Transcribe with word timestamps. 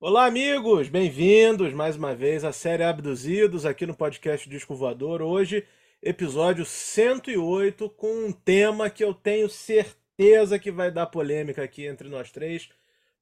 Olá, 0.00 0.26
amigos! 0.26 0.88
Bem-vindos 0.88 1.72
mais 1.72 1.96
uma 1.96 2.14
vez 2.14 2.44
à 2.44 2.52
série 2.52 2.84
Abduzidos 2.84 3.66
aqui 3.66 3.84
no 3.84 3.96
podcast 3.96 4.48
Disco 4.48 4.76
Voador. 4.76 5.20
Hoje, 5.20 5.66
episódio 6.00 6.64
108, 6.64 7.90
com 7.90 8.26
um 8.26 8.32
tema 8.32 8.88
que 8.90 9.02
eu 9.02 9.12
tenho 9.12 9.50
certeza 9.50 10.56
que 10.56 10.70
vai 10.70 10.92
dar 10.92 11.06
polêmica 11.06 11.64
aqui 11.64 11.84
entre 11.84 12.08
nós 12.08 12.30
três, 12.30 12.70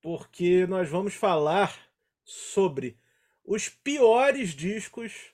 porque 0.02 0.66
nós 0.66 0.86
vamos 0.86 1.14
falar 1.14 1.74
sobre 2.22 2.98
os 3.42 3.70
piores 3.70 4.50
discos 4.50 5.32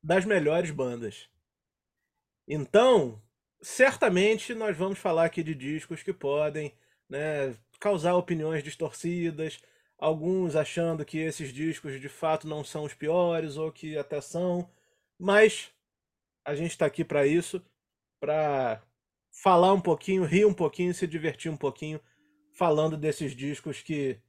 das 0.00 0.24
melhores 0.24 0.70
bandas. 0.70 1.28
Então, 2.46 3.20
certamente 3.60 4.54
nós 4.54 4.76
vamos 4.76 5.00
falar 5.00 5.24
aqui 5.24 5.42
de 5.42 5.52
discos 5.52 6.04
que 6.04 6.12
podem 6.12 6.72
né, 7.08 7.56
causar 7.80 8.14
opiniões 8.14 8.62
distorcidas, 8.62 9.58
alguns 9.98 10.56
achando 10.56 11.04
que 11.04 11.18
esses 11.18 11.52
discos 11.52 12.00
de 12.00 12.08
fato 12.08 12.46
não 12.46 12.62
são 12.62 12.84
os 12.84 12.94
piores 12.94 13.56
ou 13.56 13.72
que 13.72 13.96
até 13.96 14.20
são, 14.20 14.70
mas 15.18 15.70
a 16.44 16.54
gente 16.54 16.70
está 16.70 16.86
aqui 16.86 17.04
para 17.04 17.26
isso, 17.26 17.64
para 18.20 18.82
falar 19.42 19.72
um 19.72 19.80
pouquinho, 19.80 20.24
rir 20.24 20.44
um 20.44 20.54
pouquinho, 20.54 20.94
se 20.94 21.06
divertir 21.06 21.50
um 21.50 21.56
pouquinho, 21.56 22.00
falando 22.54 22.96
desses 22.96 23.34
discos 23.34 23.82
que 23.82 24.20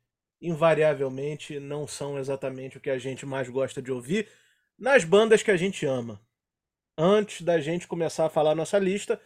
invariavelmente 0.41 1.59
não 1.59 1.87
são 1.87 2.17
exatamente 2.17 2.77
o 2.77 2.81
que 2.81 2.89
a 2.89 2.97
gente 2.97 3.25
mais 3.25 3.49
gosta 3.49 3.81
de 3.81 3.91
ouvir 3.91 4.29
nas 4.77 5.03
bandas 5.03 5.41
que 5.41 5.51
a 5.51 5.57
gente 5.57 5.85
ama. 5.85 6.21
Antes 6.97 7.41
da 7.41 7.59
gente 7.59 7.87
começar 7.87 8.25
a 8.25 8.29
falar 8.29 8.55
nossa 8.55 8.77
lista, 8.77 9.19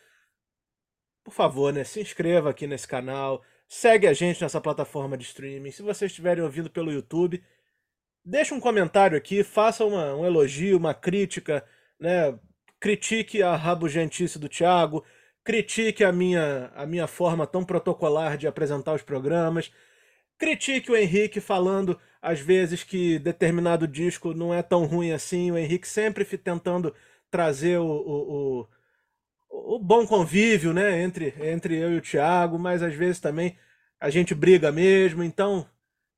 por 1.23 1.33
favor, 1.33 1.73
né, 1.73 1.83
se 1.83 2.01
inscreva 2.01 2.49
aqui 2.49 2.67
nesse 2.67 2.87
canal, 2.87 3.43
segue 3.71 4.05
a 4.05 4.11
gente 4.11 4.41
nessa 4.41 4.59
plataforma 4.59 5.17
de 5.17 5.23
streaming. 5.23 5.71
Se 5.71 5.81
vocês 5.81 6.11
estiverem 6.11 6.43
ouvindo 6.43 6.69
pelo 6.69 6.91
YouTube, 6.91 7.41
deixe 8.23 8.53
um 8.53 8.59
comentário 8.59 9.17
aqui, 9.17 9.45
faça 9.45 9.85
uma, 9.85 10.13
um 10.13 10.25
elogio, 10.25 10.77
uma 10.77 10.93
crítica, 10.93 11.65
né? 11.97 12.37
Critique 12.81 13.41
a 13.41 13.55
rabugentice 13.55 14.37
do 14.37 14.49
Thiago, 14.49 15.05
critique 15.41 16.03
a 16.03 16.11
minha, 16.11 16.69
a 16.75 16.85
minha 16.85 17.07
forma 17.07 17.47
tão 17.47 17.63
protocolar 17.63 18.37
de 18.37 18.45
apresentar 18.45 18.93
os 18.93 19.03
programas, 19.03 19.71
critique 20.37 20.91
o 20.91 20.95
Henrique 20.97 21.39
falando 21.39 21.97
às 22.21 22.41
vezes 22.41 22.83
que 22.83 23.19
determinado 23.19 23.87
disco 23.87 24.33
não 24.33 24.53
é 24.53 24.61
tão 24.61 24.83
ruim 24.85 25.13
assim, 25.13 25.49
o 25.49 25.57
Henrique 25.57 25.87
sempre 25.87 26.25
tentando 26.25 26.93
trazer 27.29 27.77
o, 27.79 27.85
o, 27.85 28.59
o 28.61 28.67
o 29.51 29.77
bom 29.77 30.07
convívio, 30.07 30.73
né, 30.73 31.01
entre, 31.01 31.35
entre 31.39 31.77
eu 31.77 31.91
e 31.91 31.97
o 31.97 32.01
Thiago, 32.01 32.57
mas 32.57 32.81
às 32.81 32.93
vezes 32.93 33.19
também 33.19 33.57
a 33.99 34.09
gente 34.09 34.33
briga 34.33 34.71
mesmo, 34.71 35.23
então 35.23 35.67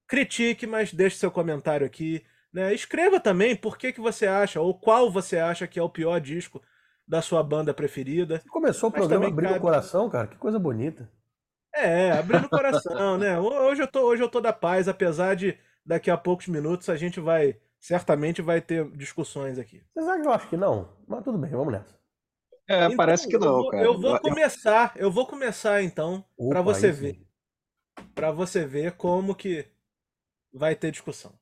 critique, 0.08 0.68
mas 0.68 0.94
deixe 0.94 1.18
seu 1.18 1.32
comentário 1.32 1.86
aqui, 1.86 2.24
né? 2.54 2.74
Escreva 2.74 3.20
também 3.20 3.56
por 3.56 3.78
que, 3.78 3.92
que 3.92 4.00
você 4.00 4.28
acha, 4.28 4.62
ou 4.62 4.74
qual 4.78 5.12
você 5.12 5.40
acha 5.40 5.68
que 5.68 5.80
é 5.80 5.84
o 5.84 5.90
pior 5.90 6.22
disco 6.22 6.62
da 7.08 7.22
sua 7.22 7.44
banda 7.44 7.74
preferida. 7.74 8.40
Você 8.40 8.48
começou 8.48 8.90
o 8.90 8.92
programa 8.92 9.28
abrindo 9.28 9.50
cabe... 9.50 9.60
o 9.60 9.62
coração, 9.62 10.10
cara, 10.10 10.28
que 10.28 10.38
coisa 10.38 10.60
bonita. 10.60 11.10
É, 11.76 12.12
abrindo 12.12 12.46
o 12.46 12.50
coração, 12.50 13.18
né? 13.18 13.40
Hoje 13.40 13.82
eu, 13.82 13.88
tô, 13.88 14.02
hoje 14.02 14.22
eu 14.22 14.30
tô 14.30 14.40
da 14.40 14.54
paz, 14.54 14.88
apesar 14.88 15.36
de 15.36 15.58
daqui 15.84 16.12
a 16.12 16.18
poucos 16.18 16.48
minutos 16.48 16.88
a 16.88 16.96
gente 16.96 17.20
vai, 17.20 17.58
certamente 17.80 18.42
vai 18.42 18.62
ter 18.62 18.88
discussões 18.92 19.58
aqui. 19.58 19.84
Sabe 19.98 20.22
que 20.22 20.28
eu 20.28 20.32
acho 20.32 20.48
que 20.48 20.56
não? 20.56 20.90
Mas 21.08 21.24
tudo 21.24 21.38
bem, 21.38 21.50
vamos 21.50 21.74
nessa. 21.74 22.03
É, 22.68 22.86
então, 22.86 22.96
parece 22.96 23.28
que 23.28 23.38
não, 23.38 23.48
eu 23.48 23.54
vou, 23.54 23.70
cara. 23.70 23.84
Eu 23.86 24.00
vou 24.00 24.20
começar, 24.20 24.94
eu 24.96 25.12
vou 25.12 25.28
começar 25.28 25.84
então, 25.84 26.26
para 26.50 26.62
você 26.62 26.92
ver. 26.92 27.22
Para 28.16 28.32
você 28.32 28.66
ver 28.66 28.94
como 28.94 29.36
que 29.36 29.66
vai 30.52 30.76
ter 30.76 30.92
discussão. 30.92 31.38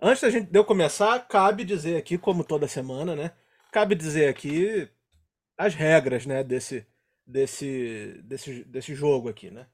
Antes 0.00 0.22
da 0.22 0.30
gente 0.30 0.50
de 0.50 0.58
eu 0.58 0.64
começar, 0.64 1.20
cabe 1.28 1.64
dizer 1.64 1.96
aqui, 1.96 2.18
como 2.18 2.42
toda 2.42 2.66
semana, 2.66 3.14
né? 3.14 3.32
Cabe 3.70 3.94
dizer 3.94 4.28
aqui 4.28 4.90
as 5.56 5.74
regras, 5.74 6.26
né, 6.26 6.42
desse 6.42 6.84
desse 7.24 8.20
desse 8.24 8.64
desse 8.64 8.94
jogo 8.96 9.28
aqui, 9.28 9.50
né? 9.50 9.68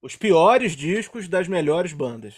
Os 0.00 0.16
piores 0.16 0.72
discos 0.72 1.28
das 1.28 1.46
melhores 1.46 1.92
bandas. 1.92 2.34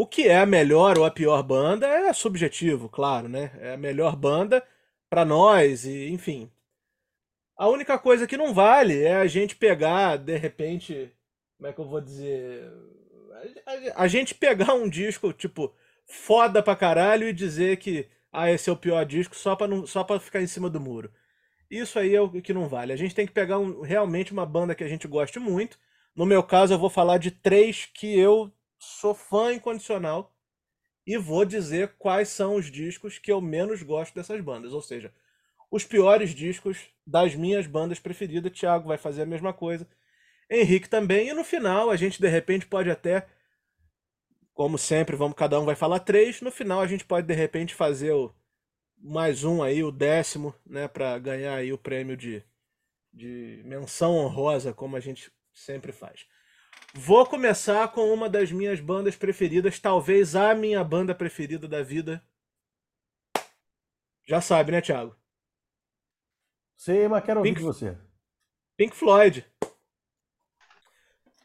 O 0.00 0.06
que 0.06 0.28
é 0.28 0.38
a 0.38 0.46
melhor 0.46 0.96
ou 0.96 1.04
a 1.04 1.10
pior 1.10 1.42
banda 1.42 1.84
é 1.88 2.12
subjetivo, 2.12 2.88
claro, 2.88 3.28
né? 3.28 3.50
É 3.58 3.72
a 3.72 3.76
melhor 3.76 4.14
banda 4.14 4.64
para 5.10 5.24
nós 5.24 5.84
e, 5.84 6.10
enfim. 6.10 6.48
A 7.56 7.66
única 7.66 7.98
coisa 7.98 8.24
que 8.24 8.36
não 8.36 8.54
vale 8.54 9.02
é 9.02 9.16
a 9.16 9.26
gente 9.26 9.56
pegar, 9.56 10.16
de 10.16 10.36
repente, 10.36 11.12
como 11.56 11.68
é 11.68 11.72
que 11.72 11.80
eu 11.80 11.84
vou 11.84 12.00
dizer, 12.00 12.72
a, 13.96 14.06
gente 14.06 14.36
pegar 14.36 14.72
um 14.72 14.88
disco 14.88 15.32
tipo 15.32 15.74
foda 16.06 16.62
pra 16.62 16.76
caralho 16.76 17.28
e 17.28 17.32
dizer 17.32 17.78
que 17.78 18.08
ah, 18.32 18.48
esse 18.52 18.70
é 18.70 18.72
o 18.72 18.76
pior 18.76 19.04
disco 19.04 19.34
só 19.34 19.56
para 19.56 19.66
não 19.66 19.84
só 19.84 20.04
para 20.04 20.20
ficar 20.20 20.40
em 20.40 20.46
cima 20.46 20.70
do 20.70 20.78
muro. 20.78 21.10
Isso 21.68 21.98
aí 21.98 22.14
é 22.14 22.20
o 22.20 22.30
que 22.40 22.54
não 22.54 22.68
vale. 22.68 22.92
A 22.92 22.96
gente 22.96 23.16
tem 23.16 23.26
que 23.26 23.32
pegar 23.32 23.58
um, 23.58 23.80
realmente 23.80 24.32
uma 24.32 24.46
banda 24.46 24.76
que 24.76 24.84
a 24.84 24.88
gente 24.88 25.08
goste 25.08 25.40
muito. 25.40 25.76
No 26.14 26.24
meu 26.24 26.44
caso, 26.44 26.72
eu 26.72 26.78
vou 26.78 26.88
falar 26.88 27.18
de 27.18 27.32
três 27.32 27.86
que 27.92 28.16
eu 28.16 28.52
sou 28.88 29.14
fã 29.14 29.52
incondicional 29.52 30.34
e 31.06 31.16
vou 31.16 31.44
dizer 31.44 31.94
quais 31.98 32.28
são 32.28 32.56
os 32.56 32.70
discos 32.70 33.18
que 33.18 33.32
eu 33.32 33.40
menos 33.40 33.82
gosto 33.82 34.14
dessas 34.14 34.40
bandas, 34.40 34.72
ou 34.72 34.82
seja, 34.82 35.12
os 35.70 35.84
piores 35.84 36.34
discos 36.34 36.90
das 37.06 37.34
minhas 37.34 37.66
bandas 37.66 37.98
preferidas. 37.98 38.52
Thiago 38.52 38.88
vai 38.88 38.98
fazer 38.98 39.22
a 39.22 39.26
mesma 39.26 39.52
coisa, 39.52 39.88
Henrique 40.50 40.88
também, 40.88 41.28
e 41.28 41.32
no 41.32 41.44
final 41.44 41.90
a 41.90 41.96
gente 41.96 42.20
de 42.20 42.28
repente 42.28 42.66
pode 42.66 42.90
até, 42.90 43.28
como 44.54 44.78
sempre, 44.78 45.16
vamos 45.16 45.36
cada 45.36 45.60
um 45.60 45.64
vai 45.64 45.76
falar 45.76 46.00
três. 46.00 46.40
No 46.40 46.50
final 46.50 46.80
a 46.80 46.86
gente 46.86 47.04
pode 47.04 47.26
de 47.26 47.34
repente 47.34 47.74
fazer 47.74 48.12
o 48.12 48.32
mais 48.96 49.44
um 49.44 49.62
aí, 49.62 49.84
o 49.84 49.92
décimo, 49.92 50.54
né, 50.66 50.88
para 50.88 51.18
ganhar 51.18 51.54
aí 51.54 51.72
o 51.72 51.78
prêmio 51.78 52.16
de, 52.16 52.42
de 53.12 53.62
menção 53.64 54.16
honrosa, 54.16 54.72
como 54.72 54.96
a 54.96 55.00
gente 55.00 55.30
sempre 55.52 55.92
faz. 55.92 56.26
Vou 57.00 57.24
começar 57.24 57.86
com 57.92 58.12
uma 58.12 58.28
das 58.28 58.50
minhas 58.50 58.80
bandas 58.80 59.14
preferidas, 59.14 59.78
talvez 59.78 60.34
a 60.34 60.52
minha 60.52 60.82
banda 60.82 61.14
preferida 61.14 61.68
da 61.68 61.80
vida. 61.80 62.20
Já 64.26 64.40
sabe, 64.40 64.72
né, 64.72 64.80
Thiago? 64.80 65.16
Sei, 66.76 67.06
mas 67.06 67.24
quero 67.24 67.38
ouvir 67.38 67.54
Pink, 67.54 67.62
você. 67.62 67.96
Pink 68.76 68.96
Floyd. 68.96 69.46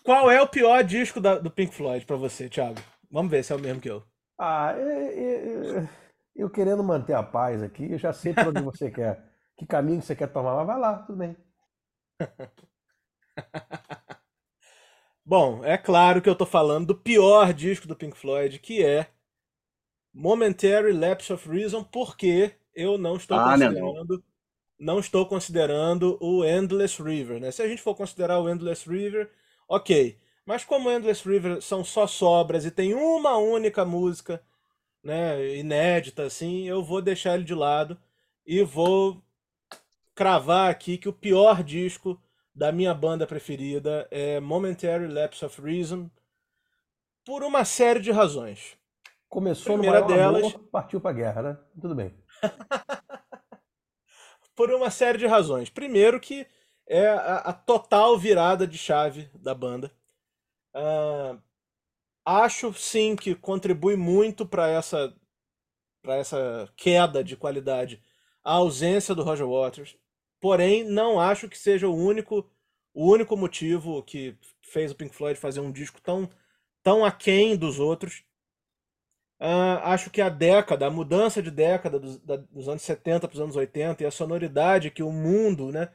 Qual 0.04 0.32
é 0.32 0.42
o 0.42 0.48
pior 0.48 0.84
disco 0.84 1.22
da, 1.22 1.38
do 1.38 1.52
Pink 1.52 1.72
Floyd 1.72 2.04
para 2.04 2.16
você, 2.16 2.50
Thiago? 2.50 2.82
Vamos 3.12 3.30
ver 3.30 3.44
se 3.44 3.54
é 3.54 3.56
o 3.56 3.60
mesmo 3.60 3.80
que 3.80 3.92
eu. 3.92 4.04
Ah, 4.40 4.74
eu, 4.76 4.88
é, 4.88 5.14
eu, 5.14 5.78
é, 5.78 5.84
é, 5.84 5.90
eu 6.36 6.50
querendo 6.50 6.84
manter 6.84 7.14
a 7.14 7.22
paz 7.22 7.62
aqui, 7.62 7.92
eu 7.92 8.00
já 8.00 8.12
sei 8.12 8.34
para 8.34 8.50
onde 8.50 8.64
você 8.64 8.90
quer, 8.92 9.24
que 9.56 9.68
caminho 9.68 10.02
você 10.02 10.16
quer 10.16 10.34
tomar, 10.34 10.56
mas 10.56 10.66
vai 10.66 10.80
lá, 10.80 11.04
tudo 11.04 11.20
bem. 11.20 11.38
Bom, 15.26 15.64
é 15.64 15.78
claro 15.78 16.22
que 16.22 16.30
eu 16.30 16.36
tô 16.36 16.46
falando 16.46 16.88
do 16.88 16.96
pior 16.96 17.54
disco 17.54 17.88
do 17.88 17.96
Pink 17.96 18.18
Floyd, 18.18 18.60
que 18.60 18.84
é 18.84 19.08
Momentary 20.14 20.92
Lapse 20.92 21.32
of 21.32 21.48
Reason, 21.50 21.84
porque 21.84 22.54
eu 22.76 22.98
não 22.98 23.16
estou 23.16 23.38
ah, 23.38 23.46
considerando 23.46 24.14
não. 24.16 24.24
não 24.80 25.00
estou 25.00 25.26
considerando 25.26 26.18
o 26.22 26.44
Endless 26.44 27.02
River, 27.02 27.40
né? 27.40 27.52
Se 27.52 27.62
a 27.62 27.68
gente 27.68 27.82
for 27.82 27.96
considerar 27.96 28.40
o 28.40 28.50
Endless 28.50 28.88
River, 28.88 29.32
OK. 29.68 30.18
Mas 30.46 30.66
como 30.66 30.90
o 30.90 30.92
Endless 30.92 31.28
River 31.28 31.62
são 31.62 31.86
só 31.86 32.06
sobras 32.06 32.66
e 32.66 32.72
tem 32.72 32.94
uma 32.94 33.38
única 33.38 33.86
música, 33.86 34.44
né, 35.04 35.56
inédita 35.58 36.24
assim, 36.24 36.68
eu 36.68 36.84
vou 36.84 37.02
deixar 37.02 37.36
ele 37.36 37.46
de 37.46 37.56
lado 37.56 37.98
e 38.46 38.62
vou 38.64 39.24
cravar 40.16 40.70
aqui 40.70 40.98
que 40.98 41.10
o 41.10 41.14
pior 41.14 41.64
disco 41.64 42.22
da 42.54 42.72
minha 42.72 42.94
banda 42.94 43.26
preferida 43.26 44.08
é 44.12 44.40
Momentary 44.40 45.08
Lapse 45.08 45.44
of 45.44 45.62
Reason, 45.62 46.10
por 47.26 47.44
uma 47.44 47.66
série 47.66 48.00
de 48.00 48.12
razões. 48.12 48.78
Começou 49.28 49.74
Primeira 49.74 50.02
no 50.02 50.08
delas, 50.08 50.44
amor, 50.44 50.60
partiu 50.72 51.02
para 51.02 51.14
guerra, 51.14 51.42
né? 51.42 51.58
Tudo 51.82 51.96
bem. 51.96 52.14
por 54.56 54.72
uma 54.72 54.92
série 54.92 55.18
de 55.18 55.26
razões. 55.26 55.70
Primeiro 55.70 56.20
que 56.20 56.46
é 56.88 57.08
a, 57.08 57.38
a 57.38 57.54
total 57.54 58.18
virada 58.18 58.68
de 58.68 58.78
chave 58.78 59.30
da 59.34 59.56
banda. 59.56 59.92
Uh, 60.76 61.42
acho 62.26 62.74
sim 62.74 63.16
que 63.16 63.36
contribui 63.36 63.96
muito 63.96 64.46
para 64.46 64.68
essa 64.68 65.14
para 66.02 66.16
essa 66.16 66.70
queda 66.76 67.24
de 67.24 67.38
qualidade 67.38 68.04
a 68.44 68.54
ausência 68.54 69.16
do 69.16 69.24
Roger 69.24 69.48
Waters. 69.48 69.98
Porém, 70.44 70.84
não 70.84 71.22
acho 71.22 71.48
que 71.48 71.58
seja 71.58 71.88
o 71.88 71.96
único 71.96 72.46
o 72.94 73.10
único 73.10 73.38
motivo 73.38 74.04
que 74.04 74.38
fez 74.62 74.92
o 74.92 74.96
Pink 74.96 75.16
Floyd 75.16 75.40
fazer 75.40 75.62
um 75.62 75.72
disco 75.72 76.02
tão 76.02 76.30
tão 76.84 77.06
aquém 77.06 77.56
dos 77.56 77.80
outros. 77.80 78.26
Uh, 79.40 79.80
acho 79.84 80.10
que 80.10 80.22
a 80.22 80.28
década, 80.28 80.88
a 80.88 80.92
mudança 80.92 81.42
de 81.42 81.50
década 81.50 81.98
dos, 81.98 82.20
da, 82.20 82.36
dos 82.36 82.68
anos 82.68 82.82
70 82.82 83.26
para 83.26 83.36
os 83.36 83.40
anos 83.40 83.56
80 83.56 84.04
e 84.04 84.06
a 84.06 84.12
sonoridade 84.12 84.92
que 84.92 85.02
o 85.02 85.14
mundo 85.14 85.72
né, 85.72 85.90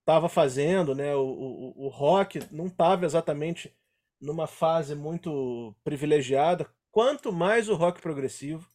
estava 0.00 0.28
fazendo, 0.28 0.94
né, 0.94 1.14
o, 1.16 1.24
o, 1.24 1.86
o 1.86 1.88
rock 1.88 2.40
não 2.52 2.66
estava 2.66 3.06
exatamente 3.06 3.74
numa 4.20 4.46
fase 4.46 4.94
muito 4.94 5.74
privilegiada, 5.82 6.68
quanto 6.92 7.32
mais 7.32 7.70
o 7.70 7.74
rock 7.74 8.02
progressivo. 8.02 8.70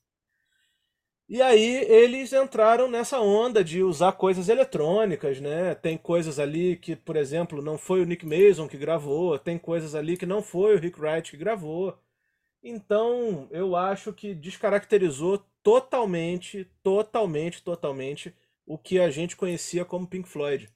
E 1.30 1.44
aí 1.44 1.86
eles 1.88 2.34
entraram 2.34 2.90
nessa 2.90 3.20
onda 3.22 3.64
de 3.64 3.84
usar 3.84 4.14
coisas 4.14 4.50
eletrônicas, 4.50 5.40
né? 5.40 5.76
Tem 5.76 5.96
coisas 5.96 6.40
ali 6.40 6.76
que, 6.76 6.96
por 6.96 7.16
exemplo, 7.16 7.62
não 7.62 7.78
foi 7.78 8.02
o 8.02 8.06
Nick 8.06 8.26
Mason 8.26 8.68
que 8.68 8.76
gravou, 8.78 9.38
tem 9.38 9.56
coisas 9.60 9.94
ali 9.94 10.18
que 10.18 10.26
não 10.26 10.42
foi 10.42 10.76
o 10.76 10.80
Rick 10.80 11.00
Wright 11.00 11.30
que 11.30 11.38
gravou. 11.38 11.96
Então, 12.64 13.48
eu 13.52 13.76
acho 13.76 14.12
que 14.12 14.34
descaracterizou 14.34 15.46
totalmente, 15.62 16.66
totalmente, 16.82 17.64
totalmente 17.64 18.34
o 18.66 18.76
que 18.76 19.00
a 19.00 19.12
gente 19.12 19.38
conhecia 19.38 19.86
como 19.86 20.08
Pink 20.08 20.28
Floyd. 20.28 20.68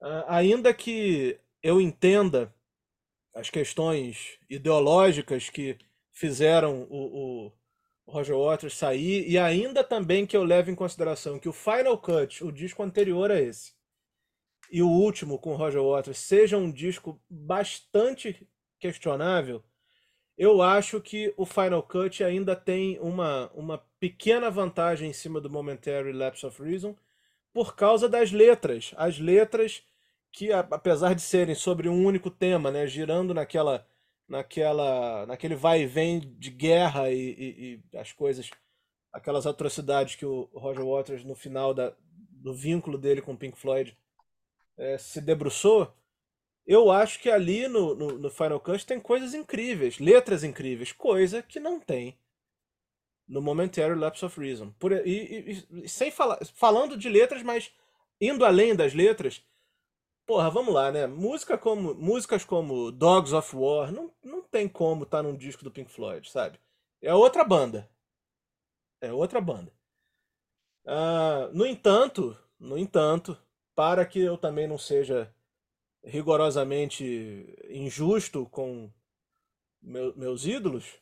Uh, 0.00 0.24
ainda 0.28 0.72
que 0.72 1.40
eu 1.60 1.80
entenda 1.80 2.54
as 3.34 3.50
questões 3.50 4.38
ideológicas 4.48 5.50
que 5.50 5.76
fizeram 6.12 6.86
o, 6.88 7.46
o 7.46 7.52
Roger 8.06 8.36
Waters 8.36 8.74
sair, 8.74 9.28
e 9.28 9.36
ainda 9.38 9.82
também 9.82 10.26
que 10.26 10.36
eu 10.36 10.44
levo 10.44 10.70
em 10.70 10.74
consideração 10.74 11.38
que 11.38 11.48
o 11.48 11.52
Final 11.52 11.98
Cut, 11.98 12.44
o 12.44 12.52
disco 12.52 12.82
anterior 12.82 13.30
a 13.30 13.40
esse, 13.40 13.72
e 14.70 14.82
o 14.82 14.88
último 14.88 15.38
com 15.38 15.52
o 15.52 15.56
Roger 15.56 15.82
Waters, 15.82 16.18
seja 16.18 16.56
um 16.56 16.70
disco 16.70 17.20
bastante 17.28 18.48
questionável, 18.78 19.62
eu 20.36 20.60
acho 20.60 21.00
que 21.00 21.32
o 21.36 21.46
Final 21.46 21.82
Cut 21.82 22.22
ainda 22.22 22.54
tem 22.54 22.98
uma, 23.00 23.50
uma 23.54 23.78
pequena 23.98 24.50
vantagem 24.50 25.08
em 25.08 25.12
cima 25.12 25.40
do 25.40 25.48
Momentary 25.48 26.12
Lapse 26.12 26.44
of 26.44 26.62
Reason 26.62 26.94
por 27.52 27.74
causa 27.74 28.06
das 28.06 28.32
letras. 28.32 28.92
As 28.98 29.18
letras 29.18 29.82
que, 30.30 30.52
apesar 30.52 31.14
de 31.14 31.22
serem 31.22 31.54
sobre 31.54 31.88
um 31.88 32.04
único 32.04 32.30
tema, 32.30 32.70
né, 32.70 32.86
girando 32.86 33.32
naquela 33.32 33.86
naquela, 34.28 35.26
naquele 35.26 35.54
vai 35.54 35.82
e 35.82 35.86
vem 35.86 36.20
de 36.20 36.50
guerra 36.50 37.10
e, 37.10 37.16
e, 37.18 37.82
e, 37.92 37.98
as 37.98 38.12
coisas, 38.12 38.50
aquelas 39.12 39.46
atrocidades 39.46 40.16
que 40.16 40.26
o 40.26 40.50
Roger 40.54 40.84
Waters 40.84 41.24
no 41.24 41.34
final 41.34 41.72
da, 41.72 41.94
do 42.08 42.54
vínculo 42.54 42.98
dele 42.98 43.22
com 43.22 43.32
o 43.32 43.36
Pink 43.36 43.58
Floyd 43.58 43.96
é, 44.76 44.98
se 44.98 45.20
debruçou, 45.20 45.94
eu 46.66 46.90
acho 46.90 47.20
que 47.20 47.30
ali 47.30 47.68
no, 47.68 47.94
no, 47.94 48.18
no, 48.18 48.30
Final 48.30 48.60
Cut 48.60 48.84
tem 48.84 49.00
coisas 49.00 49.34
incríveis, 49.34 49.98
letras 49.98 50.42
incríveis, 50.42 50.90
coisa 50.90 51.42
que 51.42 51.60
não 51.60 51.78
tem 51.78 52.18
no 53.28 53.40
Momentary 53.40 53.94
Lapse 53.94 54.24
of 54.24 54.38
Reason. 54.38 54.72
Por, 54.78 54.92
e, 54.92 55.64
e, 55.72 55.88
sem 55.88 56.10
falar, 56.10 56.38
falando 56.54 56.96
de 56.96 57.08
letras, 57.08 57.42
mas 57.42 57.72
indo 58.20 58.44
além 58.44 58.74
das 58.74 58.94
letras, 58.94 59.44
Porra, 60.26 60.50
vamos 60.50 60.74
lá, 60.74 60.90
né? 60.90 61.06
Música 61.06 61.56
como, 61.56 61.94
músicas 61.94 62.44
como 62.44 62.90
Dogs 62.90 63.32
of 63.32 63.54
War 63.54 63.92
não, 63.92 64.12
não 64.24 64.42
tem 64.42 64.68
como 64.68 65.04
estar 65.04 65.18
tá 65.18 65.22
num 65.22 65.36
disco 65.36 65.62
do 65.62 65.70
Pink 65.70 65.88
Floyd, 65.90 66.28
sabe? 66.28 66.58
É 67.00 67.14
outra 67.14 67.44
banda. 67.44 67.88
É 69.00 69.12
outra 69.12 69.40
banda. 69.40 69.72
Uh, 70.84 71.52
no 71.52 71.64
entanto, 71.64 72.36
no 72.58 72.76
entanto, 72.76 73.38
para 73.74 74.04
que 74.04 74.18
eu 74.18 74.36
também 74.36 74.66
não 74.66 74.78
seja 74.78 75.32
rigorosamente 76.02 77.56
injusto 77.68 78.46
com 78.46 78.90
meu, 79.80 80.16
meus 80.16 80.44
ídolos, 80.44 80.98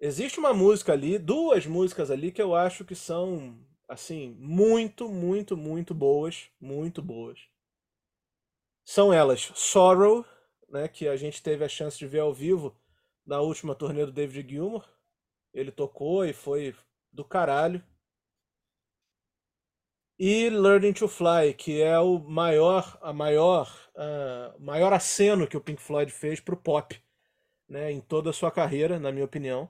existe 0.00 0.38
uma 0.38 0.54
música 0.54 0.92
ali, 0.94 1.18
duas 1.18 1.66
músicas 1.66 2.10
ali 2.10 2.32
que 2.32 2.40
eu 2.40 2.54
acho 2.54 2.84
que 2.86 2.94
são 2.94 3.58
assim 3.86 4.34
muito, 4.38 5.10
muito, 5.10 5.56
muito 5.58 5.94
boas, 5.94 6.50
muito 6.58 7.02
boas. 7.02 7.38
São 8.90 9.12
elas 9.12 9.52
Sorrow, 9.54 10.24
né, 10.66 10.88
que 10.88 11.06
a 11.06 11.14
gente 11.14 11.42
teve 11.42 11.62
a 11.62 11.68
chance 11.68 11.98
de 11.98 12.06
ver 12.06 12.20
ao 12.20 12.32
vivo 12.32 12.74
na 13.26 13.38
última 13.38 13.74
turnê 13.74 14.06
do 14.06 14.12
David 14.12 14.48
Gilmour. 14.48 14.82
Ele 15.52 15.70
tocou 15.70 16.24
e 16.24 16.32
foi 16.32 16.74
do 17.12 17.22
caralho. 17.22 17.84
E 20.18 20.48
Learning 20.48 20.94
to 20.94 21.06
Fly, 21.06 21.52
que 21.52 21.82
é 21.82 21.98
o 21.98 22.18
maior, 22.18 22.98
a 23.02 23.12
maior, 23.12 23.70
uh, 23.94 24.58
maior 24.58 24.94
aceno 24.94 25.46
que 25.46 25.58
o 25.58 25.60
Pink 25.60 25.82
Floyd 25.82 26.10
fez 26.10 26.40
para 26.40 26.54
o 26.54 26.58
pop, 26.58 26.98
né, 27.68 27.92
em 27.92 28.00
toda 28.00 28.30
a 28.30 28.32
sua 28.32 28.50
carreira, 28.50 28.98
na 28.98 29.12
minha 29.12 29.26
opinião. 29.26 29.68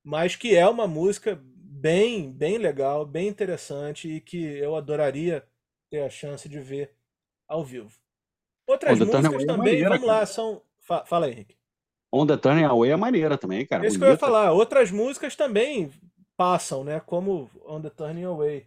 Mas 0.00 0.36
que 0.36 0.54
é 0.54 0.68
uma 0.68 0.86
música 0.86 1.36
bem, 1.42 2.30
bem 2.30 2.56
legal, 2.58 3.04
bem 3.04 3.26
interessante 3.26 4.08
e 4.08 4.20
que 4.20 4.44
eu 4.58 4.76
adoraria 4.76 5.44
ter 5.90 6.02
a 6.02 6.08
chance 6.08 6.48
de 6.48 6.60
ver 6.60 6.96
ao 7.48 7.64
vivo. 7.64 8.03
Outras 8.66 8.98
músicas 8.98 9.42
é 9.42 9.46
também, 9.46 9.56
maneira, 9.56 9.90
vamos 9.90 10.06
lá, 10.06 10.26
são. 10.26 10.62
Fala 10.80 11.26
aí, 11.26 11.32
Henrique. 11.32 11.56
On 12.12 12.26
the 12.26 12.36
Turning 12.36 12.64
Away 12.64 12.90
é 12.92 12.96
maneira 12.96 13.36
também, 13.36 13.66
cara. 13.66 13.86
Isso 13.86 13.98
que 13.98 14.04
eu 14.04 14.10
ia 14.10 14.16
falar. 14.16 14.52
Outras 14.52 14.90
músicas 14.90 15.34
também 15.34 15.90
passam, 16.36 16.84
né? 16.84 17.00
Como 17.00 17.50
On 17.66 17.80
the 17.80 17.90
Turning 17.90 18.24
Away. 18.24 18.66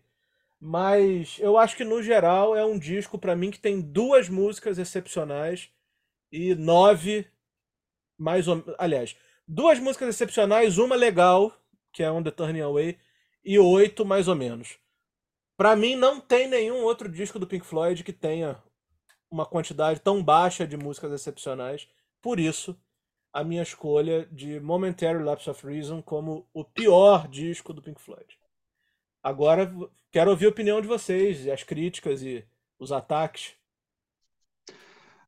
Mas 0.60 1.38
eu 1.40 1.58
acho 1.58 1.78
que 1.78 1.84
no 1.84 2.02
geral 2.02 2.56
é 2.56 2.66
um 2.66 2.78
disco 2.78 3.18
para 3.18 3.36
mim 3.36 3.52
que 3.52 3.60
tem 3.60 3.80
duas 3.80 4.28
músicas 4.28 4.78
excepcionais 4.78 5.70
e 6.32 6.56
nove 6.56 7.28
mais 8.18 8.48
ou 8.48 8.64
aliás, 8.78 9.16
duas 9.48 9.80
músicas 9.80 10.10
excepcionais, 10.10 10.78
uma 10.78 10.96
legal, 10.96 11.54
que 11.94 12.02
é 12.04 12.12
On 12.12 12.24
the 12.24 12.32
Turning 12.32 12.62
Away, 12.62 12.98
e 13.46 13.60
oito 13.60 14.04
mais 14.04 14.28
ou 14.28 14.36
menos. 14.36 14.78
Para 15.56 15.76
mim 15.76 15.96
não 15.96 16.20
tem 16.20 16.48
nenhum 16.48 16.84
outro 16.84 17.08
disco 17.08 17.40
do 17.40 17.48
Pink 17.48 17.66
Floyd 17.66 18.04
que 18.04 18.14
tenha 18.14 18.62
uma 19.30 19.46
quantidade 19.46 20.00
tão 20.00 20.24
baixa 20.24 20.66
de 20.66 20.78
músicas 20.78 21.12
excepcionais. 21.12 21.88
Por 22.22 22.40
isso, 22.40 22.78
a 23.34 23.44
minha 23.44 23.62
escolha 23.62 24.26
de 24.32 24.60
Momentary 24.60 25.24
Lapse 25.24 25.50
of 25.50 25.66
Reason 25.66 26.02
como 26.02 26.48
o 26.54 26.64
pior 26.64 27.28
disco 27.28 27.74
do 27.74 27.82
Pink 27.82 28.02
Floyd. 28.02 28.38
Agora, 29.22 29.72
quero 30.12 30.32
ouvir 30.32 30.46
a 30.46 30.50
opinião 30.50 30.80
de 30.80 30.88
vocês, 30.88 31.48
as 31.48 31.64
críticas 31.64 32.22
e 32.22 32.48
os 32.80 32.92
ataques. 32.92 33.57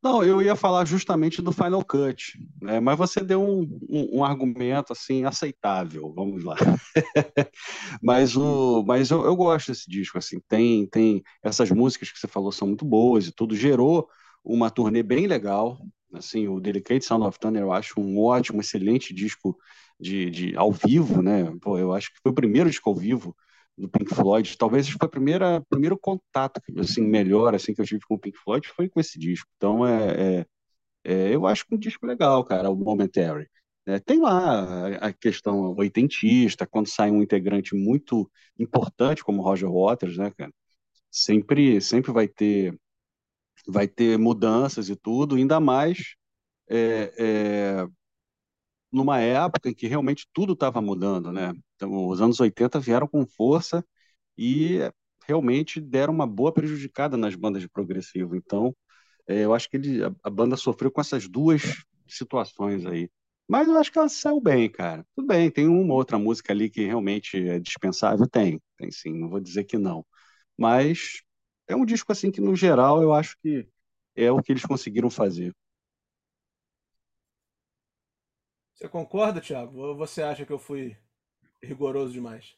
Não, 0.01 0.24
eu 0.24 0.42
ia 0.42 0.56
falar 0.56 0.86
justamente 0.86 1.42
do 1.42 1.51
Final 1.51 1.84
Cut, 1.84 2.40
né? 2.62 2.80
mas 2.80 2.98
você 2.98 3.19
deu 3.19 3.44
um, 3.44 3.63
um, 3.90 4.19
um 4.19 4.24
argumento 4.24 4.94
assim 4.94 5.25
aceitável, 5.25 6.13
vamos 6.16 6.42
lá. 6.42 6.56
mas 8.01 8.38
o, 8.38 8.81
mas 8.88 9.12
eu, 9.12 9.25
eu, 9.25 9.36
gosto 9.36 9.68
desse 9.68 9.90
disco, 9.90 10.18
assim, 10.18 10.40
tem, 10.48 10.86
tem 10.88 11.22
essas 11.44 11.69
músicas 11.69 12.12
que 12.12 12.18
você 12.18 12.28
falou 12.28 12.50
são 12.50 12.69
muito 12.69 12.86
boas 12.86 13.28
e 13.28 13.34
tudo 13.34 13.54
gerou 13.54 14.07
uma 14.42 14.69
turnê 14.69 15.04
bem 15.04 15.28
legal. 15.28 15.78
Assim, 16.13 16.48
o 16.48 16.62
Delicate 16.62 17.04
Sound 17.04 17.25
of 17.25 17.38
Thunder 17.38 17.62
eu 17.62 17.74
acho 17.74 18.00
um 18.00 18.19
ótimo, 18.19 18.62
excelente 18.62 19.13
disco 19.13 19.57
de, 20.00 20.30
de 20.30 20.56
ao 20.56 20.71
vivo, 20.71 21.21
né? 21.21 21.54
Pô, 21.62 21.78
eu 21.78 21.92
acho 21.92 22.09
que 22.14 22.19
foi 22.24 22.31
o 22.31 22.35
primeiro 22.35 22.69
disco 22.69 22.90
ao 22.90 22.95
vivo 22.95 23.35
do 23.80 23.90
Pink 23.90 24.14
Floyd. 24.14 24.57
Talvez 24.57 24.90
foi 24.90 25.07
o 25.07 25.09
primeiro, 25.09 25.98
contato 26.00 26.62
assim, 26.78 27.02
melhor 27.02 27.56
assim, 27.56 27.74
que 27.74 27.81
eu 27.81 27.86
tive 27.86 28.02
com 28.02 28.16
o 28.16 28.19
Pink 28.19 28.38
Floyd 28.38 28.68
foi 28.68 28.90
com 28.90 29.00
esse 29.00 29.18
disco. 29.18 29.50
Então, 29.57 29.86
é, 29.88 30.44
é, 30.44 30.45
é 31.06 31.36
eu 31.36 31.48
acho 31.48 31.66
que 31.66 31.76
um 31.76 31.80
disco 31.80 32.06
legal, 32.06 32.44
cara, 32.44 32.69
o 32.69 32.76
Momentary. 32.76 33.48
É, 33.86 34.00
tem 34.00 34.19
lá 34.21 34.88
a 34.98 35.14
questão 35.14 35.76
oitentista, 35.76 36.68
quando 36.68 36.88
sai 36.88 37.09
um 37.09 37.24
integrante 37.24 37.76
muito 37.76 38.30
importante 38.59 39.24
como 39.24 39.42
Roger 39.42 39.71
Waters, 39.71 40.18
né, 40.18 40.31
cara? 40.38 40.54
Sempre, 41.12 41.81
sempre 41.81 42.12
vai 42.12 42.28
ter, 42.28 42.78
vai 43.68 43.88
ter 43.88 44.18
mudanças 44.18 44.90
e 44.90 44.95
tudo, 44.95 45.36
ainda 45.36 45.59
mais 45.59 46.16
é, 46.69 47.14
é, 47.18 47.88
numa 48.92 49.19
época 49.19 49.69
em 49.69 49.74
que 49.74 49.88
realmente 49.88 50.28
tudo 50.34 50.54
estava 50.54 50.81
mudando, 50.81 51.31
né? 51.31 51.54
Então, 51.76 52.08
os 52.08 52.22
anos 52.22 52.40
80 52.40 52.80
vieram 52.80 53.08
com 53.08 53.26
força 53.26 53.86
e 54.38 54.80
realmente 55.26 55.80
deram 55.80 56.14
uma 56.14 56.28
boa 56.28 56.52
prejudicada 56.52 57.16
nas 57.18 57.36
bandas 57.36 57.62
de 57.62 57.69
progressivo. 57.69 58.36
Então, 58.36 58.76
é, 59.28 59.46
eu 59.46 59.54
acho 59.54 59.69
que 59.69 59.78
ele, 59.78 60.04
a, 60.04 60.12
a, 60.24 60.30
banda 60.30 60.58
sofreu 60.58 60.92
com 60.92 61.02
essas 61.02 61.28
duas 61.28 61.62
situações 62.08 62.86
aí. 62.86 63.10
Mas 63.48 63.68
eu 63.68 63.78
acho 63.78 63.92
que 63.92 64.00
ela 64.00 64.10
saiu 64.10 64.42
bem, 64.42 64.69
cara. 64.69 65.06
Tudo 65.16 65.28
bem, 65.28 65.50
tem 65.52 65.68
uma 65.68 65.94
outra 65.94 66.18
música 66.19 66.54
ali 66.54 66.69
que 66.69 66.86
realmente 66.86 67.38
é 67.48 67.60
dispensável? 67.60 68.28
Tem, 68.28 68.62
tem 68.78 68.92
sim, 68.92 69.14
não 69.14 69.30
vou 69.30 69.40
dizer 69.40 69.66
que 69.66 69.78
não. 69.78 70.06
Mas 70.58 71.22
é 71.68 71.76
um 71.76 71.86
disco 71.86 72.12
assim 72.12 72.31
que, 72.31 72.42
no 72.42 72.56
geral, 72.56 73.02
eu 73.02 73.14
acho 73.14 73.38
que 73.42 73.68
é 74.16 74.31
o 74.31 74.42
que 74.42 74.52
eles 74.52 74.66
conseguiram 74.66 75.10
fazer. 75.10 75.54
Você 78.80 78.88
concorda, 78.88 79.42
Thiago? 79.42 79.78
Ou 79.78 79.98
você 79.98 80.21
acha 80.21 80.45
que 80.45 80.54
eu 80.54 80.57
fui 80.57 80.95
rigoroso 81.62 82.14
demais? 82.14 82.56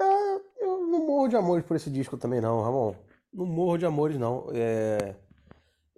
É, 0.00 0.64
eu 0.64 0.86
não 0.86 1.04
morro 1.04 1.26
de 1.26 1.34
amores 1.34 1.64
por 1.66 1.76
esse 1.76 1.90
disco 1.90 2.16
também, 2.16 2.40
não, 2.40 2.62
Ramon. 2.62 2.94
Não 3.32 3.44
morro 3.44 3.76
de 3.76 3.84
amores, 3.84 4.16
não. 4.16 4.46
É... 4.54 5.16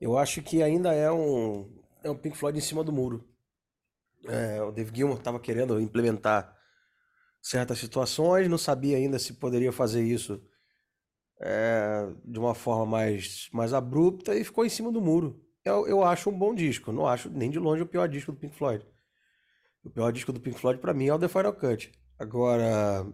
Eu 0.00 0.16
acho 0.16 0.40
que 0.40 0.62
ainda 0.62 0.94
é 0.94 1.12
um, 1.12 1.70
é 2.02 2.10
um 2.10 2.16
Pink 2.16 2.38
Floyd 2.38 2.56
em 2.56 2.62
cima 2.62 2.82
do 2.82 2.92
muro. 2.92 3.28
É, 4.26 4.62
o 4.62 4.72
Dave 4.72 4.90
Gilmour 4.94 5.18
estava 5.18 5.38
querendo 5.38 5.78
implementar 5.78 6.56
certas 7.42 7.78
situações, 7.78 8.48
não 8.48 8.58
sabia 8.58 8.96
ainda 8.96 9.18
se 9.18 9.34
poderia 9.34 9.70
fazer 9.70 10.02
isso 10.02 10.42
é, 11.40 12.08
de 12.24 12.38
uma 12.38 12.54
forma 12.54 12.86
mais, 12.86 13.50
mais 13.52 13.74
abrupta 13.74 14.34
e 14.34 14.44
ficou 14.44 14.64
em 14.64 14.70
cima 14.70 14.90
do 14.90 15.00
muro. 15.00 15.44
eu, 15.62 15.86
eu 15.86 16.02
acho 16.02 16.30
um 16.30 16.38
bom 16.38 16.54
disco. 16.54 16.90
Não 16.90 17.06
acho 17.06 17.28
nem 17.28 17.50
de 17.50 17.58
longe 17.58 17.82
o 17.82 17.86
pior 17.86 18.08
disco 18.08 18.32
do 18.32 18.38
Pink 18.38 18.56
Floyd. 18.56 18.86
O 19.84 19.90
pior 19.90 20.12
disco 20.12 20.32
do 20.32 20.40
Pink 20.40 20.58
Floyd 20.58 20.80
para 20.80 20.94
mim 20.94 21.06
é 21.06 21.14
o 21.14 21.18
The 21.18 21.28
Final 21.28 21.52
Cut. 21.52 21.92
Agora, 22.18 23.06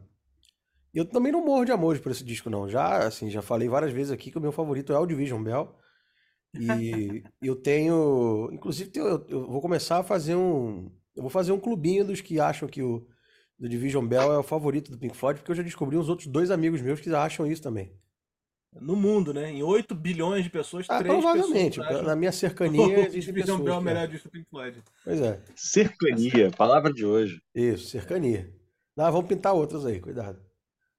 eu 0.92 1.04
também 1.04 1.32
não 1.32 1.44
morro 1.44 1.64
de 1.64 1.72
amores 1.72 2.00
por 2.00 2.10
esse 2.10 2.24
disco 2.24 2.48
não. 2.48 2.68
Já, 2.68 3.06
assim, 3.06 3.30
já 3.30 3.42
falei 3.42 3.68
várias 3.68 3.92
vezes 3.92 4.12
aqui 4.12 4.30
que 4.30 4.38
o 4.38 4.40
meu 4.40 4.52
favorito 4.52 4.92
é 4.92 4.98
o 4.98 5.06
Division 5.06 5.42
Bell. 5.42 5.74
E 6.54 7.22
eu 7.42 7.56
tenho, 7.56 8.48
inclusive, 8.52 8.90
eu, 8.94 9.24
eu 9.28 9.46
vou 9.46 9.60
começar 9.60 9.98
a 9.98 10.04
fazer 10.04 10.34
um, 10.34 10.90
eu 11.14 11.22
vou 11.22 11.30
fazer 11.30 11.52
um 11.52 11.60
clubinho 11.60 12.04
dos 12.04 12.20
que 12.20 12.40
acham 12.40 12.68
que 12.68 12.82
o 12.82 13.06
do 13.58 13.68
Division 13.68 14.06
Bell 14.06 14.32
é 14.32 14.38
o 14.38 14.42
favorito 14.42 14.90
do 14.90 14.98
Pink 14.98 15.16
Floyd, 15.16 15.38
porque 15.38 15.50
eu 15.50 15.56
já 15.56 15.62
descobri 15.62 15.96
uns 15.96 16.08
outros 16.08 16.26
dois 16.26 16.50
amigos 16.50 16.80
meus 16.80 17.00
que 17.00 17.14
acham 17.14 17.46
isso 17.46 17.62
também. 17.62 17.92
No 18.80 18.96
mundo, 18.96 19.32
né? 19.32 19.50
Em 19.50 19.62
8 19.62 19.94
bilhões 19.94 20.42
de 20.42 20.50
pessoas, 20.50 20.86
ah, 20.88 20.98
3 20.98 21.14
provavelmente. 21.14 21.80
pessoas 21.80 22.04
Na 22.04 22.16
minha 22.16 22.32
cercania 22.32 23.06
existe 23.06 23.32
Division 23.32 23.60
Bell 23.60 23.74
é 23.74 23.78
o 23.78 23.80
melhor 23.80 24.08
disco 24.08 24.28
do 24.28 24.32
Pink 24.32 24.48
Floyd. 24.50 24.82
Pois 25.04 25.20
é. 25.20 25.40
Cercania, 25.54 26.50
palavra 26.50 26.92
de 26.92 27.06
hoje. 27.06 27.40
Isso, 27.54 27.86
cercania. 27.86 28.52
Não, 28.96 29.10
vamos 29.10 29.28
pintar 29.28 29.54
outros 29.54 29.86
aí, 29.86 30.00
cuidado. 30.00 30.40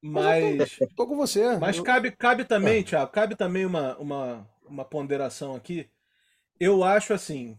Mas. 0.01 0.77
Tô, 0.77 0.87
tô, 0.95 1.07
com 1.07 1.17
você. 1.17 1.57
Mas 1.57 1.77
eu... 1.77 1.83
cabe, 1.83 2.11
cabe 2.11 2.45
também, 2.45 2.81
ah. 2.81 2.83
Thiago, 2.85 3.11
cabe 3.11 3.35
também 3.35 3.65
uma, 3.65 3.97
uma, 3.97 4.49
uma 4.67 4.85
ponderação 4.85 5.55
aqui. 5.55 5.89
Eu 6.59 6.83
acho 6.83 7.13
assim. 7.13 7.57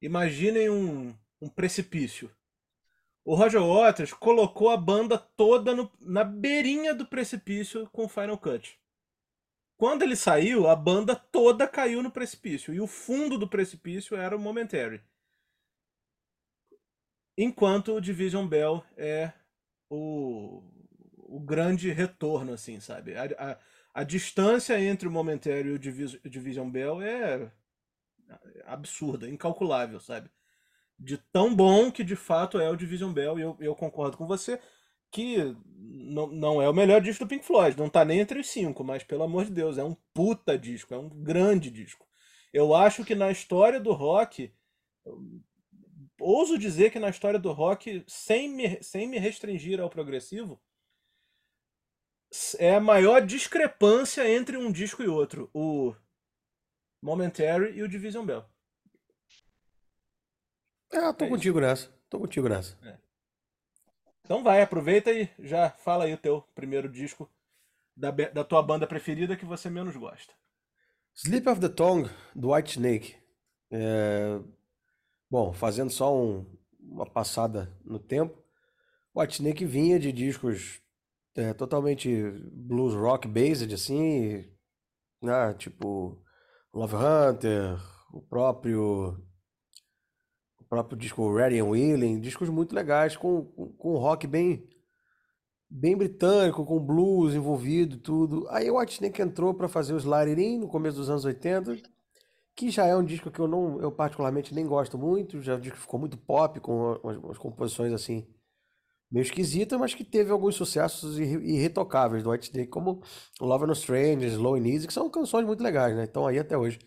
Imaginem 0.00 0.68
um, 0.70 1.14
um 1.40 1.48
precipício. 1.48 2.30
O 3.24 3.34
Roger 3.34 3.62
Waters 3.62 4.12
colocou 4.12 4.70
a 4.70 4.76
banda 4.76 5.18
toda 5.18 5.74
no, 5.74 5.90
na 6.00 6.24
beirinha 6.24 6.94
do 6.94 7.06
precipício 7.06 7.88
com 7.92 8.04
o 8.04 8.08
Final 8.08 8.38
Cut. 8.38 8.78
Quando 9.78 10.02
ele 10.02 10.16
saiu, 10.16 10.66
a 10.66 10.74
banda 10.74 11.14
toda 11.14 11.68
caiu 11.68 12.02
no 12.02 12.10
precipício. 12.10 12.74
E 12.74 12.80
o 12.80 12.86
fundo 12.88 13.38
do 13.38 13.48
precipício 13.48 14.16
era 14.16 14.36
o 14.36 14.40
Momentary. 14.40 15.00
Enquanto 17.36 17.94
o 17.94 18.00
Division 18.00 18.44
Bell 18.44 18.84
é 18.96 19.32
o, 19.88 20.64
o 21.14 21.38
grande 21.38 21.92
retorno, 21.92 22.52
assim, 22.52 22.80
sabe? 22.80 23.14
A, 23.14 23.26
a, 23.38 23.58
a 23.94 24.02
distância 24.02 24.80
entre 24.80 25.06
o 25.06 25.12
Momentary 25.12 25.68
e 25.68 25.72
o 25.72 25.78
Division 25.78 26.68
Bell 26.68 27.00
é 27.00 27.52
absurda, 28.64 29.28
incalculável, 29.28 30.00
sabe? 30.00 30.28
De 30.98 31.18
tão 31.32 31.54
bom 31.54 31.92
que 31.92 32.02
de 32.02 32.16
fato 32.16 32.58
é 32.58 32.68
o 32.68 32.76
Division 32.76 33.12
Bell, 33.12 33.38
e 33.38 33.42
eu, 33.42 33.56
eu 33.60 33.76
concordo 33.76 34.16
com 34.16 34.26
você 34.26 34.60
que 35.10 35.56
não, 35.78 36.26
não 36.26 36.62
é 36.62 36.68
o 36.68 36.74
melhor 36.74 37.00
disco 37.00 37.24
do 37.24 37.28
Pink 37.28 37.44
Floyd, 37.44 37.78
não 37.78 37.88
tá 37.88 38.04
nem 38.04 38.20
entre 38.20 38.38
os 38.40 38.48
cinco, 38.48 38.84
mas 38.84 39.02
pelo 39.02 39.22
amor 39.22 39.44
de 39.44 39.52
Deus, 39.52 39.78
é 39.78 39.84
um 39.84 39.96
puta 40.12 40.58
disco, 40.58 40.94
é 40.94 40.98
um 40.98 41.08
grande 41.08 41.70
disco. 41.70 42.06
Eu 42.52 42.74
acho 42.74 43.04
que 43.04 43.14
na 43.14 43.30
história 43.30 43.80
do 43.80 43.92
rock, 43.92 44.52
ouso 46.20 46.58
dizer 46.58 46.90
que 46.90 46.98
na 46.98 47.10
história 47.10 47.38
do 47.38 47.52
rock, 47.52 48.04
sem 48.06 48.48
me, 48.48 48.82
sem 48.82 49.06
me 49.06 49.18
restringir 49.18 49.80
ao 49.80 49.90
progressivo, 49.90 50.60
é 52.58 52.74
a 52.74 52.80
maior 52.80 53.24
discrepância 53.24 54.28
entre 54.28 54.56
um 54.56 54.70
disco 54.70 55.02
e 55.02 55.08
outro. 55.08 55.50
O 55.54 55.94
Momentary 57.02 57.72
e 57.76 57.82
o 57.82 57.88
Division 57.88 58.24
Bell. 58.24 58.44
Ah, 60.92 61.12
tô 61.12 61.24
é 61.24 61.28
contigo 61.28 61.58
isso. 61.58 61.66
nessa. 61.66 61.98
Tô 62.08 62.18
contigo 62.18 62.48
nessa. 62.48 62.78
É. 62.82 63.07
Então 64.28 64.42
vai, 64.42 64.60
aproveita 64.60 65.10
e 65.10 65.26
já 65.38 65.70
fala 65.70 66.04
aí 66.04 66.12
o 66.12 66.18
teu 66.18 66.42
primeiro 66.54 66.86
disco 66.86 67.30
da, 67.96 68.10
da 68.10 68.44
tua 68.44 68.62
banda 68.62 68.86
preferida 68.86 69.34
que 69.34 69.46
você 69.46 69.70
menos 69.70 69.96
gosta. 69.96 70.34
Sleep 71.14 71.48
of 71.48 71.62
the 71.62 71.68
Tongue, 71.70 72.10
do 72.34 72.52
White 72.52 72.72
Snake. 72.72 73.16
É... 73.70 74.38
Bom, 75.30 75.50
fazendo 75.54 75.90
só 75.90 76.14
um, 76.14 76.44
uma 76.78 77.06
passada 77.06 77.74
no 77.82 77.98
tempo, 77.98 78.36
White 79.16 79.36
Snake 79.36 79.64
vinha 79.64 79.98
de 79.98 80.12
discos 80.12 80.82
é, 81.34 81.54
totalmente 81.54 82.30
blues 82.52 82.92
rock 82.92 83.26
based, 83.26 83.72
assim, 83.72 84.44
né? 85.22 85.54
tipo 85.54 86.22
Love 86.74 86.96
Hunter, 86.96 87.78
o 88.12 88.20
próprio 88.20 89.26
próprio 90.68 90.98
disco 90.98 91.34
Ready 91.34 91.58
and 91.58 91.66
Willing, 91.66 92.20
discos 92.20 92.48
muito 92.48 92.74
legais 92.74 93.16
com, 93.16 93.44
com, 93.44 93.68
com 93.72 93.96
rock 93.96 94.26
bem 94.26 94.68
bem 95.70 95.96
britânico, 95.96 96.64
com 96.64 96.78
blues 96.80 97.34
envolvido 97.34 97.98
tudo. 97.98 98.46
Aí 98.48 98.70
o 98.70 98.78
White 98.78 99.04
entrou 99.20 99.52
para 99.52 99.68
fazer 99.68 99.92
o 99.92 100.40
In 100.40 100.58
no 100.58 100.68
começo 100.68 100.96
dos 100.96 101.10
anos 101.10 101.24
80, 101.24 101.76
que 102.56 102.70
já 102.70 102.86
é 102.86 102.96
um 102.96 103.04
disco 103.04 103.30
que 103.30 103.38
eu 103.38 103.46
não 103.46 103.80
eu 103.80 103.92
particularmente 103.92 104.54
nem 104.54 104.66
gosto 104.66 104.96
muito, 104.98 105.42
já 105.42 105.54
o 105.56 105.60
disco 105.60 105.78
ficou 105.78 106.00
muito 106.00 106.16
pop 106.16 106.58
com 106.60 106.92
as, 107.04 107.30
as 107.30 107.38
composições 107.38 107.92
assim 107.92 108.26
meio 109.10 109.22
esquisitas, 109.22 109.78
mas 109.78 109.94
que 109.94 110.04
teve 110.04 110.30
alguns 110.30 110.54
sucessos 110.54 111.18
irretocáveis 111.18 112.22
do 112.22 112.30
White 112.30 112.46
Snake, 112.46 112.68
como 112.68 113.02
Love 113.40 113.66
No 113.66 113.72
Strangers, 113.72 114.34
Slow 114.34 114.56
and 114.56 114.66
Easy, 114.66 114.86
que 114.86 114.92
são 114.92 115.08
canções 115.08 115.46
muito 115.46 115.62
legais, 115.62 115.96
né? 115.96 116.04
Estão 116.04 116.26
aí 116.26 116.38
até 116.38 116.58
hoje. 116.58 116.78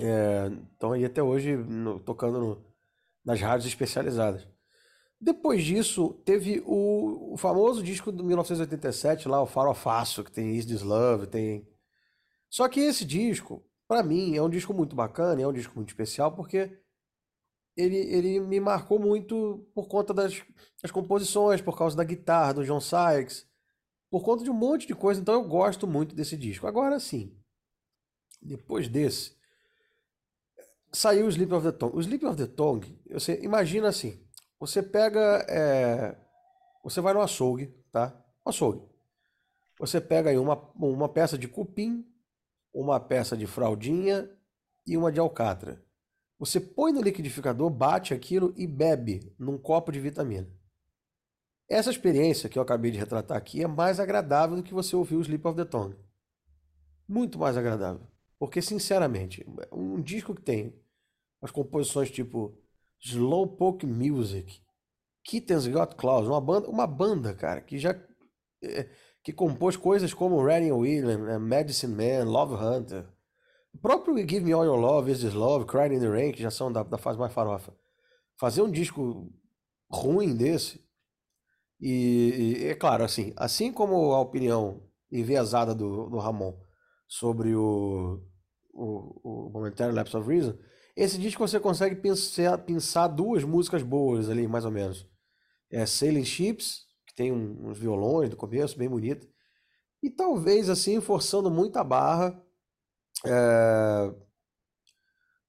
É, 0.00 0.50
aí 0.92 1.04
até 1.04 1.22
hoje 1.22 1.56
no, 1.56 1.98
tocando 1.98 2.38
no, 2.38 2.64
nas 3.24 3.40
rádios 3.40 3.66
especializadas. 3.66 4.46
Depois 5.20 5.64
disso, 5.64 6.14
teve 6.24 6.62
o, 6.64 7.32
o, 7.32 7.36
famoso 7.36 7.82
disco 7.82 8.12
de 8.12 8.22
1987, 8.22 9.28
lá, 9.28 9.42
o 9.42 9.46
Farofaço, 9.46 10.22
que 10.22 10.30
tem 10.30 10.54
Is 10.54 10.64
This 10.64 10.82
Love, 10.82 11.26
tem... 11.26 11.68
Só 12.48 12.68
que 12.68 12.78
esse 12.80 13.04
disco, 13.04 13.64
para 13.88 14.02
mim, 14.02 14.36
é 14.36 14.42
um 14.42 14.48
disco 14.48 14.72
muito 14.72 14.94
bacana, 14.94 15.42
é 15.42 15.46
um 15.46 15.52
disco 15.52 15.74
muito 15.74 15.88
especial, 15.88 16.32
porque 16.36 16.78
ele, 17.76 17.96
ele 17.96 18.40
me 18.40 18.60
marcou 18.60 18.98
muito 18.98 19.68
por 19.74 19.88
conta 19.88 20.14
das, 20.14 20.42
das 20.82 20.90
composições, 20.90 21.60
por 21.60 21.76
causa 21.76 21.96
da 21.96 22.04
guitarra 22.04 22.54
do 22.54 22.64
John 22.64 22.80
Sykes, 22.80 23.46
por 24.10 24.24
conta 24.24 24.44
de 24.44 24.50
um 24.50 24.54
monte 24.54 24.86
de 24.86 24.94
coisa. 24.94 25.20
Então 25.20 25.34
eu 25.34 25.44
gosto 25.44 25.86
muito 25.86 26.14
desse 26.14 26.36
disco. 26.36 26.66
Agora 26.66 26.98
sim, 26.98 27.36
depois 28.42 28.88
desse, 28.88 29.37
saiu 30.92 31.26
o 31.26 31.28
Sleep 31.28 31.52
of 31.52 31.66
the 31.66 31.72
Tongue. 31.72 31.96
O 31.96 32.00
Sleep 32.00 32.24
of 32.26 32.36
the 32.36 32.46
Tongue, 32.46 32.98
você 33.10 33.40
imagina 33.42 33.88
assim, 33.88 34.20
você 34.58 34.82
pega, 34.82 35.46
é, 35.48 36.16
você 36.82 37.00
vai 37.00 37.14
no 37.14 37.20
açougue, 37.20 37.68
tá? 37.92 38.14
açougue. 38.44 38.82
Você 39.78 40.00
pega 40.00 40.30
aí 40.30 40.38
uma, 40.38 40.56
uma 40.74 41.08
peça 41.08 41.38
de 41.38 41.46
cupim, 41.46 42.04
uma 42.72 42.98
peça 42.98 43.36
de 43.36 43.46
fraldinha 43.46 44.28
e 44.86 44.96
uma 44.96 45.12
de 45.12 45.20
alcatra. 45.20 45.84
Você 46.38 46.60
põe 46.60 46.92
no 46.92 47.02
liquidificador, 47.02 47.68
bate 47.70 48.14
aquilo 48.14 48.52
e 48.56 48.66
bebe 48.66 49.34
num 49.38 49.58
copo 49.58 49.92
de 49.92 50.00
vitamina. 50.00 50.48
Essa 51.68 51.90
experiência 51.90 52.48
que 52.48 52.58
eu 52.58 52.62
acabei 52.62 52.90
de 52.90 52.98
retratar 52.98 53.36
aqui 53.36 53.62
é 53.62 53.66
mais 53.66 54.00
agradável 54.00 54.56
do 54.56 54.62
que 54.62 54.72
você 54.72 54.96
ouvir 54.96 55.16
o 55.16 55.20
Sleep 55.20 55.46
of 55.46 55.56
the 55.56 55.64
Tongue. 55.64 55.96
Muito 57.06 57.38
mais 57.38 57.56
agradável. 57.56 58.06
Porque, 58.38 58.62
sinceramente, 58.62 59.44
um 59.72 60.00
disco 60.00 60.34
que 60.34 60.42
tem 60.42 60.74
as 61.42 61.50
composições 61.50 62.10
tipo 62.10 62.56
Slowpoke 63.00 63.86
Music, 63.86 64.60
Kittens 65.24 65.66
Got 65.66 65.96
Claws, 65.96 66.26
uma 66.26 66.40
banda, 66.40 66.68
uma 66.68 66.86
banda, 66.86 67.34
cara, 67.34 67.60
que 67.60 67.78
já 67.78 67.94
é, 68.62 68.88
que 69.22 69.32
compôs 69.32 69.76
coisas 69.76 70.14
como 70.14 70.42
Ready 70.42 70.72
Williams, 70.72 71.20
né, 71.20 71.38
Medicine 71.38 71.94
Man, 71.94 72.30
Love 72.30 72.54
Hunter, 72.54 73.06
o 73.74 73.78
próprio 73.78 74.16
Give 74.16 74.40
Me 74.40 74.52
All 74.52 74.64
Your 74.64 74.78
Love, 74.78 75.10
Is 75.10 75.20
This 75.20 75.34
Love, 75.34 75.66
Crying 75.66 75.96
in 75.96 76.00
the 76.00 76.08
Rain, 76.08 76.32
que 76.32 76.42
já 76.42 76.50
são 76.50 76.72
da, 76.72 76.82
da 76.82 76.98
fase 76.98 77.18
mais 77.18 77.32
farofa. 77.32 77.74
Fazer 78.38 78.62
um 78.62 78.70
disco 78.70 79.30
ruim 79.90 80.34
desse, 80.34 80.80
e, 81.80 82.56
e, 82.60 82.66
é 82.66 82.74
claro, 82.74 83.04
assim, 83.04 83.32
assim 83.36 83.72
como 83.72 84.12
a 84.12 84.20
opinião 84.20 84.82
enviesada 85.10 85.74
do, 85.74 86.08
do 86.08 86.18
Ramon 86.18 86.58
sobre 87.08 87.54
o, 87.56 88.22
o, 88.72 89.48
o 89.48 89.50
Momentary 89.50 89.92
Lapse 89.92 90.16
of 90.16 90.28
Reason, 90.28 90.56
esse 90.94 91.18
disco 91.18 91.46
você 91.46 91.58
consegue 91.58 91.96
pensar, 91.96 92.58
pensar 92.58 93.08
duas 93.08 93.42
músicas 93.44 93.82
boas 93.82 94.28
ali, 94.28 94.46
mais 94.46 94.64
ou 94.64 94.70
menos. 94.70 95.08
É 95.70 95.86
Sailing 95.86 96.24
Ships, 96.24 96.86
que 97.06 97.14
tem 97.14 97.32
uns 97.32 97.78
violões 97.78 98.28
do 98.28 98.36
começo, 98.36 98.76
bem 98.76 98.88
bonito. 98.88 99.26
E 100.02 100.10
talvez, 100.10 100.68
assim, 100.68 101.00
forçando 101.00 101.50
muito 101.50 101.76
a 101.78 101.84
barra, 101.84 102.40
é... 103.24 104.14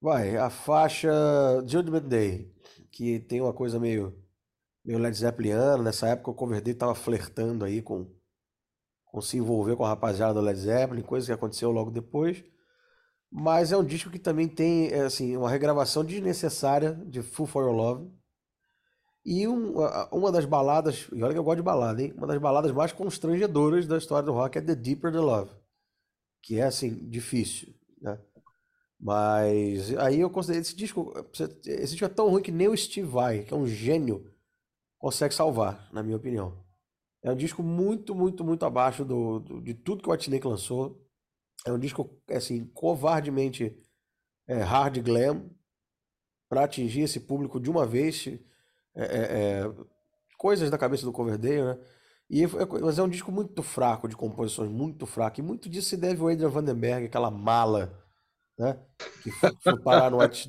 Vai, 0.02 0.38
a 0.38 0.50
faixa 0.50 1.12
Judgment 1.68 2.08
Day, 2.08 2.54
que 2.92 3.20
tem 3.20 3.42
uma 3.42 3.52
coisa 3.52 3.78
meio, 3.78 4.18
meio 4.86 4.98
Led 4.98 5.18
Zeppeliana. 5.18 5.84
Nessa 5.84 6.08
época 6.08 6.32
o 6.32 6.36
Coverdale 6.36 6.72
estava 6.72 6.96
flertando 6.96 7.66
aí 7.66 7.82
com, 7.82 8.10
com 9.12 9.22
se 9.22 9.38
envolver 9.38 9.76
com 9.76 9.86
a 9.86 9.90
rapaziada 9.90 10.34
do 10.36 10.42
Led 10.42 10.60
Zeppelin, 10.60 11.02
coisa 11.02 11.28
que 11.28 11.34
aconteceu 11.34 11.72
logo 11.72 11.92
depois. 11.92 12.44
Mas 13.32 13.72
é 13.72 13.78
um 13.78 13.84
disco 13.84 14.10
que 14.10 14.20
também 14.20 14.48
tem 14.48 14.88
é, 14.88 15.02
assim, 15.02 15.36
uma 15.38 15.50
regravação 15.50 16.04
desnecessária 16.04 16.94
de 17.08 17.22
Full 17.22 17.46
for 17.46 17.64
Your 17.66 17.76
Love. 17.76 18.12
E 19.26 19.48
um, 19.48 19.76
uma 20.12 20.32
das 20.32 20.46
baladas, 20.46 21.08
e 21.12 21.22
olha 21.22 21.34
que 21.34 21.40
eu 21.40 21.44
gosto 21.44 21.58
de 21.58 21.64
balada, 21.64 22.02
hein? 22.02 22.14
Uma 22.18 22.26
das 22.26 22.40
baladas 22.40 22.72
mais 22.72 22.92
constrangedoras 22.92 23.86
da 23.86 23.98
história 23.98 24.26
do 24.26 24.32
rock 24.32 24.58
é 24.58 24.62
The 24.62 24.76
Deeper 24.76 25.12
the 25.12 25.20
Love 25.20 25.60
que 26.42 26.60
é 26.60 26.64
assim, 26.64 26.96
difícil. 27.10 27.74
Né? 28.02 28.20
Mas 29.00 29.96
aí 29.98 30.20
eu 30.20 30.30
considerei 30.30 30.62
esse 30.62 30.76
disco, 30.76 31.14
esse 31.66 31.92
disco 31.92 32.06
é 32.06 32.10
tão 32.10 32.30
ruim 32.30 32.44
que 32.44 32.52
nem 32.52 32.68
o 32.68 32.76
Steve 32.76 33.08
Vai, 33.08 33.44
que 33.44 33.54
é 33.54 33.58
um 33.58 33.68
gênio, 33.68 34.32
consegue 34.98 35.34
salvar, 35.34 35.90
na 35.94 36.04
minha 36.04 36.18
opinião. 36.18 36.66
É 37.22 37.32
um 37.32 37.36
disco 37.36 37.62
muito, 37.62 38.16
muito, 38.16 38.44
muito 38.44 38.66
abaixo 38.66 39.04
do, 39.04 39.40
do 39.40 39.62
de 39.62 39.74
tudo 39.74 40.04
que 40.04 40.10
o 40.10 40.16
Snake 40.16 40.48
lançou. 40.48 41.06
É 41.66 41.72
um 41.72 41.80
disco, 41.80 42.10
assim, 42.30 42.66
covardemente 42.68 43.78
é, 44.48 44.62
hard 44.62 45.02
glam 45.02 45.50
para 46.48 46.64
atingir 46.64 47.02
esse 47.02 47.20
público 47.20 47.60
de 47.60 47.70
uma 47.70 47.86
vez. 47.86 48.28
É, 48.96 49.04
é, 49.04 49.64
é, 49.64 49.74
coisas 50.38 50.70
da 50.70 50.78
cabeça 50.78 51.06
do 51.06 51.12
Coverdale, 51.12 51.64
né? 51.64 51.80
E, 52.30 52.44
é, 52.44 52.48
mas 52.82 53.00
é 53.00 53.04
um 53.04 53.10
disco 53.10 53.32
muito 53.32 53.62
fraco, 53.62 54.08
de 54.08 54.16
composições 54.16 54.70
muito 54.70 55.06
fraco. 55.06 55.40
E 55.40 55.44
muito 55.44 55.70
disso 55.70 55.90
se 55.90 55.98
deve 55.98 56.22
ao 56.22 56.30
Adrian 56.30 56.50
Vandenberg, 56.50 57.06
aquela 57.06 57.30
mala, 57.30 58.02
né? 58.58 58.80
Que 59.24 59.32
foi, 59.32 59.52
foi 59.62 59.80
parar 59.82 60.10
no 60.10 60.20
White 60.20 60.48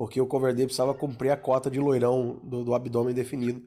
porque 0.00 0.18
o 0.18 0.26
Coverdale 0.26 0.64
precisava 0.64 0.94
cumprir 0.94 1.30
a 1.30 1.36
cota 1.36 1.70
de 1.70 1.78
loirão 1.78 2.40
do, 2.42 2.64
do 2.64 2.74
abdômen 2.74 3.14
definido, 3.14 3.62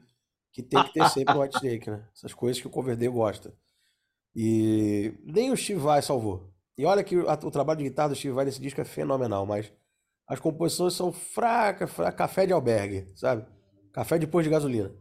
que 0.54 0.62
tem 0.62 0.82
que 0.84 0.92
ter 0.92 1.06
sempre 1.10 1.34
no 1.34 1.42
White 1.42 1.56
Snake, 1.56 1.90
né? 1.90 2.08
Essas 2.14 2.32
coisas 2.32 2.62
que 2.62 2.68
o 2.68 2.70
Coverdale 2.70 3.10
gosta. 3.10 3.52
E 4.34 5.12
nem 5.24 5.50
o 5.50 5.56
Steve 5.56 5.80
Vai 5.80 6.00
salvou. 6.00 6.54
E 6.78 6.84
olha 6.84 7.02
que 7.02 7.16
o 7.16 7.50
trabalho 7.50 7.78
de 7.78 7.84
guitarra 7.84 8.10
do 8.10 8.14
Steve 8.14 8.34
Vai 8.34 8.44
nesse 8.44 8.60
disco 8.60 8.80
é 8.80 8.84
fenomenal, 8.84 9.44
mas 9.44 9.72
as 10.28 10.38
composições 10.38 10.94
são 10.94 11.12
fracas, 11.12 11.90
fraca, 11.90 12.16
café 12.16 12.46
de 12.46 12.52
albergue, 12.52 13.10
sabe? 13.16 13.44
Café 13.92 14.16
depois 14.16 14.44
de 14.44 14.50
gasolina. 14.50 14.94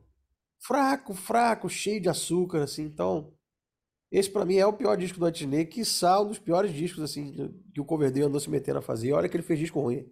Fraco, 0.59 1.13
fraco, 1.13 1.69
cheio 1.69 2.01
de 2.01 2.09
açúcar, 2.09 2.63
assim. 2.63 2.83
Então, 2.83 3.31
esse 4.11 4.29
para 4.29 4.45
mim 4.45 4.55
é 4.55 4.65
o 4.65 4.73
pior 4.73 4.95
disco 4.97 5.19
do 5.19 5.25
Whitney, 5.25 5.65
que 5.65 5.85
são 5.85 6.23
um 6.23 6.27
dos 6.29 6.39
piores 6.39 6.73
discos, 6.73 7.03
assim, 7.03 7.53
que 7.71 7.79
o 7.79 7.85
Coverdale 7.85 8.25
andou 8.25 8.39
se 8.39 8.49
metendo 8.49 8.79
a 8.79 8.81
fazer. 8.81 9.13
Olha 9.13 9.29
que 9.29 9.35
ele 9.35 9.43
fez 9.43 9.59
disco 9.59 9.79
ruim. 9.79 10.11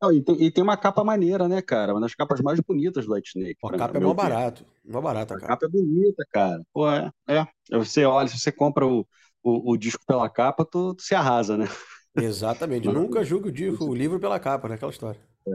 Não, 0.00 0.12
e, 0.12 0.22
tem, 0.22 0.42
e, 0.42 0.50
tem, 0.50 0.62
uma 0.62 0.76
capa 0.76 1.02
maneira, 1.02 1.48
né, 1.48 1.62
cara? 1.62 1.94
Uma 1.94 2.02
das 2.02 2.14
capas 2.14 2.40
mais 2.42 2.60
bonitas 2.60 3.06
do 3.06 3.14
White 3.14 3.30
Snake. 3.34 3.56
A 3.64 3.78
capa 3.78 3.96
é 3.96 4.00
mó 4.00 4.12
barato. 4.12 4.66
Mó 4.84 5.00
barato 5.00 5.34
a, 5.34 5.36
a 5.38 5.40
capa. 5.40 5.66
é 5.66 5.68
bonita, 5.68 6.24
cara. 6.30 6.62
Pô, 6.72 6.90
é, 6.90 7.10
é. 7.28 7.46
Você 7.70 8.04
olha, 8.04 8.28
se 8.28 8.38
você 8.38 8.52
compra 8.52 8.86
o, 8.86 9.06
o, 9.42 9.72
o 9.72 9.76
disco 9.76 10.04
pela 10.06 10.28
capa, 10.28 10.64
tu, 10.64 10.94
tu, 10.94 11.02
se 11.02 11.14
arrasa, 11.14 11.56
né? 11.56 11.66
Exatamente. 12.14 12.86
Nunca 12.88 13.24
julgue 13.24 13.48
o, 13.48 13.52
disco, 13.52 13.84
o 13.86 13.94
livro 13.94 14.20
pela 14.20 14.38
capa, 14.38 14.68
né? 14.68 14.74
Aquela 14.74 14.92
história. 14.92 15.20
É, 15.48 15.52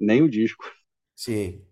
nem 0.00 0.22
o 0.22 0.28
disco. 0.28 0.64
Sim. 1.14 1.62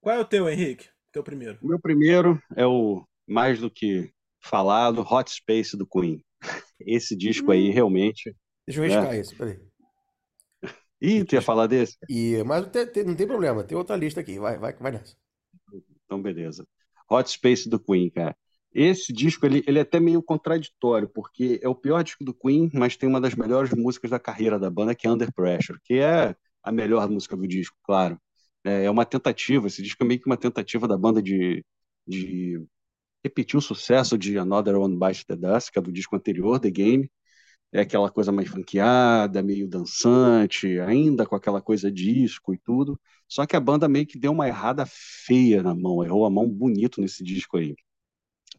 Qual 0.00 0.14
é 0.14 0.20
o 0.20 0.24
teu, 0.26 0.46
Henrique? 0.48 0.88
Teu 1.10 1.24
primeiro? 1.24 1.58
O 1.62 1.66
meu 1.66 1.80
primeiro 1.80 2.38
é 2.54 2.66
o 2.66 3.02
mais 3.26 3.60
do 3.60 3.70
que 3.70 4.12
falado 4.42 5.00
Hot 5.00 5.30
Space 5.30 5.74
do 5.74 5.86
Queen. 5.86 6.22
Esse 6.80 7.16
disco 7.16 7.50
aí, 7.50 7.70
hum. 7.70 7.72
realmente. 7.72 8.36
Deixa 8.66 8.80
eu 8.80 8.84
riscar 8.84 9.10
né? 9.10 9.18
esse, 9.18 9.34
peraí. 9.34 9.58
Ih, 11.04 11.22
tu 11.22 11.34
ia 11.34 11.42
falar 11.42 11.66
desse? 11.66 11.98
E, 12.08 12.42
mas 12.44 12.66
tem, 12.68 12.86
tem, 12.86 13.04
não 13.04 13.14
tem 13.14 13.26
problema, 13.26 13.62
tem 13.62 13.76
outra 13.76 13.94
lista 13.94 14.20
aqui, 14.20 14.38
vai, 14.38 14.56
vai, 14.58 14.72
vai 14.72 14.92
nessa. 14.92 15.14
Então, 16.06 16.20
beleza. 16.22 16.66
Hot 17.10 17.30
Space 17.30 17.68
do 17.68 17.78
Queen, 17.78 18.08
cara. 18.10 18.34
Esse 18.72 19.12
disco 19.12 19.44
ele, 19.44 19.62
ele 19.66 19.78
é 19.78 19.82
até 19.82 20.00
meio 20.00 20.22
contraditório, 20.22 21.06
porque 21.08 21.60
é 21.62 21.68
o 21.68 21.74
pior 21.74 22.02
disco 22.02 22.24
do 22.24 22.32
Queen, 22.32 22.70
mas 22.72 22.96
tem 22.96 23.06
uma 23.08 23.20
das 23.20 23.34
melhores 23.34 23.70
músicas 23.72 24.10
da 24.10 24.18
carreira 24.18 24.58
da 24.58 24.70
banda, 24.70 24.94
que 24.94 25.06
é 25.06 25.10
Under 25.10 25.32
Pressure, 25.32 25.78
que 25.84 25.98
é 25.98 26.34
a 26.62 26.72
melhor 26.72 27.08
música 27.10 27.36
do 27.36 27.46
disco, 27.46 27.76
claro. 27.82 28.18
É, 28.64 28.84
é 28.84 28.90
uma 28.90 29.04
tentativa, 29.04 29.66
esse 29.66 29.82
disco 29.82 30.02
é 30.02 30.06
meio 30.06 30.18
que 30.18 30.26
uma 30.26 30.38
tentativa 30.38 30.88
da 30.88 30.96
banda 30.96 31.22
de, 31.22 31.62
de 32.06 32.64
repetir 33.22 33.58
o 33.58 33.62
sucesso 33.62 34.16
de 34.16 34.38
Another 34.38 34.76
One 34.76 34.98
Bites 34.98 35.24
the 35.24 35.36
Dust, 35.36 35.70
que 35.70 35.78
é 35.78 35.82
do 35.82 35.92
disco 35.92 36.16
anterior, 36.16 36.58
The 36.58 36.70
Game. 36.70 37.10
É 37.74 37.80
aquela 37.82 38.10
coisa 38.10 38.32
mais 38.32 38.48
funkeada, 38.48 39.42
meio 39.42 39.68
dançante, 39.68 40.80
ainda 40.80 41.26
com 41.26 41.36
aquela 41.36 41.60
coisa 41.62 41.92
disco 41.92 42.54
e 42.54 42.58
tudo. 42.58 43.00
Só 43.28 43.46
que 43.46 43.56
a 43.56 43.60
banda 43.60 43.88
meio 43.88 44.06
que 44.06 44.18
deu 44.18 44.32
uma 44.32 44.48
errada 44.48 44.86
feia 44.88 45.62
na 45.62 45.74
mão, 45.74 46.04
errou 46.04 46.24
a 46.26 46.30
mão 46.30 46.48
bonito 46.48 47.00
nesse 47.00 47.24
disco 47.24 47.58
aí 47.58 47.76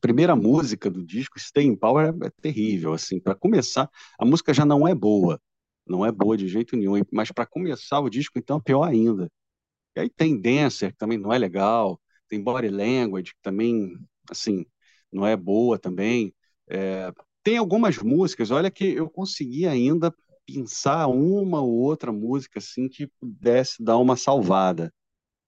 primeira 0.01 0.36
música 0.36 0.89
do 0.89 1.04
disco, 1.06 1.39
Stay 1.39 1.65
in 1.65 1.75
Power, 1.75 2.13
é, 2.21 2.28
é 2.28 2.30
terrível. 2.41 2.93
Assim, 2.93 3.19
para 3.19 3.36
começar, 3.36 3.89
a 4.19 4.25
música 4.25 4.54
já 4.54 4.65
não 4.65 4.88
é 4.88 4.93
boa, 4.93 5.41
não 5.88 6.06
é 6.06 6.12
boa 6.12 6.38
de 6.38 6.47
jeito 6.47 6.75
nenhum. 6.78 7.01
Mas 7.12 7.32
para 7.32 7.45
começar 7.45 7.99
o 7.99 8.10
disco, 8.10 8.38
então, 8.38 8.58
é 8.58 8.62
pior 8.62 8.84
ainda. 8.84 9.32
E 9.95 10.01
aí 10.01 10.10
tem 10.10 10.39
Dancer, 10.39 10.91
que 10.91 10.97
também 10.97 11.17
não 11.17 11.34
é 11.34 11.38
legal, 11.38 12.01
tem 12.28 12.41
Body 12.43 12.69
Language, 12.69 13.34
que 13.34 13.41
também, 13.41 13.97
assim, 14.30 14.65
não 15.12 15.25
é 15.28 15.36
boa 15.38 15.80
também. 15.80 16.34
É, 16.69 17.12
tem 17.45 17.58
algumas 17.58 17.97
músicas, 17.99 18.51
olha 18.51 18.71
que 18.71 18.84
eu 18.84 19.10
consegui 19.10 19.67
ainda 19.67 20.13
pensar 20.47 21.08
uma 21.08 21.62
ou 21.62 21.71
outra 21.71 22.12
música 22.12 22.60
assim 22.60 22.89
que 22.89 23.08
pudesse 23.19 23.84
dar 23.84 23.97
uma 23.97 24.17
salvada. 24.17 24.91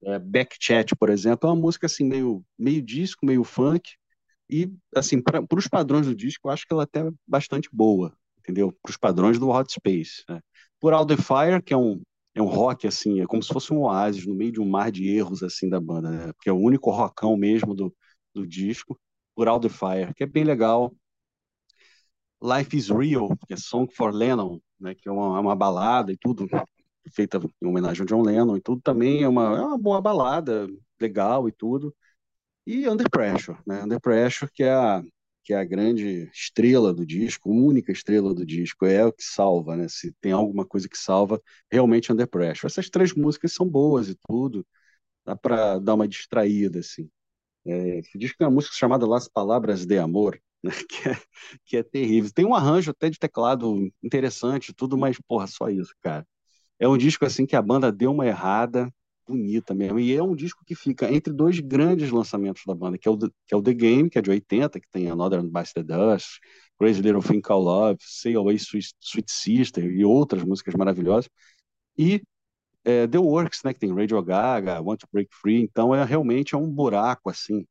É, 0.04 0.20
Backchat, 0.20 0.96
por 0.96 1.10
exemplo, 1.10 1.50
é 1.50 1.54
uma 1.54 1.60
música 1.60 1.88
assim 1.88 2.06
meio 2.06 2.44
meio 2.58 2.82
disco, 2.84 3.26
meio 3.26 3.44
funk, 3.44 3.90
e, 4.50 4.72
assim, 4.96 5.22
para 5.22 5.44
os 5.56 5.68
padrões 5.68 6.06
do 6.06 6.16
disco, 6.16 6.48
eu 6.48 6.52
acho 6.52 6.66
que 6.66 6.74
ela 6.74 6.84
é 6.84 6.86
até 6.86 7.12
bastante 7.28 7.70
boa, 7.72 8.16
entendeu? 8.40 8.72
Para 8.82 8.92
os 8.92 8.98
padrões 8.98 9.38
do 9.38 9.50
Hot 9.50 9.72
Space. 9.72 10.24
Né? 10.30 10.40
Por 10.80 10.94
All 10.94 11.06
the 11.06 11.18
Fire, 11.18 11.62
que 11.62 11.74
é 11.74 11.78
um, 11.78 12.02
é 12.34 12.42
um 12.42 12.46
rock, 12.46 12.88
assim, 12.88 13.20
é 13.20 13.26
como 13.26 13.44
se 13.44 13.52
fosse 13.52 13.74
um 13.74 13.82
oásis 13.82 14.26
no 14.26 14.36
meio 14.36 14.54
de 14.54 14.62
um 14.62 14.70
mar 14.70 14.92
de 14.92 15.10
erros, 15.10 15.44
assim, 15.44 15.68
da 15.68 15.80
banda, 15.80 16.10
né? 16.12 16.34
Porque 16.34 16.50
é 16.50 16.54
o 16.54 16.58
único 16.58 16.92
rockão 16.92 17.36
mesmo 17.36 17.76
do, 17.76 17.94
do 18.34 18.48
disco. 18.48 18.98
Por 19.36 19.48
All 19.48 19.60
the 19.60 19.70
Fire, 19.70 20.14
que 20.16 20.24
é 20.24 20.28
bem 20.28 20.44
legal. 20.44 20.94
Life 22.42 22.76
is 22.76 22.90
Real, 22.90 23.30
que 23.48 23.54
é 23.54 23.58
Song 23.58 23.92
for 23.94 24.14
Lennon, 24.14 24.60
né? 24.80 24.96
Que 24.96 25.10
é 25.10 25.12
uma, 25.12 25.40
uma 25.40 25.56
balada 25.56 26.12
e 26.12 26.18
tudo, 26.18 26.48
feita 27.12 27.40
em 27.62 27.68
homenagem 27.68 28.02
ao 28.02 28.08
John 28.08 28.22
Lennon 28.22 28.58
e 28.58 28.62
tudo, 28.62 28.82
também 28.82 29.24
é 29.24 29.28
uma, 29.28 29.58
é 29.58 29.62
uma 29.62 29.78
boa 29.78 30.02
balada, 30.02 30.68
legal 31.00 31.48
e 31.48 31.52
tudo. 31.52 31.96
E 32.66 32.88
Under 32.90 33.10
Pressure, 33.10 33.58
né? 33.66 33.84
Under 33.84 34.00
Pressure, 34.00 34.52
que 34.54 34.64
é 34.64 34.74
a, 34.74 35.04
que 35.44 35.54
é 35.54 35.58
a 35.58 35.64
grande 35.64 36.30
estrela 36.34 36.94
do 36.94 37.06
disco, 37.06 37.50
única 37.50 37.92
estrela 37.92 38.34
do 38.34 38.46
disco, 38.46 38.86
é 38.86 39.06
o 39.06 39.14
que 39.14 39.24
salva, 39.24 39.78
né? 39.78 39.88
Se 39.88 40.12
tem 40.22 40.32
alguma 40.34 40.66
coisa 40.66 40.90
que 40.90 40.98
salva, 40.98 41.42
realmente 41.72 42.12
Under 42.12 42.28
Pressure. 42.28 42.68
Essas 42.68 42.90
três 42.90 43.14
músicas 43.14 43.54
são 43.54 43.68
boas 43.68 44.10
e 44.10 44.18
tudo, 44.28 44.66
dá 45.26 45.36
para 45.36 45.80
dar 45.80 45.96
uma 45.96 46.08
distraída, 46.08 46.80
assim. 46.80 47.10
É, 47.66 48.00
esse 48.00 48.18
disco 48.18 48.38
tem 48.38 48.48
uma 48.48 48.54
música 48.54 48.76
chamada 48.76 49.08
Las 49.08 49.28
Palavras 49.28 49.86
de 49.86 49.98
Amor, 49.98 50.40
né? 50.68 50.74
que, 50.90 51.10
é, 51.10 51.18
que 51.66 51.78
é 51.78 51.84
terrível. 51.84 52.32
Tem 52.34 52.46
um 52.46 52.56
arranjo 52.56 52.92
até 52.92 53.10
de 53.10 53.20
teclado 53.20 53.90
interessante, 54.04 54.74
tudo, 54.74 54.98
mas, 54.98 55.18
porra, 55.28 55.48
só 55.48 55.70
isso, 55.70 55.94
cara. 56.02 56.26
É 56.80 56.88
um 56.88 56.98
disco, 56.98 57.26
assim, 57.26 57.46
que 57.46 57.56
a 57.56 57.62
banda 57.62 57.92
deu 57.92 58.12
uma 58.12 58.28
errada, 58.28 58.92
bonita 59.28 59.74
mesmo. 59.74 60.00
E 60.00 60.16
é 60.16 60.24
um 60.24 60.36
disco 60.36 60.64
que 60.66 60.76
fica 60.76 61.12
entre 61.12 61.34
dois 61.34 61.60
grandes 61.60 62.12
lançamentos 62.12 62.64
da 62.66 62.74
banda, 62.74 62.98
que 62.98 63.08
é 63.08 63.12
o, 63.12 63.18
que 63.18 63.54
é 63.54 63.58
o 63.58 63.62
The 63.62 63.74
Game, 63.74 64.10
que 64.10 64.18
é 64.18 64.22
de 64.22 64.30
80, 64.30 64.80
que 64.80 64.90
tem 64.90 65.10
Another 65.10 65.42
Bites 65.44 65.74
the 65.74 65.84
Dust, 65.84 66.40
Crazy 66.80 67.02
Little 67.02 67.22
Thing 67.22 67.42
Called 67.42 67.66
Love, 67.66 67.98
Say 68.02 68.36
Away 68.36 68.56
Sweet, 68.56 68.94
Sweet 69.02 69.32
Sister 69.32 69.84
e 69.86 70.06
outras 70.06 70.44
músicas 70.44 70.76
maravilhosas. 70.76 71.30
E 71.98 72.22
é, 72.86 73.08
The 73.08 73.18
Works, 73.20 73.64
né, 73.64 73.74
que 73.74 73.80
tem 73.80 73.94
Radio 73.94 74.22
Gaga, 74.24 74.82
Want 74.82 75.02
to 75.02 75.08
Break 75.12 75.30
Free. 75.34 75.62
Então 75.62 75.94
é 75.94 76.04
realmente 76.06 76.56
é 76.56 76.58
um 76.58 76.70
buraco 76.72 77.30
assim, 77.30 77.66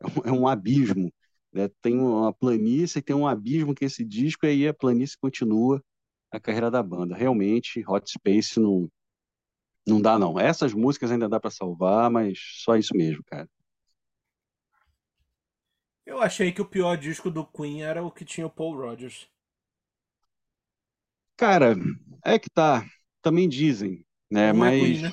é 0.00 0.06
um, 0.06 0.36
é 0.36 0.40
um 0.40 0.48
abismo. 0.48 1.12
Né? 1.52 1.68
Tem 1.82 1.98
uma 1.98 2.32
planície 2.32 2.98
e 2.98 3.02
tem 3.02 3.16
um 3.16 3.26
abismo 3.26 3.74
que 3.74 3.84
esse 3.84 4.04
disco 4.04 4.46
e 4.46 4.50
aí 4.50 4.68
a 4.68 4.74
planície 4.74 5.18
continua 5.18 5.82
a 6.30 6.40
carreira 6.40 6.70
da 6.70 6.82
banda. 6.82 7.16
Realmente, 7.16 7.84
Hot 7.86 8.10
Space 8.10 8.58
não 8.60 8.88
não 9.86 10.00
dá, 10.00 10.18
não. 10.18 10.38
Essas 10.38 10.72
músicas 10.72 11.10
ainda 11.10 11.28
dá 11.28 11.40
para 11.40 11.50
salvar, 11.50 12.10
mas 12.10 12.38
só 12.62 12.76
isso 12.76 12.94
mesmo, 12.96 13.24
cara. 13.24 13.48
Eu 16.06 16.20
achei 16.20 16.52
que 16.52 16.60
o 16.60 16.66
pior 16.66 16.96
disco 16.96 17.30
do 17.30 17.44
Queen 17.46 17.82
era 17.82 18.02
o 18.02 18.10
que 18.10 18.24
tinha 18.24 18.46
o 18.46 18.50
Paul 18.50 18.76
Rogers. 18.76 19.28
Cara, 21.36 21.74
é 22.24 22.38
que 22.38 22.50
tá. 22.50 22.84
Também 23.22 23.48
dizem, 23.48 24.04
né? 24.30 24.52
Não 24.52 24.58
mas. 24.60 24.74
É 24.74 24.86
Queen, 24.86 25.02
né? 25.02 25.12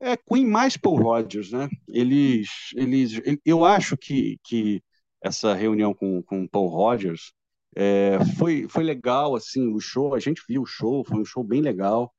É 0.00 0.16
Queen 0.16 0.46
mais 0.46 0.76
Paul 0.76 0.96
Rogers, 0.96 1.52
né? 1.52 1.68
Eles, 1.86 2.48
eles, 2.74 3.20
eu 3.44 3.64
acho 3.64 3.96
que, 3.96 4.38
que 4.42 4.82
essa 5.22 5.54
reunião 5.54 5.92
com, 5.92 6.22
com 6.22 6.48
Paul 6.48 6.68
Rogers 6.68 7.32
é, 7.76 8.18
foi, 8.38 8.66
foi 8.68 8.82
legal, 8.82 9.36
assim, 9.36 9.68
o 9.72 9.78
show, 9.78 10.14
a 10.14 10.18
gente 10.18 10.42
viu 10.48 10.62
o 10.62 10.66
show, 10.66 11.04
foi 11.04 11.20
um 11.20 11.24
show 11.24 11.44
bem 11.44 11.60
legal. 11.60 12.12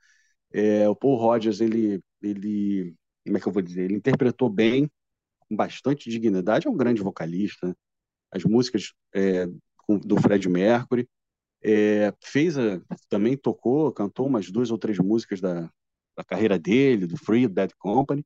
É, 0.53 0.87
o 0.87 0.95
Paul 0.95 1.17
Rogers, 1.17 1.61
ele, 1.61 2.01
ele, 2.21 2.95
como 3.25 3.37
é 3.37 3.39
que 3.39 3.47
eu 3.47 3.51
vou 3.53 3.61
dizer, 3.61 3.85
ele 3.85 3.95
interpretou 3.95 4.49
bem, 4.49 4.89
com 5.39 5.55
bastante 5.55 6.09
dignidade, 6.09 6.67
é 6.67 6.69
um 6.69 6.77
grande 6.77 7.01
vocalista. 7.01 7.75
As 8.31 8.43
músicas 8.43 8.93
é, 9.13 9.47
do 10.05 10.17
Fred 10.21 10.47
Mercury, 10.47 11.07
é, 11.63 12.13
fez 12.23 12.57
a, 12.57 12.81
também 13.09 13.37
tocou, 13.37 13.91
cantou 13.91 14.27
umas 14.27 14.49
duas 14.51 14.71
ou 14.71 14.77
três 14.77 14.99
músicas 14.99 15.41
da, 15.41 15.69
da 16.15 16.23
carreira 16.23 16.59
dele, 16.59 17.07
do 17.07 17.17
Free 17.17 17.47
Bad 17.47 17.73
Company, 17.77 18.25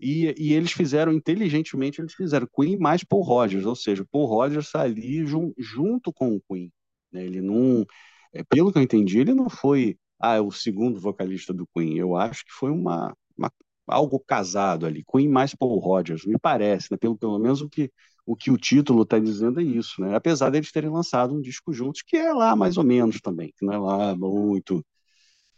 e, 0.00 0.34
e, 0.36 0.52
eles 0.52 0.72
fizeram, 0.72 1.12
inteligentemente, 1.12 2.00
eles 2.00 2.14
fizeram 2.14 2.48
Queen 2.52 2.76
mais 2.76 3.04
Paul 3.04 3.22
Rogers, 3.22 3.64
ou 3.64 3.76
seja, 3.76 4.04
Paul 4.10 4.26
Rogers 4.26 4.66
está 4.66 4.82
ali 4.82 5.24
jun, 5.24 5.52
junto 5.56 6.12
com 6.12 6.34
o 6.34 6.40
Queen. 6.40 6.72
Né? 7.12 7.24
Ele 7.24 7.40
não, 7.40 7.86
é, 8.32 8.42
pelo 8.44 8.72
que 8.72 8.78
eu 8.78 8.82
entendi, 8.82 9.20
ele 9.20 9.34
não 9.34 9.48
foi 9.48 9.96
ah, 10.20 10.36
é 10.36 10.40
o 10.40 10.52
segundo 10.52 11.00
vocalista 11.00 11.52
do 11.52 11.66
Queen. 11.74 11.98
Eu 11.98 12.16
acho 12.16 12.44
que 12.44 12.52
foi 12.52 12.70
uma, 12.70 13.16
uma 13.36 13.50
algo 13.86 14.20
casado 14.20 14.86
ali. 14.86 15.04
Queen 15.04 15.28
mais 15.28 15.54
Paul 15.54 15.78
Rogers, 15.78 16.24
me 16.24 16.38
parece, 16.38 16.88
né? 16.90 16.96
pelo, 16.96 17.16
pelo 17.16 17.38
menos 17.38 17.60
o 17.60 17.68
que 17.68 17.90
o, 18.24 18.36
que 18.36 18.50
o 18.50 18.56
título 18.56 19.02
está 19.02 19.18
dizendo 19.18 19.60
é 19.60 19.64
isso, 19.64 20.00
né? 20.00 20.14
apesar 20.14 20.50
deles 20.50 20.70
terem 20.72 20.90
lançado 20.90 21.34
um 21.34 21.40
disco 21.40 21.72
juntos, 21.72 22.02
que 22.02 22.16
é 22.16 22.32
lá 22.32 22.54
mais 22.54 22.76
ou 22.76 22.84
menos 22.84 23.20
também, 23.20 23.52
que 23.56 23.64
não 23.66 23.72
é 23.74 23.78
lá 23.78 24.16
muito, 24.16 24.84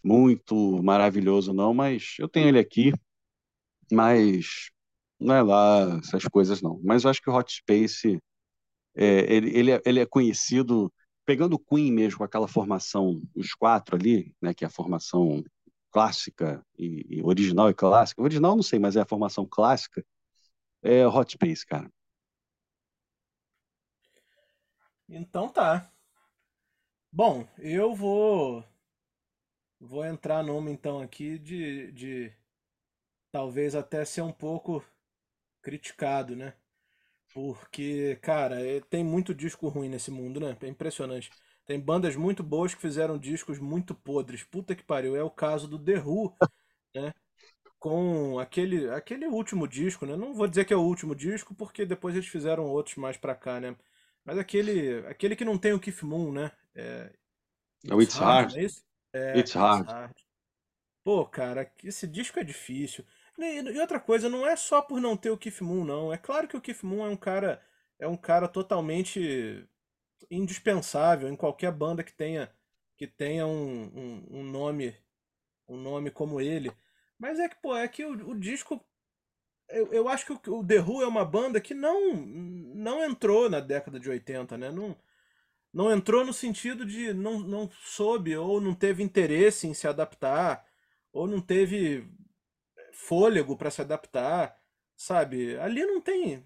muito 0.04 0.82
maravilhoso 0.82 1.54
não, 1.54 1.72
mas 1.72 2.16
eu 2.18 2.28
tenho 2.28 2.48
ele 2.48 2.58
aqui, 2.58 2.92
mas 3.90 4.70
não 5.18 5.34
é 5.34 5.42
lá 5.42 5.98
essas 5.98 6.24
coisas 6.24 6.60
não. 6.60 6.78
Mas 6.84 7.04
eu 7.04 7.10
acho 7.10 7.22
que 7.22 7.30
o 7.30 7.34
Hot 7.34 7.50
Space, 7.50 8.20
é, 8.94 9.34
ele, 9.34 9.58
ele, 9.58 9.70
é, 9.72 9.82
ele 9.86 10.00
é 10.00 10.06
conhecido, 10.06 10.92
pegando 11.24 11.54
o 11.54 11.58
Queen 11.58 11.90
mesmo, 11.90 12.22
aquela 12.22 12.46
formação, 12.46 13.22
os 13.34 13.54
quatro 13.54 13.96
ali, 13.96 14.34
né, 14.42 14.52
que 14.52 14.64
é 14.64 14.68
a 14.68 14.70
formação 14.70 15.42
clássica 15.90 16.64
e, 16.78 17.18
e, 17.18 17.22
original 17.22 17.70
e 17.70 17.74
clássica. 17.74 18.20
Original 18.20 18.54
não 18.54 18.62
sei, 18.62 18.78
mas 18.78 18.96
é 18.96 19.00
a 19.00 19.06
formação 19.06 19.46
clássica. 19.46 20.04
É 20.82 21.06
Hot 21.06 21.32
Space, 21.32 21.64
cara. 21.64 21.90
Então 25.08 25.48
tá. 25.48 25.90
Bom, 27.10 27.46
eu 27.58 27.94
vou 27.94 28.64
vou 29.84 30.04
entrar 30.04 30.42
numa 30.42 30.70
então 30.70 31.00
aqui 31.00 31.38
de, 31.38 31.92
de 31.92 32.32
talvez 33.30 33.74
até 33.74 34.04
ser 34.04 34.22
um 34.22 34.32
pouco 34.32 34.84
criticado, 35.62 36.34
né? 36.36 36.54
Porque, 37.32 38.16
cara, 38.22 38.64
é, 38.64 38.80
tem 38.80 39.02
muito 39.04 39.34
disco 39.34 39.68
ruim 39.68 39.88
nesse 39.88 40.10
mundo, 40.10 40.40
né? 40.40 40.56
É 40.60 40.68
impressionante. 40.68 41.30
Tem 41.66 41.80
bandas 41.80 42.14
muito 42.16 42.42
boas 42.42 42.74
que 42.74 42.80
fizeram 42.80 43.18
discos 43.18 43.58
muito 43.58 43.94
podres. 43.94 44.44
Puta 44.44 44.74
que 44.74 44.84
pariu. 44.84 45.16
É 45.16 45.22
o 45.22 45.30
caso 45.30 45.66
do 45.66 45.78
The 45.78 45.98
Who, 45.98 46.36
né? 46.94 47.12
Com 47.78 48.38
aquele, 48.38 48.88
aquele 48.90 49.26
último 49.26 49.66
disco, 49.68 50.06
né? 50.06 50.16
Não 50.16 50.34
vou 50.34 50.46
dizer 50.48 50.64
que 50.64 50.72
é 50.74 50.76
o 50.76 50.82
último 50.82 51.14
disco, 51.14 51.54
porque 51.54 51.84
depois 51.86 52.14
eles 52.14 52.28
fizeram 52.28 52.66
outros 52.66 52.96
mais 52.96 53.16
pra 53.16 53.34
cá, 53.34 53.60
né? 53.60 53.76
Mas 54.24 54.38
aquele, 54.38 55.06
aquele 55.06 55.36
que 55.36 55.44
não 55.44 55.58
tem 55.58 55.72
o 55.72 55.80
Keith 55.80 56.02
Moon, 56.02 56.32
né? 56.32 56.52
É, 56.74 57.12
é 57.88 57.94
o 57.94 58.00
It's 58.00 58.16
Hard. 58.16 58.52
Hard. 58.52 58.56
É, 58.56 58.68
é, 59.14 59.38
It's 59.38 59.52
hard. 59.54 59.86
hard. 59.86 60.12
Pô, 61.04 61.24
cara, 61.26 61.70
esse 61.82 62.06
disco 62.06 62.38
é 62.40 62.44
difícil. 62.44 63.04
E 63.38 63.78
outra 63.80 64.00
coisa, 64.00 64.28
não 64.28 64.46
é 64.46 64.56
só 64.56 64.80
por 64.80 65.00
não 65.00 65.16
ter 65.16 65.30
o 65.30 65.38
Keith 65.38 65.60
Moon, 65.60 65.84
não. 65.84 66.12
É 66.12 66.16
claro 66.16 66.48
que 66.48 66.56
o 66.56 66.60
Keith 66.60 66.82
Moon 66.82 67.04
é 67.04 67.08
um 67.08 67.16
cara, 67.16 67.60
é 67.98 68.06
um 68.06 68.16
cara 68.16 68.48
totalmente 68.48 69.68
indispensável 70.30 71.28
em 71.28 71.36
qualquer 71.36 71.72
banda 71.72 72.02
que 72.02 72.12
tenha 72.12 72.50
que 72.96 73.06
tenha 73.08 73.44
um, 73.46 73.84
um, 73.94 74.38
um 74.40 74.44
nome 74.44 74.96
um 75.68 75.76
nome 75.76 76.10
como 76.10 76.40
ele. 76.40 76.72
Mas 77.18 77.38
é 77.40 77.48
que, 77.48 77.56
pô, 77.56 77.76
é 77.76 77.88
que 77.88 78.04
o, 78.04 78.30
o 78.30 78.38
disco 78.38 78.80
eu, 79.68 79.92
eu 79.92 80.08
acho 80.08 80.26
que 80.26 80.50
o, 80.50 80.58
o 80.58 80.66
The 80.66 80.80
Who 80.80 81.02
é 81.02 81.06
uma 81.06 81.24
banda 81.24 81.60
que 81.60 81.74
não, 81.74 82.14
não 82.14 83.04
entrou 83.04 83.48
na 83.50 83.60
década 83.60 83.98
de 83.98 84.08
80, 84.08 84.56
né? 84.58 84.70
Não, 84.70 84.96
não 85.74 85.92
entrou 85.92 86.24
no 86.24 86.32
sentido 86.32 86.86
de 86.86 87.12
não, 87.12 87.40
não 87.40 87.70
soube 87.82 88.36
ou 88.36 88.60
não 88.60 88.74
teve 88.74 89.02
interesse 89.02 89.66
em 89.66 89.74
se 89.74 89.88
adaptar, 89.88 90.64
ou 91.12 91.26
não 91.26 91.40
teve 91.40 92.08
fôlego 92.92 93.56
para 93.56 93.70
se 93.70 93.80
adaptar, 93.82 94.56
sabe? 94.96 95.58
Ali 95.58 95.84
não 95.84 96.00
tem. 96.00 96.44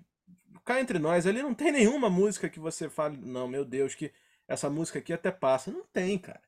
Cá 0.64 0.81
entre 0.81 0.99
nós, 0.99 1.27
ali 1.27 1.43
não 1.43 1.55
tem 1.55 1.71
nenhuma 1.73 2.11
música 2.11 2.49
que 2.49 2.59
você 2.59 2.88
fale, 2.88 3.17
não, 3.19 3.47
meu 3.47 3.64
Deus, 3.64 3.95
que 3.95 4.12
essa 4.47 4.71
música 4.71 4.99
aqui 4.99 5.12
até 5.12 5.31
passa. 5.31 5.71
Não 5.71 5.85
tem, 5.93 6.19
cara. 6.19 6.43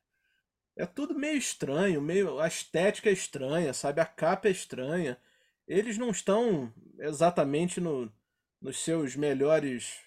É 0.75 0.85
tudo 0.85 1.13
meio 1.17 1.37
estranho, 1.37 2.01
meio. 2.01 2.39
A 2.39 2.47
estética 2.47 3.09
é 3.09 3.13
estranha, 3.13 3.73
sabe? 3.73 4.01
A 4.01 4.05
capa 4.05 4.47
é 4.47 4.51
estranha 4.51 5.17
eles 5.71 5.97
não 5.97 6.09
estão 6.09 6.73
exatamente 6.99 7.79
no, 7.79 8.11
nos 8.61 8.83
seus 8.83 9.15
melhores 9.15 9.99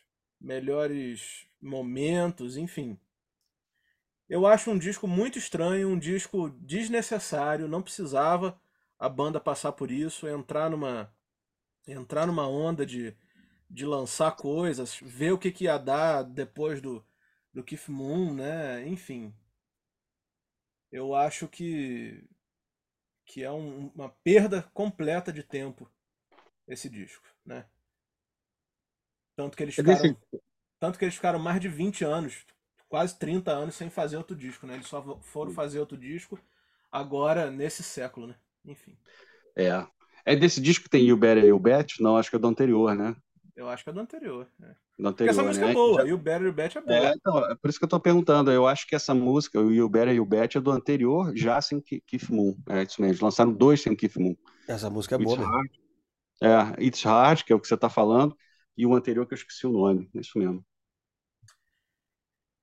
melhores 0.45 1.47
momentos, 1.61 2.57
enfim. 2.57 2.99
Eu 4.29 4.47
acho 4.47 4.71
um 4.71 4.79
disco 4.79 5.09
muito 5.09 5.39
estranho, 5.39 5.89
um 5.89 5.99
disco 5.99 6.51
desnecessário, 6.51 7.67
não 7.67 7.83
precisava 7.83 8.61
a 8.99 9.09
banda 9.09 9.41
passar 9.41 9.73
por 9.73 9.91
isso, 9.91 10.29
entrar 10.29 10.71
numa 10.71 11.13
entrar 11.87 12.27
numa 12.27 12.49
onda 12.49 12.87
de, 12.87 13.15
de 13.69 13.85
lançar 13.85 14.37
coisas, 14.37 14.99
ver 15.03 15.33
o 15.33 15.39
que, 15.39 15.53
que 15.53 15.65
ia 15.65 15.77
dar 15.77 16.23
depois 16.23 16.81
do, 16.81 17.05
do 17.53 17.63
Keith 17.63 17.89
Moon, 17.89 18.35
né? 18.35 18.87
Enfim. 18.87 19.35
Eu 20.91 21.15
acho 21.15 21.49
que 21.49 22.25
que 23.27 23.43
é 23.43 23.51
um, 23.51 23.91
uma 23.95 24.11
perda 24.23 24.63
completa 24.75 25.33
de 25.33 25.43
tempo 25.43 25.91
esse 26.69 26.89
disco, 26.91 27.27
né? 27.45 27.67
Tanto 29.37 29.57
que 29.57 29.63
eles 29.63 29.75
ficaram, 29.75 30.17
tanto 30.79 30.99
que 30.99 31.05
eles 31.05 31.15
ficaram 31.15 31.39
mais 31.39 31.61
de 31.61 31.69
20 31.69 32.05
anos, 32.05 32.45
quase 32.89 33.19
30 33.19 33.51
anos 33.51 33.75
sem 33.75 33.91
fazer 33.91 34.17
outro 34.17 34.37
disco, 34.37 34.67
né? 34.67 34.75
Eles 34.75 34.87
só 34.87 35.03
foram 35.21 35.53
fazer 35.53 35.81
outro 35.81 35.97
disco 35.97 36.39
agora 36.91 37.51
nesse 37.51 37.83
século, 37.83 38.29
né? 38.29 38.35
Enfim. 38.65 38.97
É. 39.57 39.87
É 40.25 40.35
desse 40.35 40.61
disco 40.61 40.85
que 40.85 40.91
tem 40.91 41.05
You 41.05 41.17
Better 41.17 41.45
You 41.45 41.59
Bet? 41.59 42.01
Não, 42.01 42.17
acho 42.17 42.31
que 42.31 42.37
é 42.37 42.39
do 42.39 42.49
anterior, 42.49 42.95
né? 42.95 43.15
Eu 43.57 43.69
acho 43.69 43.85
que 43.85 43.91
é 43.91 43.93
do 43.93 44.01
anterior. 44.01 44.47
É. 44.63 44.75
Do 44.99 45.09
anterior 45.09 45.15
Porque 45.17 45.31
essa 45.31 45.43
música 45.43 45.67
né? 45.67 45.73
é 45.73 45.75
boa, 45.75 46.09
e 46.09 46.13
o 46.13 46.19
Better 46.19 46.47
You 46.47 46.53
Bet 46.53 46.79
é 46.79 46.81
boa. 46.81 46.97
É, 46.97 47.13
então, 47.15 47.51
é 47.51 47.55
por 47.55 47.69
isso 47.69 47.79
que 47.79 47.85
eu 47.85 47.89
tô 47.89 48.01
perguntando. 48.01 48.51
Eu 48.51 48.67
acho 48.67 48.87
que 48.87 48.95
essa 48.95 49.15
música, 49.15 49.61
o 49.61 49.73
You 49.73 49.89
Better 49.89 50.15
You 50.15 50.25
Bet, 50.25 50.57
é 50.57 50.61
do 50.61 50.71
anterior, 50.71 51.37
já 51.37 51.61
sem 51.61 51.81
Keith 51.81 52.31
Moon. 52.31 52.57
É 52.69 52.83
isso 52.83 53.01
mesmo. 53.01 53.13
Eles 53.13 53.21
lançaram 53.21 53.53
dois 53.53 53.83
sem 53.83 53.95
Keith 53.95 54.17
Moon. 54.17 54.37
Essa 54.69 54.89
música 54.89 55.17
é 55.17 55.19
boa, 55.19 55.37
It's 55.37 55.47
Hard. 55.47 55.71
É, 56.43 56.85
It's 56.85 57.03
Hard, 57.03 57.43
que 57.43 57.53
é 57.53 57.57
o 57.57 57.61
que 57.61 57.69
você 57.69 57.77
tá 57.77 57.89
falando, 57.89 58.37
e 58.77 58.87
o 58.87 58.95
anterior 58.95 59.27
que 59.27 59.35
eu 59.35 59.39
esqueci 59.39 59.67
o 59.67 59.73
nome. 59.73 60.11
É 60.15 60.21
isso 60.21 60.39
mesmo. 60.39 60.65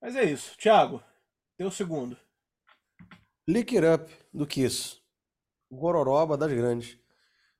Mas 0.01 0.15
é 0.15 0.23
isso. 0.23 0.57
Thiago, 0.57 1.03
teu 1.57 1.69
segundo. 1.69 2.17
Lick 3.47 3.77
It 3.77 3.87
Up, 3.87 4.11
do 4.33 4.47
Kiss. 4.47 4.99
Gororoba 5.71 6.37
das 6.37 6.51
grandes. 6.51 6.99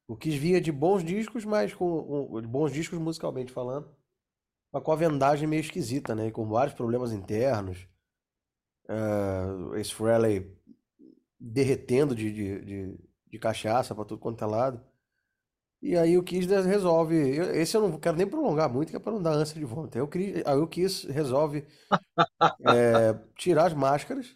O 0.07 0.17
Kiss 0.17 0.37
vinha 0.37 0.59
de 0.59 0.71
bons 0.71 1.03
discos, 1.03 1.45
mas 1.45 1.73
com, 1.73 2.27
com 2.27 2.41
bons 2.41 2.73
discos 2.73 2.99
musicalmente 2.99 3.51
falando, 3.51 3.95
mas 4.71 4.83
com 4.83 4.91
a 4.91 4.95
vendagem 4.95 5.47
meio 5.47 5.61
esquisita, 5.61 6.13
né? 6.13 6.31
Com 6.31 6.45
vários 6.47 6.75
problemas 6.75 7.13
internos. 7.13 7.87
Uh, 8.89 9.75
esse 9.75 9.93
Frehley 9.93 10.57
derretendo 11.39 12.13
de, 12.13 12.31
de, 12.31 12.65
de, 12.65 12.99
de 13.27 13.39
cachaça 13.39 13.95
para 13.95 14.03
tudo 14.03 14.19
quanto 14.19 14.43
é 14.43 14.47
lado. 14.47 14.90
E 15.81 15.97
aí 15.97 16.17
o 16.17 16.23
Kiss 16.23 16.47
resolve. 16.47 17.15
Esse 17.15 17.75
eu 17.75 17.81
não 17.87 17.99
quero 17.99 18.15
nem 18.17 18.27
prolongar 18.27 18.71
muito, 18.71 18.89
que 18.91 18.95
é 18.95 18.99
para 18.99 19.13
não 19.13 19.21
dar 19.21 19.31
ânsia 19.31 19.57
de 19.59 19.65
volta. 19.65 19.97
Aí 19.97 20.01
o 20.03 20.07
Kiss, 20.07 20.43
aí 20.45 20.57
o 20.57 20.67
Kiss 20.67 21.11
resolve 21.11 21.65
é, 22.67 23.13
tirar 23.35 23.67
as 23.67 23.73
máscaras, 23.73 24.35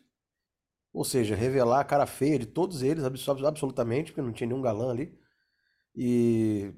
ou 0.94 1.04
seja, 1.06 1.36
revelar 1.36 1.82
a 1.82 1.86
cara 1.86 2.06
feia 2.06 2.40
de 2.40 2.46
todos 2.48 2.84
eles, 2.84 3.04
absolutamente, 3.04 4.12
porque 4.12 4.22
não 4.22 4.34
tinha 4.34 4.48
nenhum 4.48 4.62
galã 4.62 4.92
ali 4.92 5.18
e 5.96 6.74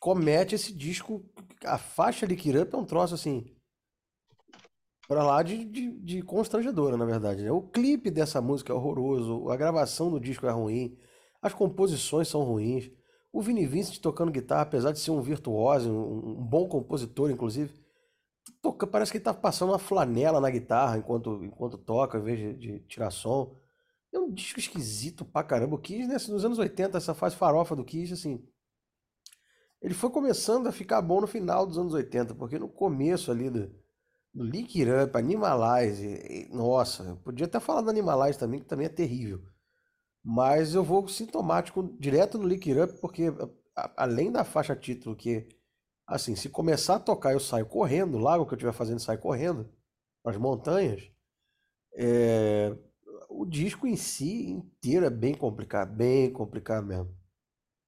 comete 0.00 0.54
esse 0.54 0.74
disco. 0.74 1.24
A 1.64 1.78
faixa 1.78 2.26
de 2.26 2.36
Kirup 2.36 2.74
é 2.74 2.78
um 2.78 2.86
troço 2.86 3.14
assim. 3.14 3.54
Pra 5.06 5.22
lá 5.24 5.42
de, 5.42 5.64
de, 5.64 5.90
de 6.00 6.22
constrangedora, 6.22 6.96
na 6.96 7.06
verdade. 7.06 7.42
Né? 7.42 7.50
O 7.50 7.62
clipe 7.62 8.10
dessa 8.10 8.40
música 8.42 8.72
é 8.72 8.76
horroroso, 8.76 9.48
a 9.50 9.56
gravação 9.56 10.10
do 10.10 10.20
disco 10.20 10.46
é 10.46 10.50
ruim, 10.50 10.98
as 11.40 11.54
composições 11.54 12.28
são 12.28 12.42
ruins. 12.42 12.90
O 13.32 13.42
Vini 13.42 13.66
Vincent 13.66 13.98
tocando 14.00 14.32
guitarra, 14.32 14.62
apesar 14.62 14.92
de 14.92 14.98
ser 14.98 15.10
um 15.10 15.20
virtuoso, 15.20 15.90
um, 15.90 16.30
um 16.30 16.34
bom 16.34 16.66
compositor, 16.66 17.30
inclusive, 17.30 17.72
toca, 18.62 18.86
parece 18.86 19.12
que 19.12 19.18
ele 19.18 19.24
tá 19.24 19.34
passando 19.34 19.70
uma 19.70 19.78
flanela 19.78 20.40
na 20.40 20.50
guitarra 20.50 20.98
enquanto, 20.98 21.44
enquanto 21.44 21.76
toca, 21.78 22.18
em 22.18 22.22
vez 22.22 22.38
de, 22.38 22.54
de 22.54 22.78
tirar 22.80 23.10
som. 23.10 23.54
É 24.12 24.18
um 24.18 24.32
disco 24.32 24.58
esquisito 24.58 25.24
pra 25.24 25.44
caramba. 25.44 25.76
O 25.76 25.78
Kiss, 25.78 26.08
né, 26.08 26.14
nos 26.32 26.44
anos 26.44 26.58
80, 26.58 26.96
essa 26.96 27.14
fase 27.14 27.36
farofa 27.36 27.76
do 27.76 27.84
Kiss, 27.84 28.12
assim. 28.12 28.42
Ele 29.80 29.94
foi 29.94 30.10
começando 30.10 30.66
a 30.66 30.72
ficar 30.72 31.00
bom 31.02 31.20
no 31.20 31.26
final 31.26 31.66
dos 31.66 31.78
anos 31.78 31.94
80, 31.94 32.34
porque 32.34 32.58
no 32.58 32.68
começo 32.68 33.30
ali 33.30 33.50
do, 33.50 33.70
do 34.34 34.42
Lick 34.42 34.82
Up, 34.82 35.16
Animalize, 35.16 36.06
e, 36.06 36.48
nossa, 36.50 37.04
eu 37.04 37.16
podia 37.16 37.46
até 37.46 37.60
falar 37.60 37.82
do 37.82 37.90
Animalize 37.90 38.38
também, 38.38 38.60
que 38.60 38.66
também 38.66 38.86
é 38.86 38.90
terrível. 38.90 39.42
Mas 40.30 40.74
eu 40.74 40.84
vou 40.84 41.08
sintomático 41.08 41.96
direto 41.98 42.36
no 42.36 42.46
Lick 42.46 42.70
Up, 42.78 42.92
porque 43.00 43.32
além 43.96 44.30
da 44.30 44.44
faixa 44.44 44.76
título, 44.76 45.16
que, 45.16 45.48
assim, 46.06 46.36
se 46.36 46.50
começar 46.50 46.96
a 46.96 47.00
tocar 47.00 47.32
eu 47.32 47.40
saio 47.40 47.64
correndo, 47.64 48.18
lá 48.18 48.36
o 48.36 48.44
que 48.44 48.52
eu 48.52 48.56
estiver 48.56 48.74
fazendo 48.74 49.00
sai 49.00 49.16
correndo, 49.16 49.66
as 50.26 50.36
montanhas, 50.36 51.10
é, 51.94 52.76
o 53.30 53.46
disco 53.46 53.86
em 53.86 53.96
si 53.96 54.50
inteiro 54.50 55.06
é 55.06 55.10
bem 55.10 55.34
complicado, 55.34 55.96
bem 55.96 56.30
complicado 56.30 56.86
mesmo. 56.86 57.16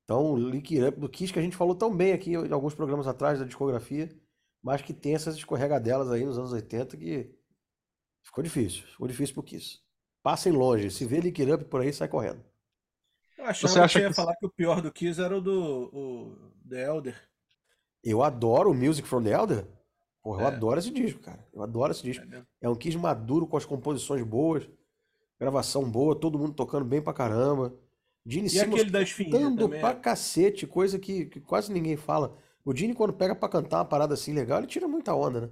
Então, 0.04 0.32
o 0.32 0.36
Link 0.36 0.82
Up 0.82 0.98
do 0.98 1.10
Kiss 1.10 1.30
que 1.30 1.38
a 1.38 1.42
gente 1.42 1.58
falou 1.58 1.74
tão 1.74 1.94
bem 1.94 2.14
aqui 2.14 2.32
em 2.32 2.52
alguns 2.52 2.74
programas 2.74 3.06
atrás 3.06 3.38
da 3.38 3.44
discografia, 3.44 4.08
mas 4.62 4.80
que 4.80 4.94
tem 4.94 5.14
essas 5.14 5.36
escorregadelas 5.36 6.10
aí 6.10 6.24
nos 6.24 6.38
anos 6.38 6.52
80 6.52 6.96
que 6.96 7.38
Ficou 8.22 8.42
difícil, 8.42 8.86
ficou 8.86 9.08
difícil 9.08 9.34
pro 9.34 9.42
Kiss. 9.42 9.80
Passem 10.22 10.52
longe, 10.52 10.90
se 10.90 11.04
vê 11.06 11.20
Lick 11.20 11.42
Up 11.50 11.64
por 11.64 11.80
aí, 11.80 11.92
sai 11.92 12.08
correndo. 12.08 12.44
Eu 13.38 13.46
achava 13.46 13.72
Você 13.72 13.80
acha 13.80 13.98
que 13.98 14.04
ia 14.04 14.08
que... 14.10 14.14
falar 14.14 14.36
que 14.36 14.46
o 14.46 14.50
pior 14.50 14.82
do 14.82 14.92
Kiss 14.92 15.20
era 15.20 15.36
o 15.36 15.40
do 15.40 15.90
o 15.92 16.36
The 16.68 16.86
Elder. 16.86 17.30
Eu 18.04 18.22
adoro 18.22 18.70
o 18.70 18.74
Music 18.74 19.08
from 19.08 19.22
the 19.22 19.32
Elder. 19.32 19.66
Porra, 20.22 20.42
eu 20.42 20.48
é. 20.48 20.50
adoro 20.54 20.78
esse 20.78 20.90
disco, 20.90 21.20
cara. 21.20 21.46
Eu 21.52 21.62
adoro 21.62 21.92
esse 21.92 22.02
disco. 22.02 22.24
É, 22.32 22.42
é 22.62 22.68
um 22.68 22.74
Kiss 22.74 22.96
maduro, 22.98 23.46
com 23.46 23.56
as 23.56 23.64
composições 23.64 24.22
boas, 24.22 24.68
gravação 25.38 25.90
boa, 25.90 26.14
todo 26.14 26.38
mundo 26.38 26.52
tocando 26.52 26.84
bem 26.84 27.00
pra 27.00 27.14
caramba. 27.14 27.74
Gene 28.26 28.46
e 28.46 28.50
Simmons 28.50 28.82
aquele 28.82 28.90
da 28.90 29.04
cantando 29.04 29.68
pra 29.70 29.90
é. 29.90 29.94
cacete, 29.94 30.66
coisa 30.66 30.98
que, 30.98 31.24
que, 31.26 31.40
quase 31.40 31.72
ninguém 31.72 31.96
fala. 31.96 32.36
O 32.62 32.76
Gene, 32.76 32.94
quando 32.94 33.14
pega 33.14 33.34
pra 33.34 33.48
cantar 33.48 33.78
uma 33.78 33.84
parada 33.86 34.12
assim 34.12 34.34
legal, 34.34 34.58
ele 34.58 34.66
tira 34.66 34.86
muita 34.86 35.14
onda, 35.14 35.40
né? 35.40 35.50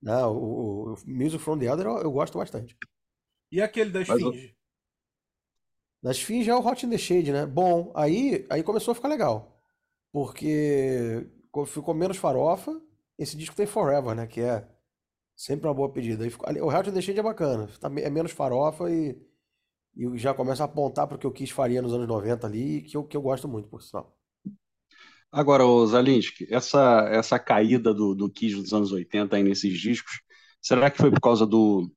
Não, 0.00 0.32
o, 0.36 0.92
o 0.92 0.96
Music 1.04 1.42
from 1.42 1.58
the 1.58 1.66
Elder 1.66 1.86
eu, 1.86 1.98
eu 1.98 2.12
gosto 2.12 2.38
bastante. 2.38 2.76
E 3.50 3.60
aquele 3.60 3.90
da 3.90 4.02
Esfinge? 4.02 4.56
Da 6.02 6.10
Esfinge 6.10 6.50
é 6.50 6.54
o 6.54 6.64
Hot 6.64 6.84
in 6.84 6.90
the 6.90 6.98
Shade, 6.98 7.32
né? 7.32 7.46
Bom, 7.46 7.92
aí, 7.94 8.46
aí 8.50 8.62
começou 8.62 8.92
a 8.92 8.94
ficar 8.94 9.08
legal. 9.08 9.60
Porque 10.12 11.26
ficou 11.66 11.94
menos 11.94 12.16
farofa. 12.16 12.80
Esse 13.18 13.36
disco 13.36 13.56
tem 13.56 13.66
Forever, 13.66 14.14
né? 14.14 14.26
Que 14.26 14.40
é 14.40 14.68
sempre 15.34 15.66
uma 15.66 15.74
boa 15.74 15.92
pedida. 15.92 16.24
o 16.62 16.68
Hot 16.68 16.88
in 16.88 16.92
the 16.92 17.00
Shade 17.00 17.20
é 17.20 17.22
bacana. 17.22 17.68
Tá 17.80 17.90
é 17.98 18.10
menos 18.10 18.32
farofa 18.32 18.90
e, 18.90 19.16
e 19.96 20.18
já 20.18 20.34
começa 20.34 20.62
a 20.62 20.66
apontar 20.66 21.06
para 21.06 21.16
o 21.16 21.18
que 21.18 21.26
eu 21.26 21.32
quis 21.32 21.50
faria 21.50 21.82
nos 21.82 21.92
anos 21.92 22.08
90 22.08 22.46
ali, 22.46 22.82
que 22.82 22.96
eu, 22.96 23.04
que 23.04 23.16
eu 23.16 23.22
gosto 23.22 23.48
muito, 23.48 23.68
por 23.68 23.82
sinal. 23.82 24.16
Agora, 25.30 25.64
Zalinski, 25.86 26.46
essa, 26.50 27.08
essa 27.10 27.38
caída 27.38 27.92
do, 27.92 28.14
do 28.14 28.30
Kiss 28.30 28.56
dos 28.56 28.72
anos 28.72 28.92
80 28.92 29.36
aí 29.36 29.42
nesses 29.42 29.78
discos, 29.78 30.20
será 30.62 30.90
que 30.90 30.98
foi 30.98 31.10
por 31.10 31.20
causa 31.20 31.46
do, 31.46 31.90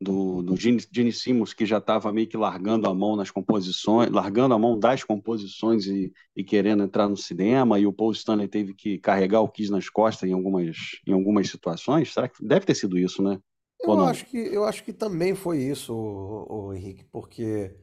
do, 0.00 0.42
do 0.42 0.56
Gene, 0.56 0.82
Gene 0.90 1.12
Simmons, 1.12 1.52
que 1.52 1.66
já 1.66 1.76
estava 1.76 2.10
meio 2.10 2.26
que 2.26 2.36
largando 2.36 2.88
a 2.88 2.94
mão 2.94 3.16
nas 3.16 3.30
composições, 3.30 4.10
largando 4.10 4.54
a 4.54 4.58
mão 4.58 4.78
das 4.78 5.04
composições 5.04 5.86
e, 5.86 6.10
e, 6.34 6.42
querendo 6.42 6.82
entrar 6.82 7.06
no 7.06 7.16
cinema, 7.16 7.78
e 7.78 7.86
o 7.86 7.92
Paul 7.92 8.12
Stanley 8.12 8.48
teve 8.48 8.72
que 8.72 8.98
carregar 8.98 9.42
o 9.42 9.48
Kiss 9.48 9.70
nas 9.70 9.90
costas 9.90 10.28
em 10.28 10.32
algumas, 10.32 10.76
em 11.06 11.12
algumas 11.12 11.50
situações? 11.50 12.14
Será 12.14 12.28
que 12.28 12.42
deve 12.42 12.64
ter 12.64 12.74
sido 12.74 12.96
isso, 12.96 13.22
né? 13.22 13.38
Eu 13.82 14.00
acho, 14.04 14.26
que, 14.26 14.36
eu 14.36 14.64
acho 14.64 14.84
que 14.84 14.92
também 14.92 15.34
foi 15.34 15.58
isso, 15.58 15.94
o, 15.94 16.68
o 16.68 16.74
Henrique, 16.74 17.04
porque 17.04 17.74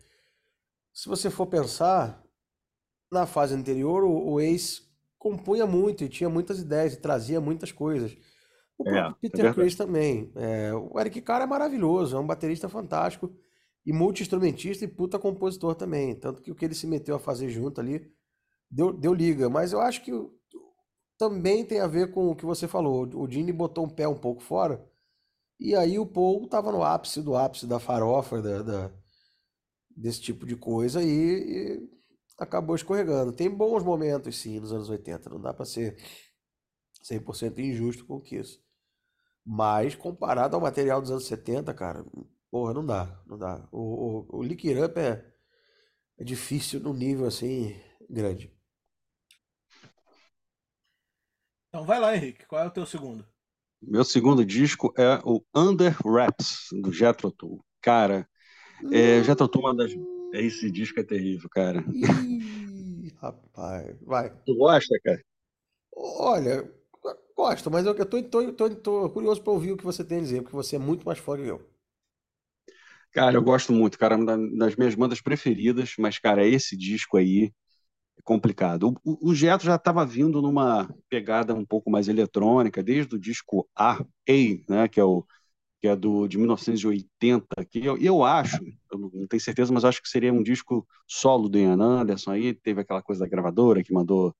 se 0.93 1.07
você 1.07 1.29
for 1.29 1.47
pensar, 1.47 2.23
na 3.11 3.25
fase 3.25 3.53
anterior, 3.53 4.03
o, 4.03 4.33
o 4.33 4.39
Ace 4.39 4.81
compunha 5.17 5.65
muito 5.65 6.03
e 6.03 6.09
tinha 6.09 6.29
muitas 6.29 6.59
ideias 6.59 6.93
e 6.93 7.01
trazia 7.01 7.41
muitas 7.41 7.71
coisas. 7.71 8.15
O 8.77 8.87
é, 8.87 8.91
próprio 8.91 9.11
é 9.11 9.15
Peter 9.21 9.45
é 9.45 9.53
Chris 9.53 9.75
também. 9.75 10.31
É, 10.35 10.73
o 10.73 10.99
Eric 10.99 11.21
Carr 11.21 11.41
é 11.41 11.45
maravilhoso, 11.45 12.15
é 12.15 12.19
um 12.19 12.27
baterista 12.27 12.69
fantástico 12.69 13.35
e 13.85 13.93
multi-instrumentista 13.93 14.85
e 14.85 14.87
puta 14.87 15.17
compositor 15.17 15.75
também. 15.75 16.15
Tanto 16.15 16.41
que 16.41 16.51
o 16.51 16.55
que 16.55 16.65
ele 16.65 16.75
se 16.75 16.85
meteu 16.85 17.15
a 17.15 17.19
fazer 17.19 17.49
junto 17.49 17.81
ali 17.81 18.11
deu, 18.69 18.93
deu 18.93 19.13
liga. 19.13 19.49
Mas 19.49 19.73
eu 19.73 19.79
acho 19.79 20.03
que 20.03 20.11
também 21.17 21.65
tem 21.65 21.79
a 21.79 21.87
ver 21.87 22.11
com 22.11 22.27
o 22.27 22.35
que 22.35 22.45
você 22.45 22.67
falou. 22.67 23.07
O 23.15 23.29
Gene 23.29 23.51
botou 23.51 23.85
um 23.85 23.89
pé 23.89 24.07
um 24.07 24.17
pouco 24.17 24.41
fora 24.41 24.85
e 25.59 25.75
aí 25.75 25.97
o 25.97 26.05
Paul 26.05 26.43
estava 26.45 26.71
no 26.71 26.83
ápice 26.83 27.21
do 27.21 27.35
ápice 27.35 27.65
da 27.65 27.79
farofa, 27.79 28.41
da, 28.41 28.61
da 28.61 28.91
desse 29.95 30.21
tipo 30.21 30.45
de 30.45 30.55
coisa 30.55 31.01
e, 31.01 31.07
e 31.07 31.89
acabou 32.37 32.75
escorregando. 32.75 33.33
Tem 33.33 33.49
bons 33.49 33.83
momentos, 33.83 34.37
sim, 34.37 34.59
nos 34.59 34.71
anos 34.71 34.89
80. 34.89 35.29
Não 35.29 35.41
dá 35.41 35.51
para 35.53 35.65
ser 35.65 35.97
100% 37.03 37.57
injusto 37.57 38.05
com 38.05 38.21
isso. 38.31 38.61
Mas 39.49 39.95
comparado 39.95 40.57
ao 40.57 40.61
material 40.61 40.99
dos 40.99 41.09
anos 41.09 41.25
70, 41.25 41.73
cara, 41.73 42.05
porra, 42.51 42.73
não 42.73 42.85
dá, 42.85 43.23
não 43.25 43.37
dá. 43.37 43.65
O, 43.71 43.79
o, 43.79 44.39
o 44.39 44.43
Lick 44.43 44.67
It 44.67 44.81
Up 44.81 44.99
é, 44.99 45.25
é 46.17 46.23
difícil 46.25 46.81
num 46.81 46.93
nível 46.93 47.25
assim 47.25 47.73
grande. 48.09 48.51
Então 51.69 51.85
vai 51.85 51.97
lá, 51.97 52.13
Henrique, 52.13 52.45
qual 52.45 52.61
é 52.61 52.67
o 52.67 52.71
teu 52.71 52.85
segundo? 52.85 53.25
Meu 53.81 54.03
segundo 54.03 54.43
disco 54.43 54.93
é 54.97 55.21
o 55.23 55.41
Under 55.55 55.95
Wraps, 56.05 56.67
do 56.81 56.91
Jethro 56.91 57.31
Tull. 57.31 57.63
Cara, 57.81 58.27
é, 58.91 59.23
Jethro 59.23 59.47
Tull 59.47 59.61
é 59.61 59.65
uma 59.67 59.75
das... 59.77 59.93
Esse 60.33 60.69
disco 60.69 60.99
é 60.99 61.03
terrível, 61.03 61.47
cara. 61.49 61.85
Ih, 61.93 63.13
rapaz, 63.21 63.95
vai. 64.01 64.29
Tu 64.45 64.55
gosta, 64.57 64.99
cara? 65.01 65.23
Olha, 65.95 66.69
Gosto, 67.37 67.71
mas 67.71 67.85
eu, 67.85 67.95
eu 67.95 68.05
tô, 68.05 68.21
tô, 68.23 68.51
tô, 68.53 68.69
tô 68.75 69.09
curioso 69.11 69.41
para 69.41 69.53
ouvir 69.53 69.71
o 69.71 69.77
que 69.77 69.85
você 69.85 70.03
tem 70.03 70.17
a 70.17 70.21
dizer, 70.21 70.41
porque 70.41 70.55
você 70.57 70.75
é 70.75 70.79
muito 70.79 71.05
mais 71.05 71.17
fora 71.19 71.41
que 71.41 71.47
eu. 71.47 71.65
Cara, 73.11 73.35
eu 73.35 73.41
gosto 73.41 73.73
muito, 73.73 73.97
cara, 73.97 74.15
uma 74.15 74.37
das 74.57 74.75
minhas 74.75 74.93
bandas 74.95 75.21
preferidas, 75.21 75.93
mas, 75.97 76.19
cara, 76.19 76.45
esse 76.45 76.77
disco 76.77 77.17
aí 77.17 77.51
é 78.17 78.21
complicado. 78.23 78.95
O, 79.05 79.31
o, 79.31 79.35
já 79.35 79.55
estava 79.55 80.05
vindo 80.05 80.41
numa 80.41 80.89
pegada 81.09 81.55
um 81.55 81.65
pouco 81.65 81.91
mais 81.91 82.07
eletrônica, 82.09 82.83
desde 82.83 83.15
o 83.15 83.19
disco 83.19 83.69
A, 83.75 83.95
A, 83.95 84.03
né, 84.69 84.89
que 84.89 84.99
é 84.99 85.03
o 85.03 85.25
que 85.81 85.87
é 85.87 85.95
do 85.95 86.27
de 86.27 86.37
1980, 86.37 87.47
que 87.69 87.85
eu, 87.85 87.97
eu 87.99 88.23
acho, 88.23 88.57
eu 88.91 88.99
não 88.99 89.27
tenho 89.27 89.41
certeza, 89.41 89.73
mas 89.73 89.85
acho 89.85 90.01
que 90.01 90.09
seria 90.09 90.33
um 90.33 90.43
disco 90.43 90.87
solo 91.07 91.49
do 91.49 91.57
Ian 91.59 91.81
Anderson 91.81 92.31
aí, 92.31 92.53
teve 92.53 92.81
aquela 92.81 93.01
coisa 93.03 93.21
da 93.25 93.29
gravadora 93.29 93.83
que 93.83 93.93
mandou 93.93 94.35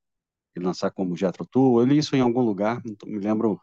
lançar 0.60 0.92
como 0.92 1.16
Jethro 1.16 1.46
Tull. 1.46 1.80
Eu 1.82 1.86
li 1.86 1.98
isso 1.98 2.16
em 2.16 2.22
algum 2.22 2.42
lugar, 2.42 2.82
não 2.86 2.96
me 3.12 3.20
lembro, 3.20 3.60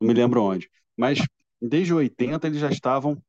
não 0.00 0.08
me 0.08 0.14
lembro 0.14 0.42
onde. 0.42 0.70
Mas 0.96 1.18
desde 1.60 1.94
80 1.94 2.46
eles 2.46 2.60
já 2.60 2.70
estavam, 2.70 3.20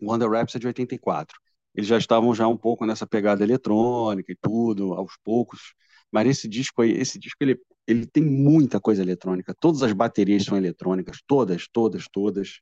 o 0.00 0.10
Wonder 0.10 0.28
é 0.32 0.58
de 0.58 0.66
84. 0.66 1.38
Eles 1.74 1.88
já 1.88 1.98
estavam 1.98 2.34
já 2.34 2.46
um 2.46 2.56
pouco 2.56 2.86
nessa 2.86 3.06
pegada 3.06 3.42
eletrônica 3.42 4.30
e 4.32 4.36
tudo, 4.36 4.94
aos 4.94 5.16
poucos. 5.24 5.74
Mas 6.10 6.28
esse 6.28 6.48
disco 6.48 6.82
aí, 6.82 6.92
esse 6.92 7.18
disco 7.18 7.36
ele, 7.42 7.60
ele 7.86 8.06
tem 8.06 8.22
muita 8.22 8.80
coisa 8.80 9.02
eletrônica. 9.02 9.54
Todas 9.58 9.82
as 9.82 9.92
baterias 9.92 10.44
são 10.44 10.56
eletrônicas, 10.56 11.18
todas, 11.26 11.66
todas, 11.68 12.06
todas. 12.08 12.60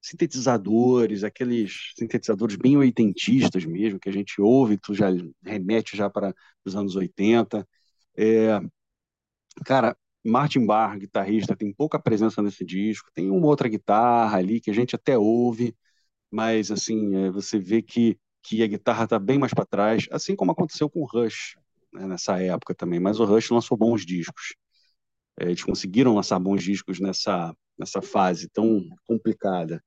Sintetizadores, 0.00 1.24
aqueles 1.24 1.92
sintetizadores 1.96 2.56
bem 2.56 2.76
oitentistas 2.76 3.64
mesmo, 3.64 3.98
que 3.98 4.08
a 4.08 4.12
gente 4.12 4.40
ouve, 4.40 4.78
tu 4.78 4.94
já 4.94 5.08
remete 5.44 5.96
já 5.96 6.10
para 6.10 6.34
os 6.64 6.76
anos 6.76 6.94
80. 6.96 7.66
É, 8.16 8.60
Cara, 9.64 9.96
Martin 10.24 10.64
Barr, 10.66 10.98
guitarrista, 10.98 11.56
tem 11.56 11.72
pouca 11.72 11.98
presença 11.98 12.42
nesse 12.42 12.64
disco, 12.64 13.10
tem 13.14 13.30
uma 13.30 13.46
outra 13.46 13.68
guitarra 13.68 14.38
ali 14.38 14.60
que 14.60 14.70
a 14.70 14.74
gente 14.74 14.94
até 14.96 15.18
ouve, 15.18 15.76
mas 16.30 16.70
assim, 16.70 17.16
é, 17.16 17.30
você 17.30 17.58
vê 17.58 17.82
que, 17.82 18.18
que 18.42 18.62
a 18.62 18.66
guitarra 18.66 19.04
está 19.04 19.18
bem 19.18 19.38
mais 19.38 19.54
para 19.54 19.66
trás, 19.66 20.06
assim 20.12 20.36
como 20.36 20.52
aconteceu 20.52 20.90
com 20.90 21.00
o 21.02 21.06
Rush 21.06 21.56
né, 21.92 22.06
nessa 22.06 22.40
época 22.42 22.74
também, 22.74 23.00
mas 23.00 23.20
o 23.20 23.24
Rush 23.24 23.50
lançou 23.50 23.76
bons 23.78 24.06
discos. 24.06 24.54
É, 25.38 25.46
eles 25.46 25.62
conseguiram 25.64 26.14
lançar 26.14 26.38
bons 26.38 26.62
discos 26.62 27.00
nessa, 27.00 27.54
nessa 27.78 28.00
fase 28.02 28.48
tão 28.48 28.82
complicada. 29.06 29.82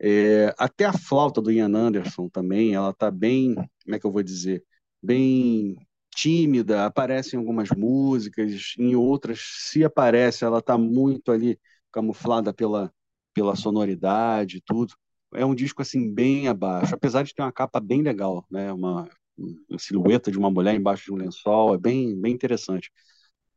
É, 0.00 0.54
até 0.58 0.86
a 0.86 0.92
flauta 0.92 1.40
do 1.42 1.52
Ian 1.52 1.74
Anderson 1.76 2.28
também, 2.28 2.74
ela 2.74 2.90
está 2.90 3.10
bem, 3.10 3.54
como 3.54 3.96
é 3.96 3.98
que 4.00 4.06
eu 4.06 4.12
vou 4.12 4.22
dizer, 4.22 4.64
bem 5.02 5.76
tímida, 6.14 6.86
aparece 6.86 7.36
em 7.36 7.38
algumas 7.38 7.70
músicas, 7.70 8.74
em 8.78 8.94
outras, 8.96 9.40
se 9.70 9.84
aparece, 9.84 10.44
ela 10.44 10.58
está 10.58 10.76
muito 10.78 11.32
ali 11.32 11.58
camuflada 11.92 12.52
pela, 12.52 12.92
pela 13.34 13.56
sonoridade 13.56 14.58
e 14.58 14.60
tudo. 14.60 14.94
É 15.34 15.44
um 15.44 15.54
disco 15.54 15.82
assim 15.82 16.12
bem 16.12 16.48
abaixo, 16.48 16.94
apesar 16.94 17.22
de 17.22 17.34
ter 17.34 17.42
uma 17.42 17.52
capa 17.52 17.80
bem 17.80 18.02
legal, 18.02 18.44
né? 18.50 18.72
Uma, 18.72 19.08
uma 19.38 19.78
silhueta 19.78 20.30
de 20.30 20.38
uma 20.38 20.50
mulher 20.50 20.74
embaixo 20.74 21.04
de 21.04 21.12
um 21.12 21.16
lençol, 21.16 21.74
é 21.74 21.78
bem, 21.78 22.20
bem 22.20 22.32
interessante. 22.34 22.90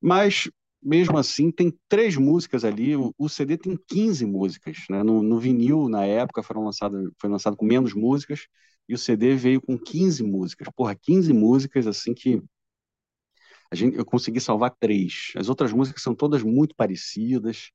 Mas 0.01 0.49
mesmo 0.81 1.17
assim, 1.17 1.49
tem 1.51 1.73
três 1.87 2.17
músicas 2.17 2.65
ali. 2.65 2.95
O, 2.95 3.13
o 3.17 3.29
CD 3.29 3.57
tem 3.57 3.77
15 3.87 4.25
músicas. 4.25 4.77
Né? 4.89 5.01
No, 5.03 5.23
no, 5.23 5.39
vinil, 5.39 5.87
na 5.89 6.05
época, 6.05 6.43
foram 6.43 6.65
lançado, 6.65 7.13
foi 7.19 7.29
lançado 7.29 7.55
com 7.55 7.65
menos 7.65 7.93
músicas 7.93 8.47
e 8.93 8.95
o 8.95 8.97
CD 8.97 9.36
veio 9.36 9.62
com 9.62 9.77
15 9.77 10.23
músicas. 10.23 10.67
Porra, 10.75 10.95
15 10.95 11.34
músicas, 11.34 11.88
assim 11.88 12.13
que 12.13 12.41
a 13.71 13.75
gente, 13.75 13.97
eu 13.97 14.06
consegui 14.06 14.39
salvar 14.39 14.71
três. 14.79 15.32
As 15.36 15.49
outras 15.49 15.73
músicas 15.73 16.03
são 16.03 16.13
todas 16.13 16.43
muito 16.43 16.75
parecidas. 16.75 17.71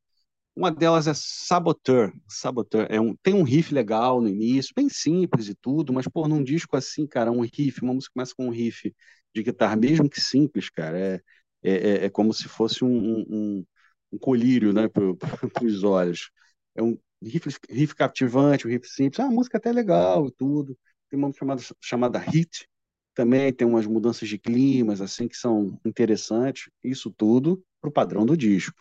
Uma 0.57 0.71
delas 0.71 1.09
é 1.09 1.13
Saboteur. 1.15 2.13
Saboteur 2.29 2.87
é 2.91 3.01
um, 3.01 3.17
tem 3.17 3.35
um 3.35 3.43
riff 3.43 3.75
legal 3.75 4.21
no 4.21 4.29
início, 4.29 4.73
bem 4.77 4.89
simples 4.89 5.49
e 5.49 5.55
tudo, 5.57 5.93
mas, 5.93 6.07
pô, 6.09 6.29
num 6.29 6.43
disco 6.43 6.77
assim, 6.77 7.07
cara, 7.07 7.33
um 7.33 7.41
riff, 7.43 7.83
uma 7.83 7.95
música 7.95 8.13
começa 8.15 8.35
com 8.37 8.47
um 8.47 8.51
riff 8.51 8.95
de 9.35 9.43
guitarra, 9.43 9.77
mesmo 9.77 10.09
que 10.09 10.21
simples, 10.21 10.71
cara, 10.71 10.99
é, 10.99 11.21
é, 11.63 11.73
é, 11.73 12.05
é 12.07 12.11
como 12.11 12.33
se 12.33 12.45
fosse 12.49 12.85
um, 12.85 13.25
um, 13.29 13.67
um 14.13 14.19
colírio, 14.19 14.73
né, 14.73 14.89
para 14.89 15.05
os 15.65 15.85
olhos. 15.85 16.31
É 16.77 16.83
um 16.83 16.99
riff, 17.23 17.49
riff 17.71 17.95
cativante, 17.95 18.67
um 18.67 18.71
riff 18.71 18.89
simples, 18.89 19.21
ah, 19.21 19.27
a 19.27 19.31
música 19.31 19.59
até 19.59 19.73
legal 19.73 20.29
e 20.29 20.33
tudo 20.33 20.77
tem 21.09 21.19
uma 21.19 21.33
chamada, 21.33 21.63
chamada 21.81 22.19
Hit, 22.19 22.69
também 23.15 23.53
tem 23.53 23.67
umas 23.67 23.87
mudanças 23.87 24.29
de 24.29 24.39
climas, 24.39 25.01
assim, 25.01 25.27
que 25.27 25.37
são 25.37 25.79
interessantes, 25.85 26.71
isso 26.85 27.11
tudo 27.11 27.63
para 27.81 27.89
o 27.89 27.93
padrão 27.93 28.25
do 28.25 28.37
disco. 28.37 28.81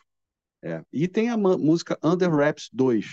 É. 0.62 0.84
E 0.92 1.08
tem 1.08 1.30
a 1.30 1.38
música 1.38 1.98
Under 2.04 2.32
Wraps 2.34 2.70
2, 2.74 3.06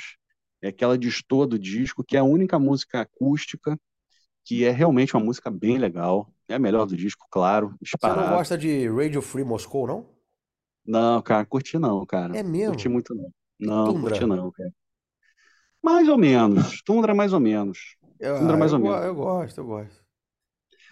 é 0.63 0.73
que 0.73 0.83
ela 0.83 0.99
destoa 0.99 1.47
do 1.47 1.59
disco, 1.59 2.05
que 2.05 2.17
é 2.17 2.21
a 2.21 2.25
única 2.25 2.59
música 2.59 3.01
acústica 3.01 3.79
que 4.45 4.65
é 4.65 4.71
realmente 4.71 5.17
uma 5.17 5.25
música 5.25 5.51
bem 5.51 5.79
legal. 5.79 6.31
É 6.47 6.55
a 6.55 6.59
melhor 6.59 6.85
do 6.85 6.97
disco, 6.97 7.27
claro, 7.31 7.75
disparado. 7.81 8.21
Você 8.21 8.27
não 8.27 8.37
gosta 8.37 8.59
de 8.59 8.89
Radio 8.89 9.23
Free 9.23 9.45
Moscow, 9.45 9.87
não? 9.87 10.07
Não, 10.85 11.23
cara, 11.23 11.47
curti 11.47 11.79
não, 11.79 12.05
cara. 12.05 12.37
É 12.37 12.43
mesmo? 12.43 12.75
Curti 12.75 12.89
muito 12.89 13.15
não. 13.15 13.33
Não, 13.59 13.95
Tundra? 13.95 14.11
curti 14.11 14.27
não, 14.27 14.51
cara. 14.51 14.71
Mais 15.83 16.09
ou 16.09 16.19
menos. 16.19 16.83
Tundra 16.83 17.15
mais 17.15 17.33
ou 17.33 17.41
menos. 17.41 17.97
Eu, 18.25 18.39
Tundra 18.39 18.57
mais 18.57 18.73
eu, 18.73 18.79
ou 18.79 18.85
menos. 18.85 19.05
eu 19.05 19.15
gosto, 19.15 19.59
eu 19.59 19.67
gosto. 19.67 20.05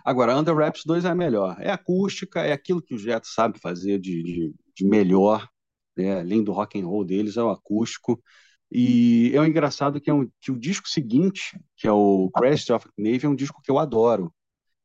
Agora, 0.05 0.37
Under 0.37 0.55
Wraps 0.55 0.83
2 0.85 1.05
é 1.05 1.09
a 1.09 1.15
melhor. 1.15 1.57
É 1.61 1.71
acústica, 1.71 2.41
é 2.41 2.53
aquilo 2.53 2.83
que 2.83 2.95
o 2.95 2.99
Jet 2.99 3.27
sabe 3.27 3.59
fazer 3.59 3.99
de, 3.99 4.23
de, 4.23 4.55
de 4.77 4.85
melhor, 4.85 5.49
né? 5.97 6.21
Além 6.21 6.43
do 6.43 6.53
rock 6.53 6.81
and 6.81 6.87
roll 6.87 7.05
deles, 7.05 7.37
é 7.37 7.43
o 7.43 7.51
acústico. 7.51 8.23
E 8.71 9.31
é 9.35 9.41
o 9.41 9.45
engraçado 9.47 10.01
que, 10.01 10.11
é 10.11 10.15
um, 10.15 10.29
que 10.41 10.51
o 10.51 10.59
disco 10.59 10.89
seguinte, 10.89 11.59
que 11.77 11.87
é 11.87 11.93
o 11.93 12.31
Crest 12.35 12.71
of 12.71 12.89
Navy, 12.99 13.27
é 13.27 13.29
um 13.29 13.35
disco 13.37 13.61
que 13.63 13.71
eu 13.71 13.79
adoro. 13.79 14.33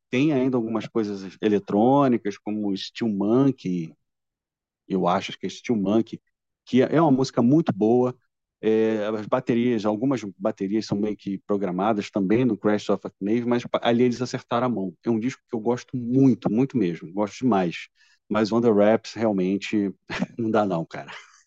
Tem 0.10 0.34
ainda 0.34 0.58
algumas 0.58 0.88
coisas 0.88 1.38
eletrônicas, 1.42 2.38
como 2.38 2.76
Steel 2.76 3.12
Monkey, 3.12 3.94
eu 4.88 5.08
acho 5.08 5.38
que 5.38 5.46
é 5.46 5.50
Steel 5.50 5.78
Monkey, 5.78 6.22
que 6.66 6.82
é 6.82 7.02
uma 7.02 7.12
música 7.12 7.42
muito 7.42 7.74
boa. 7.74 8.16
É, 8.62 9.06
as 9.08 9.28
baterias, 9.28 9.86
algumas 9.86 10.22
baterias 10.38 10.86
são 10.88 10.98
meio 11.00 11.16
que 11.16 11.38
programadas 11.48 12.10
também 12.10 12.44
no 12.46 12.58
Crash 12.58 12.90
of 12.90 13.04
Navy, 13.22 13.46
mas 13.46 13.64
ali 13.82 14.04
eles 14.04 14.22
acertaram 14.22 14.68
a 14.68 14.70
mão. 14.70 14.94
É 15.06 15.10
um 15.10 15.20
disco 15.20 15.42
que 15.50 15.56
eu 15.56 15.60
gosto 15.60 15.96
muito, 15.96 16.50
muito 16.52 16.78
mesmo, 16.78 17.12
gosto 17.14 17.40
demais. 17.40 17.88
Mas 18.30 18.52
Under 18.52 18.74
Wraps 18.74 19.14
realmente 19.14 19.94
não 20.38 20.50
dá 20.52 20.66
não, 20.66 20.86
cara. 20.86 21.12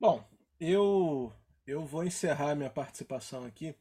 Bom, 0.00 0.24
eu 0.60 1.32
eu 1.66 1.84
vou 1.84 2.02
encerrar 2.04 2.54
minha 2.54 2.70
participação 2.70 3.44
aqui 3.44 3.74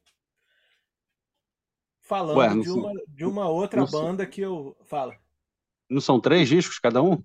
falando 1.99 2.47
Ué, 2.47 2.55
de 2.55 2.69
uma 2.69 2.91
de 3.09 3.25
uma 3.25 3.49
outra 3.49 3.83
não 3.83 3.87
são- 3.87 4.09
banda 4.09 4.25
que 4.25 4.39
eu 4.41 4.77
fala. 4.85 5.19
Não 5.89 5.99
são 6.01 6.19
três 6.21 6.47
discos 6.49 6.77
cada 6.79 7.01
um? 7.01 7.23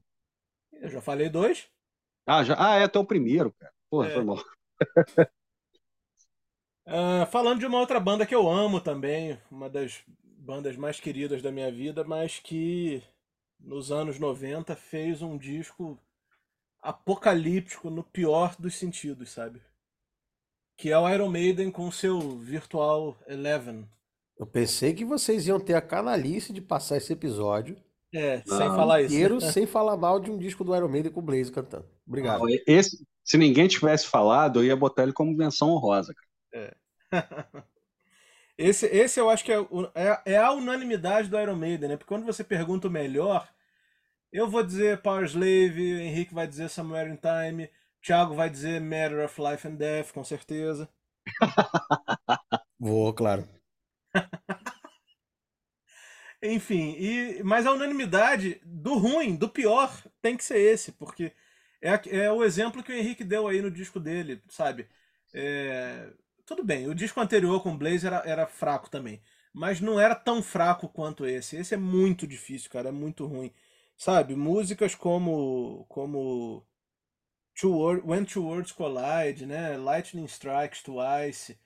Eu 0.73 0.88
já 0.90 1.01
falei 1.01 1.29
dois. 1.29 1.70
Ah, 2.27 2.45
já, 2.45 2.55
ah 2.59 2.77
é 2.79 2.85
até 2.85 2.99
o 2.99 3.05
primeiro, 3.05 3.53
cara. 3.53 3.73
Porra, 3.91 4.09
É. 4.09 4.15
foi 4.15 4.25
mal. 4.25 4.37
Ah, 6.87 7.25
falando 7.27 7.61
de 7.61 7.67
uma 7.67 7.79
outra 7.79 8.01
banda 8.01 8.27
que 8.27 8.35
eu 8.35 8.51
amo 8.51 8.81
também, 8.81 9.39
uma 9.49 9.71
das 9.71 10.03
bandas 10.25 10.77
mais 10.77 10.99
queridas 10.99 11.41
da 11.41 11.53
minha 11.53 11.71
vida, 11.71 12.03
mas 12.03 12.41
que 12.41 13.01
nos 13.61 13.93
anos 13.93 14.19
90 14.19 14.75
fez 14.75 15.23
um 15.23 15.39
disco 15.39 15.97
apocalíptico 16.83 17.91
no 17.91 18.03
pior 18.03 18.57
dos 18.59 18.75
sentidos, 18.75 19.31
sabe? 19.31 19.63
Que 20.77 20.91
é 20.91 20.99
o 20.99 21.09
Iron 21.09 21.29
Maiden 21.29 21.71
com 21.71 21.91
seu 21.93 22.19
Virtual 22.39 23.17
Eleven. 23.29 23.87
Eu 24.37 24.47
pensei 24.47 24.95
que 24.95 25.05
vocês 25.05 25.47
iam 25.47 25.61
ter 25.61 25.75
a 25.75 25.83
canalice 25.83 26.53
de 26.53 26.63
passar 26.63 26.97
esse 26.97 27.13
episódio 27.13 27.77
É, 28.12 28.42
Não. 28.46 28.57
sem 28.59 28.68
falar 28.68 29.03
isso. 29.03 29.14
inteiro 29.14 29.40
sem 29.40 29.66
falar 29.66 29.96
mal 29.96 30.18
de 30.18 30.31
um 30.31 30.38
disco 30.38 30.64
do 30.64 30.75
Iron 30.75 30.88
Maiden 30.88 31.12
com 31.12 31.20
o 31.20 31.23
Blaze 31.23 31.53
cantando. 31.53 31.87
Obrigado. 32.07 32.40
Não, 32.40 32.49
esse, 32.66 33.07
se 33.23 33.38
ninguém 33.38 33.68
tivesse 33.68 34.07
falado, 34.07 34.61
eu 34.61 34.64
ia 34.64 34.77
botar 34.77 35.05
ele 35.05 35.12
como 35.12 35.33
menção 35.33 35.70
honrosa, 35.70 36.12
cara. 36.14 36.77
Esse, 38.59 38.85
esse 38.88 39.18
eu 39.18 39.31
acho 39.31 39.42
que 39.42 39.51
é, 39.51 39.57
é, 39.94 40.33
é 40.35 40.37
a 40.37 40.53
unanimidade 40.53 41.31
do 41.31 41.40
Iron 41.40 41.57
Maiden, 41.57 41.88
né? 41.88 41.96
Porque 41.96 42.09
quando 42.09 42.27
você 42.27 42.44
pergunta 42.44 42.88
o 42.88 42.90
melhor, 42.90 43.49
eu 44.31 44.51
vou 44.51 44.62
dizer 44.62 45.01
Power 45.01 45.25
Slave, 45.25 45.94
o 45.94 45.99
Henrique 45.99 46.35
vai 46.35 46.46
dizer 46.46 46.68
Somewhere 46.68 47.11
in 47.11 47.16
Time, 47.16 47.64
o 47.64 47.70
Thiago 48.03 48.35
vai 48.35 48.51
dizer 48.51 48.79
Matter 48.79 49.25
of 49.25 49.40
Life 49.40 49.66
and 49.66 49.77
Death, 49.77 50.12
com 50.12 50.23
certeza. 50.23 50.87
Vou, 52.79 53.14
claro. 53.14 53.49
Enfim, 56.42 56.94
e, 56.98 57.42
mas 57.42 57.66
a 57.66 57.72
unanimidade 57.72 58.61
do 58.64 58.96
ruim, 58.96 59.37
do 59.37 59.48
pior, 59.48 59.92
tem 60.22 60.37
que 60.37 60.44
ser 60.44 60.59
esse, 60.59 60.90
porque 60.92 61.33
é, 61.83 62.00
é 62.24 62.33
o 62.33 62.42
exemplo 62.42 62.83
que 62.83 62.90
o 62.92 62.94
Henrique 62.96 63.22
deu 63.24 63.46
aí 63.46 63.61
no 63.61 63.70
disco 63.70 64.00
dele, 64.00 64.42
sabe? 64.48 64.88
É, 65.35 66.11
tudo 66.46 66.64
bem, 66.64 66.88
o 66.88 66.94
disco 66.94 67.20
anterior 67.20 67.62
com 67.62 67.72
o 67.72 67.76
Blaze 67.79 68.07
era, 68.07 68.22
era 68.24 68.46
fraco 68.46 68.88
também, 68.88 69.20
mas 69.53 69.81
não 69.83 70.00
era 70.00 70.14
tão 70.14 70.42
fraco 70.42 70.88
quanto 70.88 71.26
esse. 71.26 71.57
Esse 71.57 71.74
é 71.74 71.76
muito 71.76 72.26
difícil, 72.26 72.70
cara, 72.70 72.88
é 72.88 72.92
muito 72.92 73.26
ruim. 73.26 73.53
Sabe, 73.96 74.35
músicas 74.35 74.94
como 74.94 75.85
como 75.90 76.66
Two 77.55 77.70
Wor- 77.76 78.03
When 78.05 78.24
Two 78.24 78.42
Worlds 78.44 78.72
Collide, 78.72 79.46
né? 79.46 79.76
Lightning 79.76 80.24
Strikes 80.26 80.83
Twice, 80.83 81.57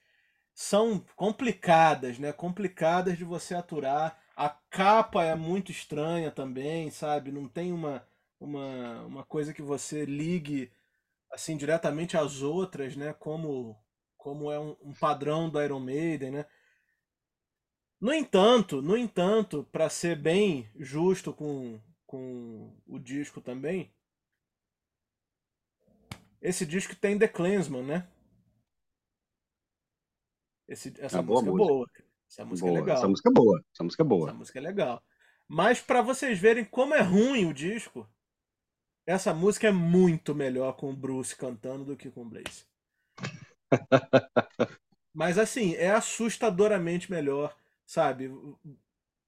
são 0.54 1.00
complicadas, 1.16 2.18
né? 2.18 2.32
Complicadas 2.32 3.18
de 3.18 3.24
você 3.24 3.54
aturar. 3.54 4.18
A 4.37 4.49
capa 4.70 5.25
é 5.25 5.35
muito 5.35 5.70
estranha 5.70 6.31
também, 6.31 6.90
sabe? 6.90 7.31
Não 7.33 7.49
tem 7.49 7.73
uma, 7.73 8.07
uma, 8.40 9.03
uma 9.07 9.25
coisa 9.25 9.55
que 9.55 9.62
você 9.62 10.05
ligue 10.05 10.70
assim 11.33 11.57
diretamente 11.57 12.16
às 12.16 12.42
outras, 12.42 12.97
né? 12.97 13.12
Como, 13.14 13.77
como 14.18 14.51
é 14.53 14.59
um, 14.61 14.77
um 14.83 14.94
padrão 14.94 15.51
do 15.51 15.62
Iron 15.62 15.81
Maiden, 15.81 16.31
né? 16.33 16.47
No 18.01 18.12
entanto, 18.12 18.81
no 18.81 18.97
entanto, 18.97 19.66
para 19.73 19.90
ser 19.90 20.14
bem 20.16 20.70
justo 20.79 21.33
com, 21.33 21.81
com 22.07 22.73
o 22.87 23.01
disco 23.01 23.40
também, 23.40 23.92
esse 26.40 26.64
disco 26.66 26.94
tem 26.94 27.18
The 27.18 27.27
Clansman, 27.29 27.83
né? 27.83 28.07
Esse, 30.68 30.92
essa 31.01 31.18
Ah, 31.18 31.23
boa 31.23 31.40
música 31.40 31.49
é 31.49 31.53
música. 31.53 31.73
boa. 31.73 31.87
Essa 32.35 32.44
música 32.44 32.66
Boa, 32.66 32.79
é 32.79 32.81
legal. 32.83 32.97
Essa 32.97 33.09
música 33.09 33.29
é 33.29 33.33
boa. 33.33 33.64
Essa 33.73 33.85
música 33.85 34.03
é 34.03 34.07
boa. 34.07 34.29
Essa 34.29 34.35
música 34.38 34.59
é 34.59 34.62
legal. 34.62 35.03
Mas 35.49 35.81
pra 35.81 36.03
vocês 36.03 36.38
verem 36.38 36.64
como 36.64 36.94
é 36.94 37.01
ruim 37.01 37.47
o 37.47 37.55
disco, 37.55 38.09
essa 39.07 39.33
música 39.33 39.68
é 39.68 39.73
muito 39.73 40.35
melhor 40.35 40.75
com 40.77 40.90
o 40.90 40.97
Bruce 40.97 41.35
cantando 41.37 41.85
do 41.85 41.97
que 41.97 42.11
com 42.11 42.23
o 42.23 42.25
Blaze. 42.29 42.64
Mas 45.12 45.38
assim, 45.38 45.75
é 45.75 45.90
assustadoramente 45.90 47.11
melhor, 47.11 47.57
sabe? 47.87 48.31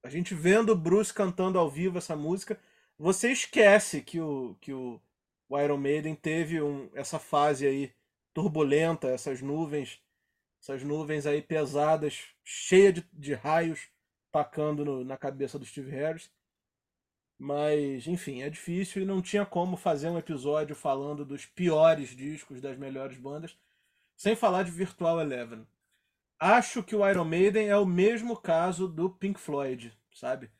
A 0.03 0.09
gente 0.11 0.35
vendo 0.35 0.73
o 0.73 0.77
Bruce 0.77 1.13
cantando 1.13 1.59
ao 1.59 1.71
vivo 1.71 1.99
essa 1.99 2.17
música, 2.17 2.59
você 2.99 3.31
esquece 3.33 4.01
que 4.03 4.21
o, 4.21 4.57
que 4.61 4.73
o, 4.73 5.01
o 5.49 5.59
Iron 5.61 5.77
Maiden 5.79 6.15
teve 6.15 6.61
um- 6.63 6.89
essa 6.95 7.19
fase 7.19 7.67
aí 7.67 7.93
turbulenta, 8.33 9.09
essas 9.09 9.41
nuvens, 9.43 10.01
essas 10.61 10.83
nuvens 10.83 11.27
aí 11.27 11.43
pesadas, 11.43 12.25
cheia 12.45 12.93
de, 12.93 13.07
de 13.13 13.35
raios 13.35 13.89
tacando 14.33 14.85
no- 14.85 15.05
na 15.05 15.17
cabeça 15.17 15.59
do 15.59 15.65
Steve 15.65 15.91
Harris. 15.91 16.31
Mas, 17.39 18.07
enfim, 18.07 18.43
é 18.43 18.49
difícil 18.51 19.03
e 19.03 19.05
não 19.05 19.21
tinha 19.21 19.45
como 19.45 19.77
fazer 19.77 20.09
um 20.09 20.19
episódio 20.19 20.75
falando 20.75 21.25
dos 21.25 21.45
piores 21.45 22.17
discos 22.17 22.61
das 22.61 22.79
melhores 22.79 23.19
bandas, 23.19 23.57
sem 24.17 24.35
falar 24.35 24.63
de 24.63 24.71
Virtual 24.71 25.21
Eleven. 25.21 25.67
Acho 26.39 26.83
que 26.83 26.97
o 26.97 27.09
Iron 27.09 27.25
Maiden 27.25 27.69
é 27.69 27.77
o 27.77 27.87
mesmo 27.87 28.37
caso 28.37 28.89
do 28.89 29.11
Pink 29.11 29.41
Floyd, 29.41 29.97
sabe? 30.15 30.51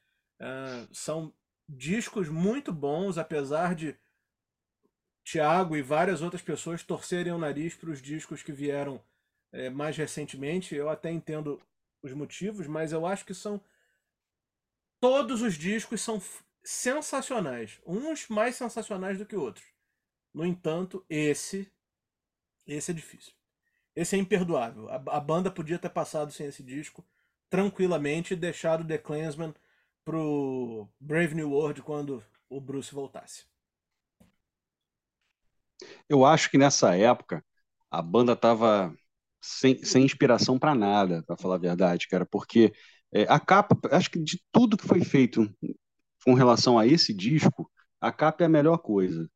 Ah, 0.41 0.87
são 0.93 1.33
discos 1.69 2.29
muito 2.29 2.73
bons, 2.73 3.19
apesar 3.19 3.75
de 3.75 3.97
Thiago 5.25 5.77
e 5.77 5.83
várias 5.83 6.23
outras 6.23 6.41
pessoas 6.43 6.83
torcerem 6.83 7.33
o 7.33 7.39
nariz 7.39 7.75
para 7.75 7.91
os 7.91 8.01
discos 8.01 8.43
que 8.43 8.53
vieram 8.53 9.03
eh, 9.53 9.71
mais 9.71 9.97
recentemente. 9.97 10.75
Eu 10.75 10.89
até 10.89 11.11
entendo 11.11 11.61
os 12.03 12.13
motivos, 12.13 12.67
mas 12.67 12.93
eu 12.93 13.07
acho 13.07 13.25
que 13.25 13.35
são. 13.35 13.61
Todos 15.01 15.43
os 15.43 15.55
discos 15.55 16.01
são 16.01 16.21
sensacionais. 16.65 17.81
Uns 17.87 18.29
mais 18.29 18.57
sensacionais 18.57 19.19
do 19.19 19.27
que 19.27 19.37
outros. 19.37 19.67
No 20.33 20.45
entanto, 20.45 21.05
esse. 21.09 21.71
Esse 22.67 22.91
é 22.91 22.95
difícil. 22.95 23.33
Esse 23.95 24.17
é 24.17 24.19
imperdoável. 24.19 24.89
A, 24.91 24.97
a 25.17 25.21
banda 25.21 25.51
podia 25.51 25.79
ter 25.79 25.91
passado 25.91 26.33
sem 26.33 26.47
esse 26.47 26.63
disco 26.63 27.05
tranquilamente 27.49 28.35
e 28.35 28.37
deixado 28.37 28.87
The 28.87 28.99
Clansman 28.99 29.55
pro 30.05 30.89
Brave 31.01 31.35
New 31.35 31.51
World 31.51 31.83
quando 31.83 32.23
o 32.49 32.61
Bruce 32.61 32.95
voltasse. 32.95 33.45
Eu 36.09 36.25
acho 36.25 36.51
que 36.51 36.59
nessa 36.59 36.97
época 36.97 37.45
a 37.91 38.03
banda 38.03 38.37
tava 38.37 38.97
sem, 39.47 39.83
sem 39.85 40.05
inspiração 40.05 40.59
para 40.59 40.75
nada, 40.75 41.23
para 41.27 41.37
falar 41.37 41.55
a 41.55 41.59
verdade, 41.59 42.09
cara, 42.09 42.27
porque 42.27 42.73
é, 43.13 43.23
a 43.29 43.39
capa, 43.39 43.79
acho 43.93 44.11
que 44.11 44.19
de 44.19 44.43
tudo 44.51 44.77
que 44.77 44.87
foi 44.87 45.05
feito 45.05 45.49
com 46.25 46.35
relação 46.35 46.79
a 46.79 46.87
esse 46.87 47.15
disco, 47.15 47.71
a 48.01 48.11
capa 48.11 48.43
é 48.43 48.47
a 48.47 48.51
melhor 48.51 48.79
coisa. 48.79 49.31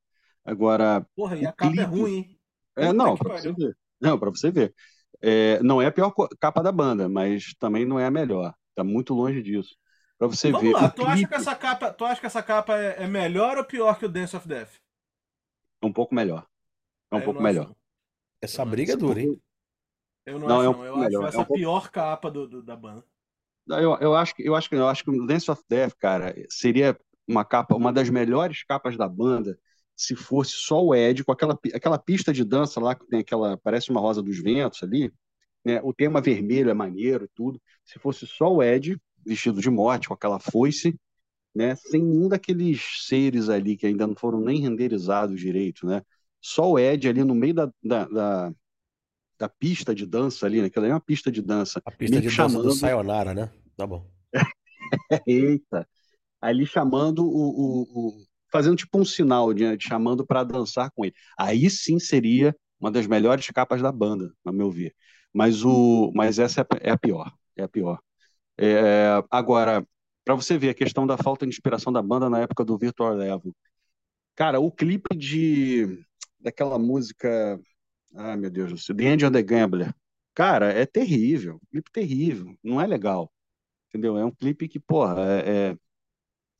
Agora, 0.44 1.06
Porra, 1.14 1.36
e 1.36 1.46
a 1.46 1.52
capa 1.52 1.72
é 1.72 1.76
clipe. 1.76 1.90
ruim, 1.90 2.16
hein? 2.16 2.38
é, 2.76 2.92
não, 2.92 3.16
para 3.16 3.40
você 3.40 3.52
ver. 3.52 3.76
Não, 4.00 4.18
para 4.18 4.30
você 4.30 4.50
ver. 4.50 4.74
É, 5.22 5.62
não 5.62 5.80
é 5.80 5.86
a 5.86 5.92
pior 5.92 6.12
capa 6.40 6.62
da 6.62 6.72
banda, 6.72 7.08
mas 7.08 7.54
também 7.58 7.84
não 7.84 7.98
é 7.98 8.06
a 8.06 8.10
melhor. 8.10 8.54
Tá 8.74 8.82
muito 8.82 9.14
longe 9.14 9.42
disso. 9.42 9.76
Para 10.18 10.26
você 10.26 10.50
Vamos 10.50 10.66
ver. 10.66 10.74
lá, 10.74 10.90
tu 10.90 11.02
acha 11.02 11.14
clipe 11.14 11.28
que 11.28 11.34
essa 11.34 11.54
capa, 11.54 11.92
tu 11.92 12.04
acha 12.04 12.20
que 12.20 12.26
essa 12.26 12.42
capa 12.42 12.76
é, 12.76 13.04
é 13.04 13.06
melhor 13.06 13.56
ou 13.56 13.64
pior 13.64 13.98
que 13.98 14.06
o 14.06 14.08
Dance 14.08 14.36
of 14.36 14.48
Death? 14.48 14.74
é 15.82 15.86
um 15.86 15.92
pouco 15.92 16.14
melhor. 16.14 16.46
É 17.10 17.16
um 17.16 17.22
pouco 17.22 17.42
melhor. 17.42 17.68
Não. 17.68 17.76
Essa 18.42 18.64
briga 18.64 18.94
é 18.94 18.96
dura, 18.96 19.20
hein? 19.20 19.40
Eu 20.26 20.38
não, 20.38 20.48
não 20.48 20.60
acho, 20.60 20.64
é 20.64 20.68
um 20.68 20.72
não. 20.72 20.86
Eu 20.86 20.96
melhor. 20.98 21.20
acho 21.20 21.28
essa 21.28 21.38
é 21.38 21.40
um 21.40 21.44
pouco... 21.44 21.60
pior 21.60 21.90
capa 21.90 22.30
do, 22.30 22.46
do, 22.46 22.62
da 22.62 22.76
banda. 22.76 23.04
Eu, 23.68 23.96
eu, 24.00 24.14
acho 24.14 24.34
que 24.34 24.42
eu 24.42 24.54
acho 24.54 24.68
que 24.68 24.74
eu 24.74 24.88
acho 24.88 25.04
que 25.04 25.10
o 25.10 25.26
Dance 25.26 25.50
of 25.50 25.62
Death, 25.68 25.94
cara, 25.98 26.34
seria 26.48 26.98
uma 27.26 27.44
capa, 27.44 27.76
uma 27.76 27.92
das 27.92 28.08
melhores 28.08 28.64
capas 28.64 28.96
da 28.96 29.08
banda 29.08 29.58
se 30.00 30.16
fosse 30.16 30.52
só 30.52 30.82
o 30.82 30.94
Ed 30.94 31.22
com 31.22 31.30
aquela, 31.30 31.58
aquela 31.74 31.98
pista 31.98 32.32
de 32.32 32.42
dança 32.42 32.80
lá 32.80 32.94
que 32.94 33.06
tem 33.06 33.20
aquela 33.20 33.58
parece 33.58 33.90
uma 33.90 34.00
rosa 34.00 34.22
dos 34.22 34.38
ventos 34.38 34.82
ali, 34.82 35.12
né? 35.62 35.78
O 35.82 35.92
tema 35.92 36.22
vermelho 36.22 36.70
é 36.70 36.74
maneiro 36.74 37.26
e 37.26 37.28
tudo. 37.34 37.60
Se 37.84 37.98
fosse 37.98 38.26
só 38.26 38.50
o 38.50 38.62
Ed 38.62 38.98
vestido 39.26 39.60
de 39.60 39.68
morte 39.68 40.08
com 40.08 40.14
aquela 40.14 40.38
foice, 40.38 40.98
né? 41.54 41.74
Sem 41.76 42.02
nenhum 42.02 42.28
daqueles 42.28 43.06
seres 43.06 43.50
ali 43.50 43.76
que 43.76 43.86
ainda 43.86 44.06
não 44.06 44.14
foram 44.16 44.40
nem 44.40 44.60
renderizados 44.62 45.38
direito, 45.38 45.86
né? 45.86 46.02
Só 46.40 46.72
o 46.72 46.78
Ed 46.78 47.06
ali 47.06 47.22
no 47.22 47.34
meio 47.34 47.52
da, 47.52 47.70
da, 47.82 48.04
da, 48.06 48.52
da 49.40 49.48
pista 49.48 49.94
de 49.94 50.04
dança 50.04 50.44
ali, 50.44 50.60
né? 50.60 50.66
Aquela 50.66 50.86
é 50.86 50.90
uma 50.90 51.00
pista 51.00 51.32
de 51.32 51.40
dança. 51.40 51.80
A 51.82 51.90
pista 51.90 52.20
de 52.20 52.30
chamando... 52.30 52.64
dança 52.64 52.74
do 52.74 52.78
Sayonara, 52.78 53.32
né? 53.32 53.50
Tá 53.74 53.86
bom. 53.86 54.06
Eita! 55.26 55.88
Ali 56.42 56.66
chamando 56.66 57.24
o, 57.24 57.48
o, 57.48 57.82
o, 57.82 58.24
fazendo 58.52 58.76
tipo 58.76 58.98
um 58.98 59.04
sinal 59.04 59.54
de, 59.54 59.78
de 59.78 59.84
chamando 59.84 60.26
para 60.26 60.44
dançar 60.44 60.90
com 60.90 61.06
ele. 61.06 61.14
Aí 61.38 61.70
sim 61.70 61.98
seria 61.98 62.54
uma 62.78 62.90
das 62.90 63.06
melhores 63.06 63.46
capas 63.46 63.80
da 63.80 63.90
banda, 63.90 64.30
a 64.44 64.52
meu 64.52 64.70
ver. 64.70 64.94
Mas 65.32 65.64
o, 65.64 66.12
mas 66.14 66.38
essa 66.38 66.60
é, 66.60 66.88
é 66.88 66.90
a 66.90 66.98
pior, 66.98 67.32
é 67.56 67.62
a 67.62 67.68
pior. 67.68 67.98
É, 68.58 69.22
agora, 69.30 69.86
para 70.22 70.34
você 70.34 70.58
ver 70.58 70.68
a 70.70 70.74
questão 70.74 71.06
da 71.06 71.16
falta 71.16 71.46
de 71.46 71.50
inspiração 71.50 71.90
da 71.90 72.02
banda 72.02 72.28
na 72.28 72.40
época 72.40 72.62
do 72.62 72.76
Virtual 72.76 73.14
Level. 73.14 73.54
Cara, 74.34 74.60
o 74.60 74.70
clipe 74.70 75.16
de 75.16 75.98
daquela 76.38 76.78
música, 76.78 77.60
ah, 78.14 78.36
meu 78.36 78.50
Deus 78.50 78.70
do 78.70 78.78
céu, 78.78 78.96
The 78.96 79.04
End 79.04 79.24
of 79.24 79.32
the 79.32 79.42
Gambler. 79.42 79.94
Cara, 80.34 80.72
é 80.72 80.86
terrível, 80.86 81.60
clipe 81.70 81.90
terrível, 81.90 82.56
não 82.62 82.80
é 82.80 82.86
legal. 82.86 83.32
Entendeu? 83.88 84.16
É 84.16 84.24
um 84.24 84.30
clipe 84.30 84.68
que, 84.68 84.78
porra, 84.78 85.16
é, 85.20 85.74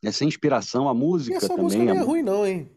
é, 0.03 0.09
é 0.09 0.13
sem 0.13 0.29
inspiração, 0.29 0.89
a 0.89 0.95
música 0.95 1.35
e 1.35 1.37
essa 1.37 1.49
também. 1.49 1.65
Música 1.65 1.85
não 1.85 1.95
é 1.95 2.05
ruim 2.05 2.23
não, 2.23 2.47
hein? 2.47 2.71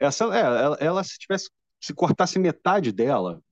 Essa, 0.00 0.24
é, 0.24 0.40
ela, 0.40 0.76
ela, 0.80 1.04
se 1.04 1.18
tivesse 1.18 1.50
se 1.80 1.94
cortasse 1.94 2.38
metade 2.38 2.92
dela, 2.92 3.42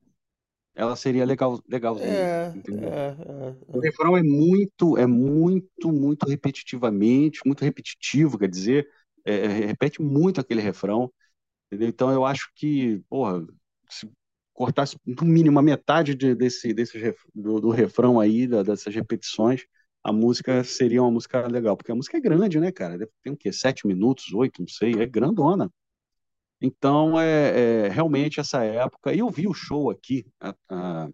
ela 0.74 0.96
seria 0.96 1.24
legal, 1.24 1.62
legal 1.68 1.98
é? 1.98 2.04
É, 2.04 2.52
é, 2.52 3.56
o 3.68 3.80
refrão 3.80 4.16
é 4.16 4.22
muito, 4.22 4.98
é 4.98 5.06
muito, 5.06 5.92
muito 5.92 6.26
repetitivamente, 6.26 7.40
muito 7.46 7.64
repetitivo, 7.64 8.38
quer 8.38 8.48
dizer, 8.48 8.88
é, 9.24 9.34
é, 9.34 9.46
repete 9.48 10.02
muito 10.02 10.40
aquele 10.40 10.60
refrão, 10.60 11.10
entendeu? 11.66 11.88
Então 11.88 12.10
eu 12.10 12.24
acho 12.24 12.50
que, 12.54 13.00
porra, 13.08 13.44
se 13.88 14.10
cortasse 14.56 14.96
no 15.06 15.26
mínimo 15.26 15.58
a 15.58 15.62
metade 15.62 16.14
de, 16.14 16.34
desse, 16.34 16.72
desse 16.72 17.14
do, 17.34 17.60
do 17.60 17.70
refrão 17.70 18.18
aí, 18.18 18.46
da, 18.46 18.62
dessas 18.62 18.94
repetições, 18.94 19.64
a 20.02 20.12
música 20.12 20.64
seria 20.64 21.02
uma 21.02 21.10
música 21.10 21.46
legal, 21.46 21.76
porque 21.76 21.92
a 21.92 21.94
música 21.94 22.16
é 22.16 22.20
grande, 22.20 22.58
né, 22.58 22.72
cara? 22.72 23.08
Tem 23.22 23.32
o 23.32 23.36
quê? 23.36 23.52
Sete 23.52 23.86
minutos, 23.86 24.32
oito, 24.32 24.60
não 24.60 24.68
sei, 24.68 24.94
é 24.94 25.06
grandona. 25.06 25.70
Então, 26.60 27.20
é, 27.20 27.86
é, 27.86 27.88
realmente 27.88 28.40
essa 28.40 28.64
época. 28.64 29.14
Eu 29.14 29.28
vi 29.30 29.46
o 29.46 29.52
show 29.52 29.90
aqui, 29.90 30.26
a, 30.40 30.54
a, 30.70 31.08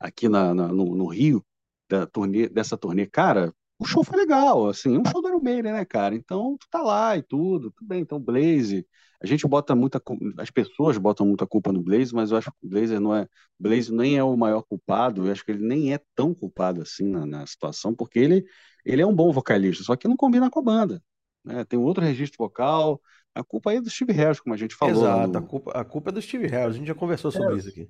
aqui 0.00 0.28
na, 0.28 0.54
na 0.54 0.68
no, 0.68 0.96
no, 0.96 1.06
Rio, 1.08 1.44
da 1.88 2.06
turnê, 2.06 2.48
dessa 2.48 2.76
turnê. 2.76 3.06
Cara, 3.06 3.54
o 3.78 3.84
show 3.84 4.02
foi 4.02 4.18
legal, 4.18 4.68
assim, 4.68 4.96
é 4.96 4.98
um 4.98 5.04
show 5.04 5.22
do 5.22 5.28
Iron 5.28 5.40
Maiden, 5.40 5.72
né, 5.72 5.84
cara? 5.84 6.14
Então, 6.14 6.56
tu 6.58 6.66
tá 6.70 6.82
lá 6.82 7.16
e 7.16 7.22
tudo, 7.22 7.70
tudo 7.70 7.86
bem. 7.86 8.00
Então, 8.00 8.18
Blaze, 8.18 8.86
a 9.22 9.26
gente 9.26 9.46
bota 9.46 9.74
muita. 9.74 10.02
As 10.36 10.50
pessoas 10.50 10.98
botam 10.98 11.26
muita 11.26 11.46
culpa 11.46 11.72
no 11.72 11.82
Blaze, 11.82 12.14
mas 12.14 12.30
eu 12.30 12.38
acho 12.38 12.50
que 12.50 12.66
o 12.66 12.68
Blaze 12.68 12.98
não 12.98 13.14
é. 13.14 13.28
Blaze 13.58 13.92
nem 13.92 14.16
é 14.16 14.24
o 14.24 14.36
maior 14.36 14.62
culpado, 14.62 15.26
eu 15.26 15.32
acho 15.32 15.44
que 15.44 15.52
ele 15.52 15.66
nem 15.66 15.92
é 15.94 16.00
tão 16.14 16.34
culpado 16.34 16.82
assim 16.82 17.08
na, 17.08 17.24
na 17.24 17.46
situação, 17.46 17.94
porque 17.94 18.18
ele, 18.18 18.44
ele 18.84 19.02
é 19.02 19.06
um 19.06 19.14
bom 19.14 19.32
vocalista, 19.32 19.84
só 19.84 19.96
que 19.96 20.08
não 20.08 20.16
combina 20.16 20.50
com 20.50 20.58
a 20.60 20.62
banda. 20.62 21.02
Né? 21.44 21.64
Tem 21.64 21.78
outro 21.78 22.04
registro 22.04 22.38
vocal, 22.38 23.00
a 23.34 23.44
culpa 23.44 23.70
aí 23.70 23.76
é 23.76 23.80
do 23.80 23.90
Steve 23.90 24.12
Harris, 24.12 24.40
como 24.40 24.54
a 24.54 24.58
gente 24.58 24.74
falou. 24.74 25.02
Exato, 25.02 25.32
no... 25.32 25.38
a, 25.38 25.42
culpa, 25.42 25.70
a 25.72 25.84
culpa 25.84 26.10
é 26.10 26.12
do 26.12 26.22
Steve 26.22 26.46
Harris. 26.46 26.74
A 26.74 26.78
gente 26.78 26.88
já 26.88 26.94
conversou 26.94 27.30
sobre 27.30 27.54
é, 27.54 27.58
isso 27.58 27.68
aqui. 27.68 27.88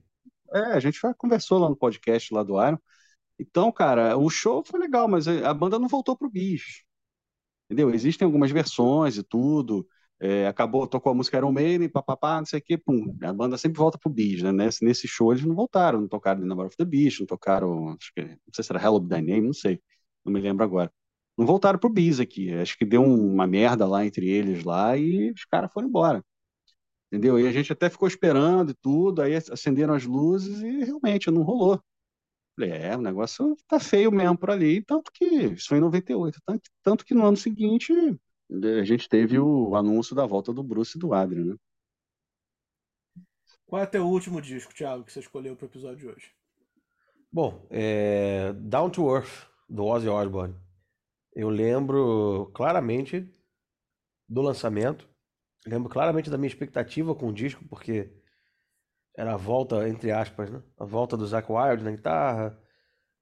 É, 0.52 0.60
a 0.60 0.80
gente 0.80 0.98
já 1.00 1.14
conversou 1.14 1.58
lá 1.58 1.68
no 1.68 1.76
podcast 1.76 2.32
lá 2.32 2.42
do 2.42 2.62
Iron. 2.62 2.78
Então, 3.38 3.70
cara, 3.72 4.16
o 4.16 4.28
show 4.30 4.64
foi 4.64 4.80
legal, 4.80 5.08
mas 5.08 5.28
a 5.28 5.54
banda 5.54 5.78
não 5.78 5.88
voltou 5.88 6.16
pro 6.16 6.30
bicho. 6.30 6.82
Entendeu? 7.66 7.90
Existem 7.94 8.26
algumas 8.26 8.50
versões 8.50 9.16
e 9.16 9.22
tudo. 9.22 9.86
É, 10.20 10.48
acabou, 10.48 10.86
tocou 10.86 11.12
a 11.12 11.14
música 11.14 11.36
Iron 11.38 11.52
Maiden, 11.52 11.88
papapá, 11.88 12.38
não 12.38 12.46
sei 12.46 12.58
o 12.60 12.62
quê, 12.62 12.76
pum. 12.78 13.16
A 13.22 13.32
banda 13.32 13.56
sempre 13.58 13.78
volta 13.78 13.98
pro 13.98 14.10
Beast, 14.10 14.42
né? 14.42 14.52
Nesse, 14.52 14.84
nesse 14.84 15.06
show 15.08 15.32
eles 15.32 15.44
não 15.44 15.54
voltaram, 15.54 16.00
não 16.00 16.08
tocaram 16.08 16.40
The 16.40 16.46
Number 16.46 16.66
of 16.66 16.76
the 16.76 16.84
Beast, 16.84 17.20
não 17.20 17.26
tocaram, 17.26 17.90
acho 17.90 18.12
que, 18.14 18.22
não 18.22 18.38
sei 18.54 18.64
se 18.64 18.72
era 18.72 18.82
Hello 18.82 19.00
Thy 19.00 19.22
Name, 19.22 19.42
não 19.42 19.52
sei, 19.52 19.80
não 20.24 20.32
me 20.32 20.40
lembro 20.40 20.64
agora 20.64 20.92
não 21.38 21.46
voltaram 21.46 21.78
pro 21.78 21.88
bis 21.88 22.18
aqui. 22.20 22.52
Acho 22.54 22.76
que 22.76 22.84
deu 22.84 23.02
uma 23.04 23.46
merda 23.46 23.86
lá 23.86 24.04
entre 24.04 24.28
eles 24.28 24.64
lá 24.64 24.96
e 24.96 25.30
os 25.30 25.44
caras 25.44 25.72
foram 25.72 25.88
embora. 25.88 26.24
Entendeu? 27.12 27.38
E 27.40 27.48
a 27.48 27.52
gente 27.52 27.72
até 27.72 27.90
ficou 27.90 28.08
esperando 28.08 28.72
e 28.72 28.74
tudo, 28.74 29.22
aí 29.22 29.34
acenderam 29.36 29.94
as 29.94 30.04
luzes 30.04 30.60
e 30.62 30.84
realmente 30.84 31.30
não 31.30 31.42
rolou. 31.42 31.80
Falei, 32.58 32.72
é, 32.72 32.96
o 32.96 33.00
negócio 33.00 33.56
tá 33.68 33.78
feio 33.78 34.10
mesmo 34.10 34.36
por 34.36 34.50
ali, 34.50 34.82
tanto 34.82 35.12
que 35.12 35.24
isso 35.24 35.68
foi 35.68 35.78
em 35.78 35.80
98, 35.80 36.40
tanto, 36.44 36.70
tanto 36.82 37.04
que 37.04 37.14
no 37.14 37.24
ano 37.24 37.36
seguinte 37.36 37.92
a 38.50 38.84
gente 38.84 39.08
teve 39.08 39.38
o 39.38 39.76
anúncio 39.76 40.16
da 40.16 40.26
volta 40.26 40.52
do 40.52 40.64
Bruce 40.64 40.96
e 40.96 41.00
do 41.00 41.14
Adrian, 41.14 41.44
né? 41.44 41.56
Qual 43.64 43.80
é 43.80 43.84
o 43.84 43.88
teu 43.88 44.04
último 44.04 44.42
disco, 44.42 44.74
Thiago, 44.74 45.04
que 45.04 45.12
você 45.12 45.20
escolheu 45.20 45.54
para 45.54 45.66
o 45.66 45.68
episódio 45.68 45.98
de 45.98 46.08
hoje? 46.08 46.32
Bom, 47.30 47.64
é 47.70 48.52
Down 48.54 48.90
to 48.90 49.08
Earth, 49.14 49.46
do 49.68 49.84
Ozzy 49.84 50.08
Osbourne. 50.08 50.56
Eu 51.32 51.50
lembro 51.50 52.50
claramente 52.54 53.32
do 54.28 54.42
lançamento. 54.42 55.08
Lembro 55.64 55.88
claramente 55.88 56.30
da 56.30 56.38
minha 56.38 56.48
expectativa 56.48 57.14
com 57.14 57.28
o 57.28 57.32
disco, 57.32 57.64
porque 57.68 58.10
era 59.18 59.34
a 59.34 59.36
volta, 59.36 59.88
entre 59.88 60.12
aspas, 60.12 60.48
né? 60.48 60.62
A 60.78 60.84
volta 60.84 61.16
do 61.16 61.26
Zac 61.26 61.50
Wild 61.50 61.82
na 61.82 61.90
guitarra. 61.90 62.56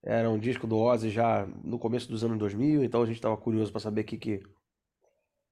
Era 0.03 0.29
um 0.29 0.39
disco 0.39 0.67
do 0.67 0.77
Ozzy 0.77 1.09
já 1.09 1.47
no 1.65 1.79
começo 1.79 2.07
dos 2.11 2.23
anos 2.23 2.39
2000, 2.39 2.85
então 2.85 3.01
a 3.01 3.07
gente 3.07 3.17
estava 3.17 3.35
curioso 3.35 3.73
para 3.73 3.81
saber 3.81 4.05
que, 4.05 4.19
que, 4.19 4.43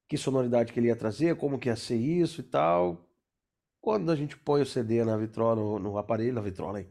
que 0.06 0.18
sonoridade 0.18 0.70
que 0.70 0.78
ele 0.78 0.88
ia 0.88 0.96
trazer, 0.96 1.34
como 1.36 1.58
que 1.58 1.70
ia 1.70 1.76
ser 1.76 1.96
isso 1.96 2.42
e 2.42 2.44
tal. 2.44 3.08
Quando 3.80 4.12
a 4.12 4.14
gente 4.14 4.36
põe 4.36 4.60
o 4.60 4.66
CD 4.66 5.02
na 5.02 5.16
vitrola, 5.16 5.56
no, 5.56 5.78
no 5.78 5.96
aparelho, 5.96 6.34
na 6.34 6.42
vitrola 6.42 6.76
aí. 6.76 6.88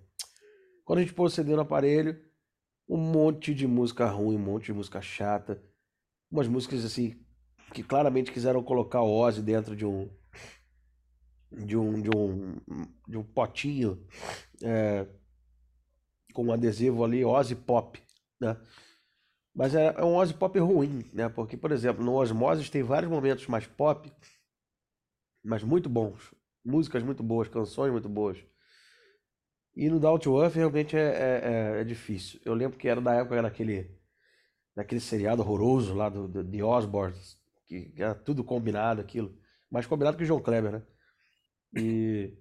Quando 0.84 0.98
a 0.98 1.02
gente 1.04 1.14
põe 1.14 1.28
o 1.28 1.30
CD 1.30 1.56
no 1.56 1.62
aparelho, 1.62 2.20
um 2.90 2.98
monte 2.98 3.54
de 3.54 3.68
música 3.68 4.08
ruim, 4.08 4.36
um 4.36 4.40
monte 4.40 4.66
de 4.66 4.74
música 4.74 5.00
chata, 5.00 5.64
umas 6.32 6.48
músicas 6.48 6.84
assim 6.84 7.24
que 7.72 7.84
claramente 7.84 8.32
quiseram 8.32 8.64
colocar 8.64 9.02
o 9.02 9.16
Ozzy 9.16 9.44
dentro 9.44 9.76
de 9.76 9.86
um 9.86 10.10
de 11.54 11.78
um 11.78 12.02
de 12.02 12.10
um, 12.10 12.56
de 13.08 13.18
um 13.18 13.24
potinho 13.24 14.06
é, 14.62 15.06
com 16.34 16.46
um 16.46 16.52
adesivo 16.52 17.04
ali 17.04 17.24
Ozzy 17.24 17.56
Pop, 17.56 18.02
né? 18.40 18.58
Mas 19.56 19.76
é, 19.76 19.94
é 19.98 20.04
um 20.04 20.16
Ozzy 20.16 20.34
Pop 20.34 20.58
ruim, 20.60 21.10
né? 21.14 21.30
Porque, 21.30 21.56
por 21.56 21.72
exemplo, 21.72 22.04
no 22.04 22.14
Osmosis 22.16 22.70
tem 22.70 22.82
vários 22.82 23.12
momentos 23.12 23.46
mais 23.48 23.68
pop, 23.68 24.12
mas 25.44 25.64
muito 25.64 25.88
bons. 25.88 26.34
Músicas 26.66 27.04
muito 27.04 27.22
boas, 27.22 27.48
canções 27.48 27.92
muito 27.92 28.10
boas. 28.10 28.38
E 29.76 29.90
no 29.90 30.00
Down 30.00 30.20
to 30.20 30.48
realmente 30.48 30.96
é, 30.96 31.02
é, 31.02 31.78
é, 31.78 31.82
é 31.82 31.84
difícil. 31.84 32.40
Eu 32.46 32.54
lembro 32.54 32.78
que 32.78 32.88
era 32.88 33.02
da 33.02 33.14
época 33.16 33.42
daquele, 33.42 33.92
daquele 34.76 35.02
seriado 35.02 35.42
horroroso 35.42 35.94
lá 35.94 36.10
do, 36.10 36.28
do 36.28 36.44
The 36.44 36.64
Osborns, 36.64 37.38
que 37.68 37.94
era 37.98 38.16
tudo 38.16 38.44
combinado 38.44 39.02
aquilo. 39.02 39.36
Mais 39.70 39.86
combinado 39.86 40.16
que 40.16 40.24
o 40.24 40.26
João 40.26 40.42
Kleber, 40.42 40.72
né? 40.72 40.84
E, 41.76 42.34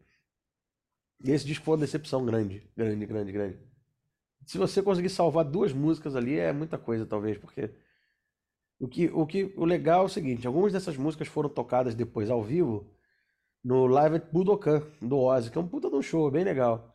e 1.24 1.30
esse 1.30 1.46
disco 1.46 1.64
foi 1.64 1.74
uma 1.74 1.80
decepção 1.80 2.24
grande, 2.24 2.62
grande, 2.76 3.06
grande, 3.06 3.32
grande. 3.32 3.58
Se 4.46 4.58
você 4.58 4.82
conseguir 4.82 5.08
salvar 5.08 5.44
duas 5.44 5.72
músicas 5.72 6.16
ali, 6.16 6.38
é 6.38 6.52
muita 6.52 6.76
coisa, 6.76 7.06
talvez, 7.06 7.38
porque 7.38 7.70
o 8.80 8.88
que, 8.88 9.06
o 9.08 9.26
que 9.26 9.54
o 9.56 9.64
legal 9.64 10.02
é 10.02 10.06
o 10.06 10.08
seguinte, 10.08 10.46
algumas 10.46 10.72
dessas 10.72 10.96
músicas 10.96 11.28
foram 11.28 11.48
tocadas 11.48 11.94
depois 11.94 12.28
ao 12.28 12.42
vivo 12.42 12.92
no 13.64 13.86
Live 13.86 14.16
at 14.16 14.32
Budokan, 14.32 14.82
do 15.00 15.18
Ozzy, 15.18 15.50
que 15.50 15.58
é 15.58 15.60
um 15.60 15.68
puta 15.68 15.88
de 15.88 15.94
um 15.94 16.02
show, 16.02 16.30
bem 16.30 16.44
legal. 16.44 16.92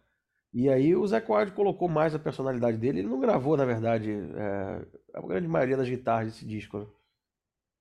E 0.53 0.69
aí 0.69 0.95
o 0.95 1.05
Zé 1.07 1.23
Ward 1.25 1.51
colocou 1.53 1.88
mais 1.88 2.15
a 2.15 2.19
personalidade 2.19 2.77
dele. 2.77 2.99
Ele 2.99 3.07
não 3.07 3.19
gravou, 3.19 3.55
na 3.55 3.65
verdade, 3.65 4.11
é, 4.11 4.85
a 5.13 5.21
grande 5.21 5.47
maioria 5.47 5.77
das 5.77 5.88
guitarras 5.88 6.33
desse 6.33 6.45
disco. 6.45 6.79
Né? 6.79 6.88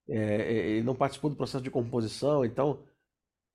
É, 0.08 0.18
é, 0.18 0.52
ele 0.70 0.82
não 0.82 0.94
participou 0.94 1.30
do 1.30 1.36
processo 1.36 1.64
de 1.64 1.70
composição, 1.70 2.44
então 2.44 2.84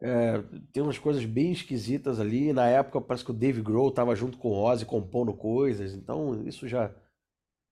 é, 0.01 0.41
tem 0.73 0.83
umas 0.83 0.97
coisas 0.99 1.25
bem 1.25 1.51
esquisitas 1.51 2.19
ali. 2.19 2.53
Na 2.53 2.67
época 2.67 3.01
parece 3.01 3.25
que 3.25 3.31
o 3.31 3.33
Dave 3.33 3.61
Grohl 3.61 3.89
estava 3.89 4.15
junto 4.15 4.37
com 4.37 4.49
o 4.49 4.63
Ozzy 4.63 4.85
compondo 4.85 5.33
coisas, 5.33 5.93
então 5.93 6.43
isso 6.47 6.67
já 6.67 6.91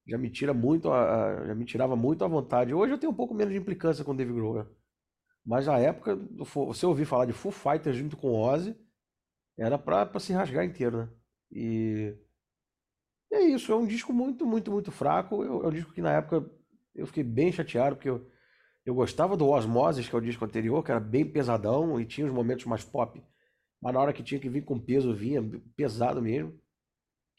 já 0.08 0.18
me 0.18 0.30
tira 0.30 0.54
muito 0.54 0.92
a, 0.92 1.46
já 1.48 1.56
me 1.56 1.66
tirava 1.66 1.96
muito 1.96 2.26
à 2.26 2.28
vontade. 2.28 2.74
Hoje 2.74 2.94
eu 2.94 2.98
tenho 3.00 3.12
um 3.12 3.16
pouco 3.16 3.34
menos 3.34 3.54
de 3.54 3.60
implicância 3.60 4.04
com 4.04 4.12
o 4.12 4.16
Dave 4.18 4.34
Grohl, 4.34 4.56
né? 4.56 4.68
Mas 5.46 5.68
na 5.68 5.80
época, 5.80 6.16
você 6.16 6.86
ouvir 6.86 7.06
falar 7.06 7.26
de 7.26 7.34
Foo 7.34 7.52
Fighters 7.52 7.98
junto 7.98 8.18
com 8.18 8.30
o 8.30 8.40
Ozzy, 8.42 8.76
Era 9.58 9.78
pra 9.78 10.20
se 10.20 10.34
rasgar 10.34 10.66
inteiro, 10.66 10.98
né? 10.98 11.10
E 11.52 12.16
é 13.32 13.42
isso, 13.42 13.72
é 13.72 13.76
um 13.76 13.86
disco 13.86 14.12
muito, 14.14 14.46
muito, 14.46 14.72
muito 14.72 14.92
fraco. 14.92 15.44
É 15.44 15.68
um 15.68 15.72
disco 15.72 15.94
que 15.94 16.02
na 16.02 16.14
época 16.14 16.50
eu 16.96 17.06
fiquei 17.08 17.24
bem 17.24 17.52
chateado, 17.52 17.96
porque 17.96 18.10
eu, 18.10 18.26
eu 18.90 18.96
gostava 18.96 19.38
do 19.38 19.48
Osmosis, 19.48 20.10
que 20.10 20.16
é 20.16 20.18
o 20.18 20.22
disco 20.22 20.44
anterior, 20.44 20.84
que 20.84 20.90
era 20.90 21.00
bem 21.00 21.24
pesadão 21.24 22.02
e 22.02 22.06
tinha 22.06 22.26
os 22.26 22.34
momentos 22.34 22.66
mais 22.66 22.84
pop. 22.84 23.24
Mas 23.80 23.94
na 23.94 24.00
hora 24.00 24.12
que 24.12 24.24
tinha 24.24 24.40
que 24.40 24.50
vir 24.50 24.66
com 24.66 24.80
peso, 24.80 25.14
vinha 25.14 25.42
pesado 25.76 26.20
mesmo. 26.22 26.60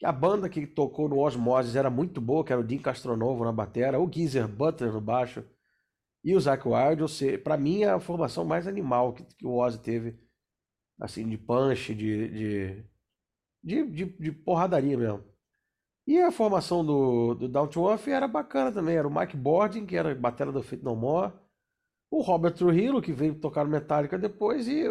E 0.01 0.05
a 0.05 0.13
banda 0.13 0.47
que 0.47 0.65
tocou 0.65 1.09
no 1.09 1.19
Osmosis 1.19 1.75
era 1.75 1.89
muito 1.89 2.21
boa, 2.21 2.45
que 2.45 2.53
era 2.53 2.61
o 2.61 2.63
Dean 2.63 2.79
Castronovo 2.79 3.43
na 3.43 3.51
batera, 3.51 3.99
o 3.99 4.09
Geezer 4.11 4.47
Butler 4.47 4.93
no 4.93 5.01
baixo 5.01 5.43
e 6.23 6.33
o 6.33 6.39
Zakk 6.39 6.65
Wylde. 6.67 7.01
Ou 7.01 7.07
seja, 7.09 7.37
pra 7.37 7.57
mim 7.57 7.83
é 7.83 7.89
a 7.89 7.99
formação 7.99 8.45
mais 8.45 8.65
animal 8.65 9.13
que, 9.13 9.23
que 9.25 9.45
o 9.45 9.57
Ozzy 9.57 9.79
teve, 9.79 10.17
assim, 11.01 11.27
de 11.27 11.37
punch, 11.37 11.93
de, 11.93 12.29
de, 12.29 12.85
de, 13.61 13.87
de, 13.91 14.05
de 14.05 14.31
porradaria 14.31 14.97
mesmo. 14.97 15.23
E 16.07 16.19
a 16.21 16.31
formação 16.31 16.83
do, 16.83 17.35
do 17.35 17.49
Down 17.49 17.67
to 17.67 17.89
Earth 17.89 18.07
era 18.07 18.27
bacana 18.27 18.71
também. 18.71 18.95
Era 18.95 19.07
o 19.07 19.13
Mike 19.13 19.35
Bordin, 19.35 19.85
que 19.85 19.97
era 19.97 20.15
batera 20.15 20.51
do 20.51 20.63
Faith 20.63 20.81
No 20.81 20.95
More. 20.95 21.40
O 22.11 22.21
Robert 22.21 22.53
Trujillo, 22.55 23.01
que 23.01 23.13
veio 23.13 23.39
tocar 23.39 23.65
Metallica 23.65 24.19
depois. 24.19 24.67
E 24.67 24.83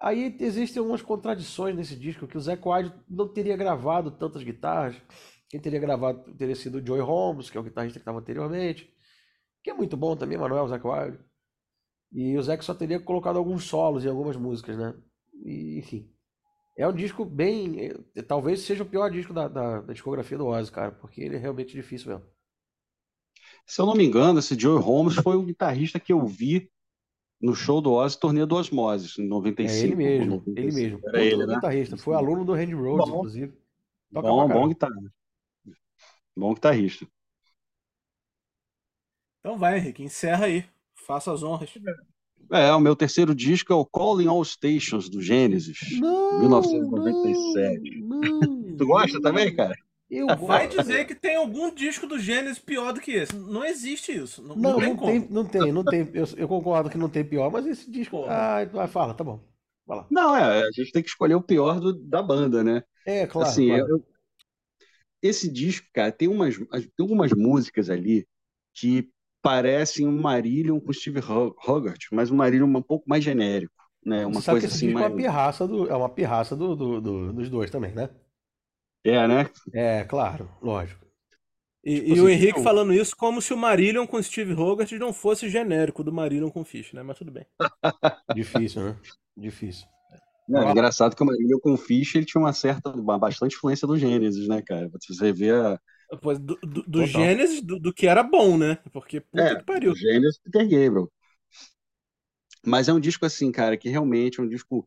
aí 0.00 0.36
existem 0.40 0.80
algumas 0.80 1.02
contradições 1.02 1.76
nesse 1.76 1.96
disco, 1.96 2.26
que 2.28 2.38
o 2.38 2.40
Zac 2.40 2.66
Wilde 2.66 2.94
não 3.08 3.28
teria 3.32 3.56
gravado 3.56 4.10
tantas 4.12 4.42
guitarras. 4.42 4.96
Quem 5.48 5.60
teria 5.60 5.80
gravado 5.80 6.34
teria 6.36 6.56
sido 6.56 6.78
o 6.78 6.86
Joey 6.86 7.02
Holmes, 7.02 7.50
que 7.50 7.58
é 7.58 7.60
o 7.60 7.64
guitarrista 7.64 7.98
que 7.98 8.02
estava 8.02 8.20
anteriormente. 8.20 8.88
Que 9.64 9.70
é 9.70 9.74
muito 9.74 9.96
bom 9.96 10.16
também, 10.16 10.38
mas 10.38 10.50
não 10.50 10.58
é 10.58 10.62
o 10.62 10.68
Zac 10.68 10.86
Wilde. 10.86 11.18
E 12.12 12.36
o 12.36 12.42
Zac 12.42 12.64
só 12.64 12.74
teria 12.74 13.00
colocado 13.00 13.38
alguns 13.38 13.64
solos 13.64 14.04
em 14.04 14.08
algumas 14.08 14.36
músicas, 14.36 14.76
né? 14.78 14.94
E, 15.44 15.78
enfim. 15.78 16.10
É 16.78 16.88
um 16.88 16.94
disco 16.94 17.24
bem. 17.24 17.90
eh, 18.16 18.22
Talvez 18.22 18.62
seja 18.62 18.84
o 18.84 18.86
pior 18.88 19.10
disco 19.10 19.32
da, 19.34 19.48
da, 19.48 19.80
da 19.82 19.92
discografia 19.92 20.38
do 20.38 20.46
Ozzy, 20.46 20.72
cara, 20.72 20.92
porque 20.92 21.22
ele 21.22 21.36
é 21.36 21.38
realmente 21.38 21.74
difícil 21.74 22.10
mesmo. 22.12 22.26
Se 23.66 23.80
eu 23.80 23.86
não 23.86 23.94
me 23.94 24.04
engano, 24.04 24.38
esse 24.38 24.58
Joey 24.58 24.82
Holmes 24.82 25.14
foi 25.16 25.36
o 25.36 25.42
guitarrista 25.42 26.00
que 26.00 26.12
eu 26.12 26.24
vi 26.26 26.70
no 27.40 27.54
show 27.54 27.80
do 27.80 27.92
Ozzy, 27.92 28.18
Torneio 28.18 28.46
do 28.46 28.56
Osmosis, 28.56 29.18
em 29.18 29.24
É 29.24 29.28
95. 29.28 29.86
ele 29.86 29.96
mesmo, 29.96 30.34
ou 30.34 30.42
ele 30.46 30.66
96. 30.66 30.74
mesmo. 30.74 31.00
Era 31.08 31.24
ele, 31.24 31.46
né? 31.46 31.54
guitarrista. 31.54 31.96
Foi 31.96 32.14
aluno 32.14 32.44
do 32.44 32.52
Randy 32.52 32.74
Rhodes, 32.74 33.08
Bom. 33.08 33.16
inclusive. 33.18 33.52
Toca 34.12 34.28
Bom, 34.28 34.48
bom 34.48 34.68
guitarrista. 34.68 35.12
Bom 36.36 36.54
guitarrista. 36.54 37.06
Então 39.40 39.56
vai, 39.58 39.78
Henrique, 39.78 40.02
encerra 40.02 40.46
aí. 40.46 40.64
Faça 40.94 41.32
as 41.32 41.42
honras. 41.42 41.72
É, 42.52 42.72
o 42.74 42.80
meu 42.80 42.94
terceiro 42.94 43.34
disco 43.34 43.72
é 43.72 43.76
o 43.76 43.86
Calling 43.86 44.26
All 44.26 44.44
Stations, 44.44 45.08
do 45.08 45.22
Gênesis. 45.22 45.78
Não, 45.98 46.40
1997. 46.40 48.00
não, 48.00 48.20
não, 48.20 48.76
Tu 48.76 48.86
gosta 48.86 49.14
não. 49.14 49.22
também, 49.22 49.54
cara? 49.54 49.74
Eu 50.10 50.26
Vai 50.26 50.66
gosto. 50.66 50.76
dizer 50.76 51.04
que 51.06 51.14
tem 51.14 51.36
algum 51.36 51.72
disco 51.74 52.06
do 52.06 52.18
Gênesis 52.18 52.58
pior 52.58 52.92
do 52.92 53.00
que 53.00 53.12
esse. 53.12 53.34
Não 53.34 53.64
existe 53.64 54.12
isso. 54.12 54.42
Não, 54.42 54.56
Não, 54.56 54.72
não 54.72 54.80
tem 54.80 54.88
não 54.88 54.96
como. 54.96 55.12
tem, 55.12 55.28
não 55.30 55.44
tem, 55.44 55.72
não 55.72 55.84
tem. 55.84 56.00
Eu, 56.14 56.24
eu 56.36 56.48
concordo 56.48 56.90
que 56.90 56.98
não 56.98 57.08
tem 57.08 57.24
pior, 57.24 57.50
mas 57.50 57.66
esse 57.66 57.90
disco. 57.90 58.16
Porra. 58.16 58.32
Ah, 58.32 58.64
vai, 58.66 58.88
fala, 58.88 59.14
tá 59.14 59.24
bom. 59.24 59.40
Vai 59.86 59.98
lá. 59.98 60.08
Não, 60.10 60.36
é, 60.36 60.62
a 60.66 60.70
gente 60.72 60.92
tem 60.92 61.02
que 61.02 61.08
escolher 61.08 61.34
o 61.36 61.42
pior 61.42 61.80
do- 61.80 61.94
da 61.94 62.22
banda, 62.22 62.62
né? 62.64 62.82
É, 63.04 63.26
claro, 63.26 63.50
Assim, 63.50 63.66
claro. 63.66 63.86
eu- 63.88 64.04
esse 65.22 65.50
disco, 65.50 65.86
cara, 65.92 66.10
tem 66.12 66.28
umas, 66.28 66.56
tem 66.56 66.66
algumas 67.00 67.32
músicas 67.32 67.90
ali 67.90 68.26
que 68.74 69.08
parecem 69.42 70.06
um 70.06 70.20
Marillion 70.20 70.80
com 70.80 70.92
Steve 70.92 71.20
Ho- 71.20 71.54
Hogarth, 71.66 72.04
mas 72.12 72.30
um 72.30 72.36
Marillion 72.36 72.66
um 72.66 72.82
pouco 72.82 73.08
mais 73.08 73.24
genérico, 73.24 73.72
né? 74.04 74.26
Uma 74.26 74.40
Você 74.40 74.42
sabe 74.42 74.60
que 74.60 74.64
coisa 74.64 74.66
esse 74.66 74.76
assim 74.76 74.86
disco 74.86 75.02
é 75.02 75.06
mais... 75.06 75.06
uma 75.08 75.16
pirraça, 75.16 75.66
do, 75.68 75.88
é 75.90 75.94
uma 75.96 76.08
pirraça 76.08 76.56
do, 76.56 76.74
do- 76.76 77.00
do- 77.00 77.32
dos 77.34 77.48
dois 77.50 77.70
também, 77.70 77.92
né? 77.94 78.08
É, 79.04 79.26
né? 79.26 79.50
É, 79.72 80.04
claro, 80.04 80.50
lógico. 80.62 81.06
E, 81.84 81.94
Tipo 81.96 82.12
e 82.14 82.20
assim, 82.20 82.22
o 82.22 82.28
Henrique 82.28 82.60
eu- 82.60 82.62
falando 82.62 82.92
isso 82.94 83.16
como 83.16 83.42
se 83.42 83.54
o 83.54 83.58
Marillion 83.58 84.06
com 84.06 84.22
Steve 84.22 84.54
Hogarth 84.54 84.92
não 84.92 85.12
fosse 85.14 85.48
genérico 85.50 86.04
do 86.04 86.12
Marillion 86.12 86.50
com 86.50 86.64
Fish, 86.64 86.92
né? 86.94 87.02
Mas 87.02 87.18
tudo 87.18 87.32
bem. 87.32 87.46
Difícil, 88.32 88.82
né? 88.82 88.96
Difícil. 89.36 89.88
Não, 90.48 90.62
é 90.68 90.70
engraçado 90.72 91.14
que 91.14 91.22
o 91.22 91.26
Marillion 91.26 91.58
com 91.60 91.72
o 91.74 91.76
Fish, 91.76 92.14
ele 92.16 92.24
tinha 92.26 92.40
uma 92.40 92.52
certa, 92.52 92.90
uma 92.90 93.18
bastante 93.18 93.54
influência 93.56 93.86
do 93.86 93.96
Gênesis, 93.96 94.48
né, 94.48 94.60
cara? 94.62 94.88
Você 95.08 95.32
vê 95.32 95.50
a... 95.52 95.78
Pois, 96.22 96.38
do 96.38 96.56
do, 96.62 96.82
do. 96.86 97.04
Gênesis, 97.06 97.62
do, 97.62 97.78
do 97.78 97.92
que 97.94 98.06
era 98.06 98.22
bom, 98.22 98.56
né? 98.58 98.76
Porque 98.92 99.20
puta 99.20 99.54
É, 99.54 99.56
que 99.56 99.64
pariu. 99.64 99.92
o 99.92 99.96
Gênesis 99.96 100.38
e 100.38 100.42
Peter 100.44 100.62
Gabriel. 100.68 101.10
Mas 102.64 102.88
é 102.88 102.92
um 102.92 103.00
disco 103.00 103.24
assim, 103.26 103.50
cara, 103.52 103.76
que 103.76 103.88
realmente 103.88 104.40
é 104.40 104.42
um 104.42 104.48
disco 104.48 104.86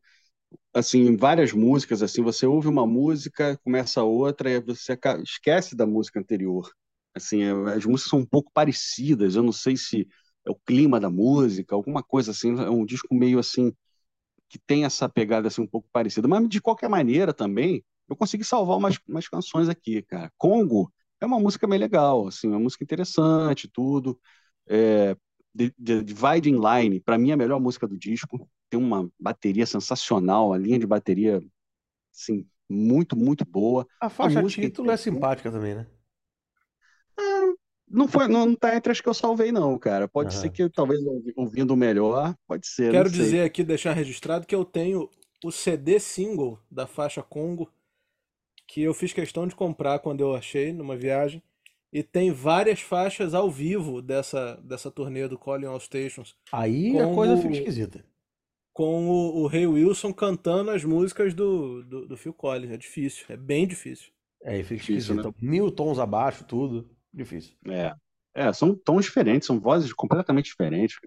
assim, 0.73 1.15
várias 1.17 1.51
músicas, 1.53 2.01
assim, 2.03 2.21
você 2.23 2.45
ouve 2.45 2.67
uma 2.67 2.85
música, 2.87 3.57
começa 3.63 4.03
outra 4.03 4.49
e 4.51 4.59
você 4.61 4.97
esquece 5.23 5.75
da 5.75 5.85
música 5.85 6.19
anterior. 6.19 6.69
Assim, 7.15 7.43
é- 7.43 7.51
as 7.75 7.85
músicas 7.85 8.09
são 8.09 8.19
um 8.19 8.25
pouco 8.25 8.51
parecidas, 8.53 9.35
eu 9.35 9.43
não 9.43 9.51
sei 9.51 9.77
se 9.77 10.07
é 10.45 10.51
o 10.51 10.55
clima 10.65 10.99
da 10.99 11.09
música, 11.09 11.75
alguma 11.75 12.03
coisa 12.03 12.31
assim, 12.31 12.51
é 12.59 12.69
um 12.69 12.85
disco 12.85 13.13
meio 13.15 13.39
assim 13.39 13.73
que 14.49 14.59
tem 14.59 14.85
essa 14.85 15.09
pegada 15.09 15.47
assim 15.47 15.61
um 15.61 15.67
pouco 15.67 15.87
parecida, 15.91 16.27
mas 16.27 16.47
de 16.49 16.61
qualquer 16.61 16.89
maneira 16.89 17.33
também, 17.33 17.83
eu 18.09 18.15
consegui 18.15 18.43
salvar 18.43 18.77
umas, 18.77 18.99
umas 19.07 19.27
canções 19.27 19.69
aqui, 19.69 20.01
cara. 20.03 20.31
Congo 20.37 20.91
é 21.19 21.25
uma 21.25 21.39
música 21.39 21.67
bem 21.67 21.79
legal, 21.79 22.27
assim, 22.27 22.47
uma 22.49 22.59
música 22.59 22.83
interessante, 22.83 23.67
tudo. 23.71 24.19
É, 24.67 25.15
The 25.57 26.01
Dividing 26.03 26.59
Line, 26.59 26.99
para 26.99 27.17
mim 27.17 27.31
é 27.31 27.33
a 27.33 27.37
melhor 27.37 27.59
música 27.59 27.87
do 27.87 27.97
disco. 27.97 28.49
Tem 28.73 28.79
uma 28.79 29.07
bateria 29.19 29.67
sensacional, 29.67 30.51
a 30.51 30.57
linha 30.57 30.79
de 30.79 30.87
bateria, 30.87 31.39
assim, 32.13 32.47
muito, 32.67 33.15
muito 33.15 33.45
boa. 33.45 33.87
A 33.99 34.09
faixa 34.09 34.41
música 34.41 34.61
título 34.63 34.89
é 34.89 34.97
simpática 34.97 35.51
também, 35.51 35.75
né? 35.75 35.85
Não 37.87 38.07
foi, 38.07 38.27
não, 38.27 38.47
não 38.47 38.55
tá 38.55 38.75
entre 38.75 38.91
as 38.91 38.99
que 38.99 39.07
eu 39.07 39.13
salvei, 39.13 39.51
não, 39.51 39.77
cara. 39.77 40.07
Pode 40.07 40.33
ser 40.33 40.49
que 40.49 40.67
talvez 40.69 40.99
ouvi- 41.03 41.33
ouvindo 41.35 41.75
melhor, 41.75 42.35
pode 42.47 42.65
ser, 42.65 42.91
Quero 42.91 43.09
não 43.09 43.15
sei. 43.15 43.25
dizer 43.25 43.41
aqui, 43.45 43.63
deixar 43.63 43.93
registrado, 43.93 44.47
que 44.47 44.55
eu 44.55 44.65
tenho 44.65 45.07
o 45.43 45.51
CD 45.51 45.99
single 45.99 46.59
da 46.71 46.87
faixa 46.87 47.21
Congo, 47.21 47.69
que 48.67 48.81
eu 48.81 48.93
fiz 48.93 49.13
questão 49.13 49.47
de 49.47 49.55
comprar 49.55 49.99
quando 49.99 50.21
eu 50.21 50.35
achei 50.35 50.73
numa 50.73 50.95
viagem. 50.95 51.41
E 51.91 52.01
tem 52.01 52.31
várias 52.31 52.81
faixas 52.81 53.35
ao 53.35 53.51
vivo 53.51 54.01
dessa, 54.01 54.55
dessa 54.63 54.89
turnê 54.89 55.27
do 55.27 55.37
Calling 55.37 55.67
All 55.67 55.79
Stations, 55.79 56.35
Aí 56.51 56.99
a 56.99 57.05
coisa 57.07 57.35
o- 57.35 57.37
fica 57.37 57.53
esquisita. 57.53 58.03
Com 58.73 59.07
o, 59.07 59.43
o 59.43 59.47
Ray 59.47 59.67
Wilson 59.67 60.11
cantando 60.11 60.71
as 60.71 60.83
músicas 60.83 61.33
do, 61.33 61.83
do, 61.83 62.07
do 62.07 62.17
Phil 62.17 62.33
Collins. 62.33 62.71
É 62.71 62.77
difícil, 62.77 63.25
é 63.29 63.37
bem 63.37 63.67
difícil. 63.67 64.11
É, 64.41 64.61
fica 64.63 64.75
Difícil, 64.75 65.15
esquisita. 65.15 65.33
Mil 65.39 65.71
tons 65.71 65.99
abaixo, 65.99 66.43
tudo. 66.43 66.89
Difícil. 67.13 67.55
É, 67.67 67.95
é, 68.33 68.51
são 68.51 68.75
tons 68.75 69.05
diferentes, 69.05 69.45
são 69.45 69.59
vozes 69.59 69.93
completamente 69.93 70.45
diferentes. 70.45 70.97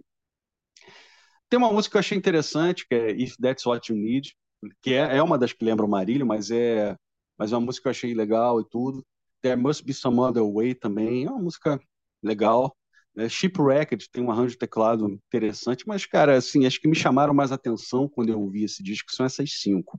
Tem 1.48 1.58
uma 1.58 1.72
música 1.72 1.92
que 1.92 1.96
eu 1.96 2.00
achei 2.00 2.16
interessante, 2.16 2.86
que 2.88 2.94
é 2.94 3.10
If 3.10 3.36
That's 3.36 3.66
What 3.66 3.92
You 3.92 3.98
Need, 3.98 4.34
que 4.80 4.94
é, 4.94 5.16
é 5.16 5.22
uma 5.22 5.36
das 5.36 5.52
que 5.52 5.64
lembra 5.64 5.84
o 5.84 5.88
Marílio, 5.88 6.26
mas 6.26 6.50
é, 6.50 6.96
mas 7.36 7.52
é 7.52 7.56
uma 7.56 7.66
música 7.66 7.82
que 7.82 7.88
eu 7.88 7.90
achei 7.90 8.14
legal 8.14 8.60
e 8.60 8.64
tudo. 8.68 9.04
There 9.42 9.60
Must 9.60 9.84
Be 9.84 9.92
Some 9.92 10.18
Other 10.20 10.44
Way 10.44 10.74
também, 10.74 11.24
é 11.24 11.30
uma 11.30 11.42
música 11.42 11.80
legal. 12.22 12.74
É, 13.16 13.28
Shipwrecked 13.28 14.10
tem 14.10 14.22
um 14.22 14.30
arranjo 14.30 14.50
de 14.52 14.58
teclado 14.58 15.08
interessante, 15.10 15.86
mas, 15.86 16.04
cara, 16.06 16.36
assim, 16.36 16.66
acho 16.66 16.80
que 16.80 16.88
me 16.88 16.94
chamaram 16.96 17.32
mais 17.34 17.50
atenção 17.52 18.08
quando 18.08 18.30
eu 18.30 18.40
ouvi 18.40 18.64
esse 18.64 18.82
disco 18.82 19.10
são 19.12 19.24
essas 19.26 19.52
cinco. 19.60 19.98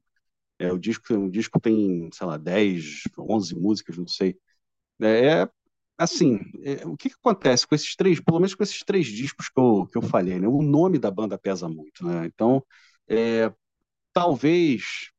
É, 0.59 0.71
o 0.73 0.79
disco, 0.79 1.13
o 1.15 1.31
disco 1.31 1.59
tem, 1.59 2.09
sei 2.13 2.27
lá, 2.27 2.37
10, 2.37 3.03
11 3.19 3.55
músicas, 3.55 3.97
não 3.97 4.07
sei. 4.07 4.37
É, 5.01 5.41
é, 5.43 5.49
assim, 5.97 6.39
é, 6.63 6.85
o 6.87 6.97
que, 6.97 7.09
que 7.09 7.15
acontece 7.15 7.67
com 7.67 7.75
esses 7.75 7.95
três, 7.95 8.19
pelo 8.21 8.39
menos 8.39 8.55
com 8.55 8.63
esses 8.63 8.79
três 8.83 9.07
discos 9.07 9.49
que 9.49 9.59
eu, 9.59 9.87
que 9.91 9.97
eu 9.97 10.01
falei, 10.03 10.39
né? 10.39 10.47
O 10.47 10.61
nome 10.63 10.99
da 10.99 11.11
banda 11.11 11.37
pesa 11.37 11.69
muito, 11.69 12.05
né? 12.05 12.25
Então, 12.27 12.63
é, 13.09 13.53
talvez 14.13 15.11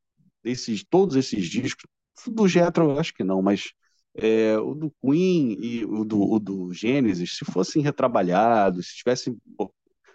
esses, 0.44 0.84
todos 0.84 1.16
esses 1.16 1.46
discos, 1.48 1.84
do 2.28 2.48
Jethro, 2.48 2.90
eu 2.92 2.98
acho 2.98 3.14
que 3.14 3.24
não, 3.24 3.42
mas 3.42 3.72
é, 4.18 4.58
o 4.58 4.74
do 4.74 4.90
Queen 5.02 5.58
e 5.60 5.84
o 5.84 6.04
do, 6.04 6.20
o 6.20 6.38
do 6.40 6.72
Genesis, 6.74 7.36
se 7.38 7.44
fossem 7.44 7.82
retrabalhados, 7.82 8.88
se 8.88 8.96
tivessem, 8.96 9.36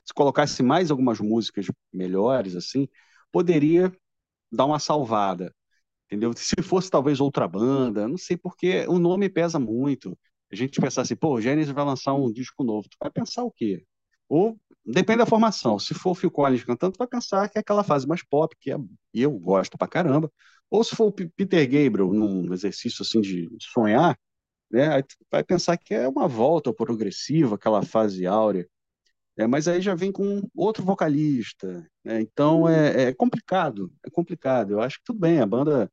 se 0.05 0.13
colocasse 0.13 0.61
mais 0.63 0.91
algumas 0.91 1.19
músicas 1.19 1.67
melhores, 1.93 2.55
assim, 2.55 2.87
poderia 3.31 3.91
dar 4.51 4.65
uma 4.65 4.79
salvada 4.79 5.53
entendeu? 6.07 6.33
Se 6.35 6.61
fosse 6.61 6.89
talvez 6.89 7.19
outra 7.19 7.47
banda, 7.47 8.07
não 8.07 8.17
sei 8.17 8.37
porque 8.37 8.85
o 8.87 8.99
nome 8.99 9.29
pesa 9.29 9.59
muito. 9.59 10.17
A 10.51 10.55
gente 10.55 10.79
pensar 10.79 11.01
assim, 11.01 11.15
pô, 11.15 11.35
o 11.35 11.41
Genesis 11.41 11.73
vai 11.73 11.83
lançar 11.85 12.13
um 12.13 12.31
disco 12.31 12.63
novo, 12.63 12.87
tu 12.89 12.97
vai 13.01 13.09
pensar 13.09 13.43
o 13.43 13.51
quê? 13.51 13.85
Ou 14.29 14.57
depende 14.85 15.19
da 15.19 15.25
formação. 15.25 15.79
Se 15.79 15.93
for 15.93 16.15
Phil 16.15 16.29
Collins 16.31 16.63
cantando, 16.63 16.93
tu 16.93 16.97
vai 16.99 17.07
pensar 17.07 17.49
que 17.49 17.57
é 17.57 17.61
aquela 17.61 17.83
fase 17.83 18.07
mais 18.07 18.23
pop, 18.23 18.55
que 18.59 18.71
é, 18.71 18.77
eu 19.13 19.31
gosto 19.31 19.77
pra 19.77 19.87
caramba. 19.87 20.31
Ou 20.69 20.83
se 20.83 20.95
for 20.95 21.07
o 21.07 21.11
Peter 21.11 21.63
Gabriel 21.65 22.13
num 22.13 22.51
exercício 22.53 23.03
assim 23.03 23.21
de 23.21 23.49
sonhar, 23.59 24.17
né? 24.71 25.03
Vai 25.31 25.43
pensar 25.43 25.77
que 25.77 25.93
é 25.93 26.07
uma 26.07 26.27
volta 26.27 26.69
ao 26.69 26.75
progressivo, 26.75 27.55
aquela 27.55 27.83
fase 27.83 28.25
áurea. 28.25 28.67
É, 29.37 29.47
mas 29.47 29.67
aí 29.67 29.81
já 29.81 29.95
vem 29.95 30.11
com 30.11 30.41
outro 30.55 30.83
vocalista, 30.83 31.87
né? 32.03 32.21
Então 32.21 32.67
é, 32.69 33.09
é, 33.09 33.13
complicado, 33.13 33.91
é 34.05 34.09
complicado. 34.09 34.73
Eu 34.73 34.81
acho 34.81 34.99
que 34.99 35.05
tudo 35.05 35.19
bem, 35.19 35.39
a 35.41 35.45
banda 35.45 35.91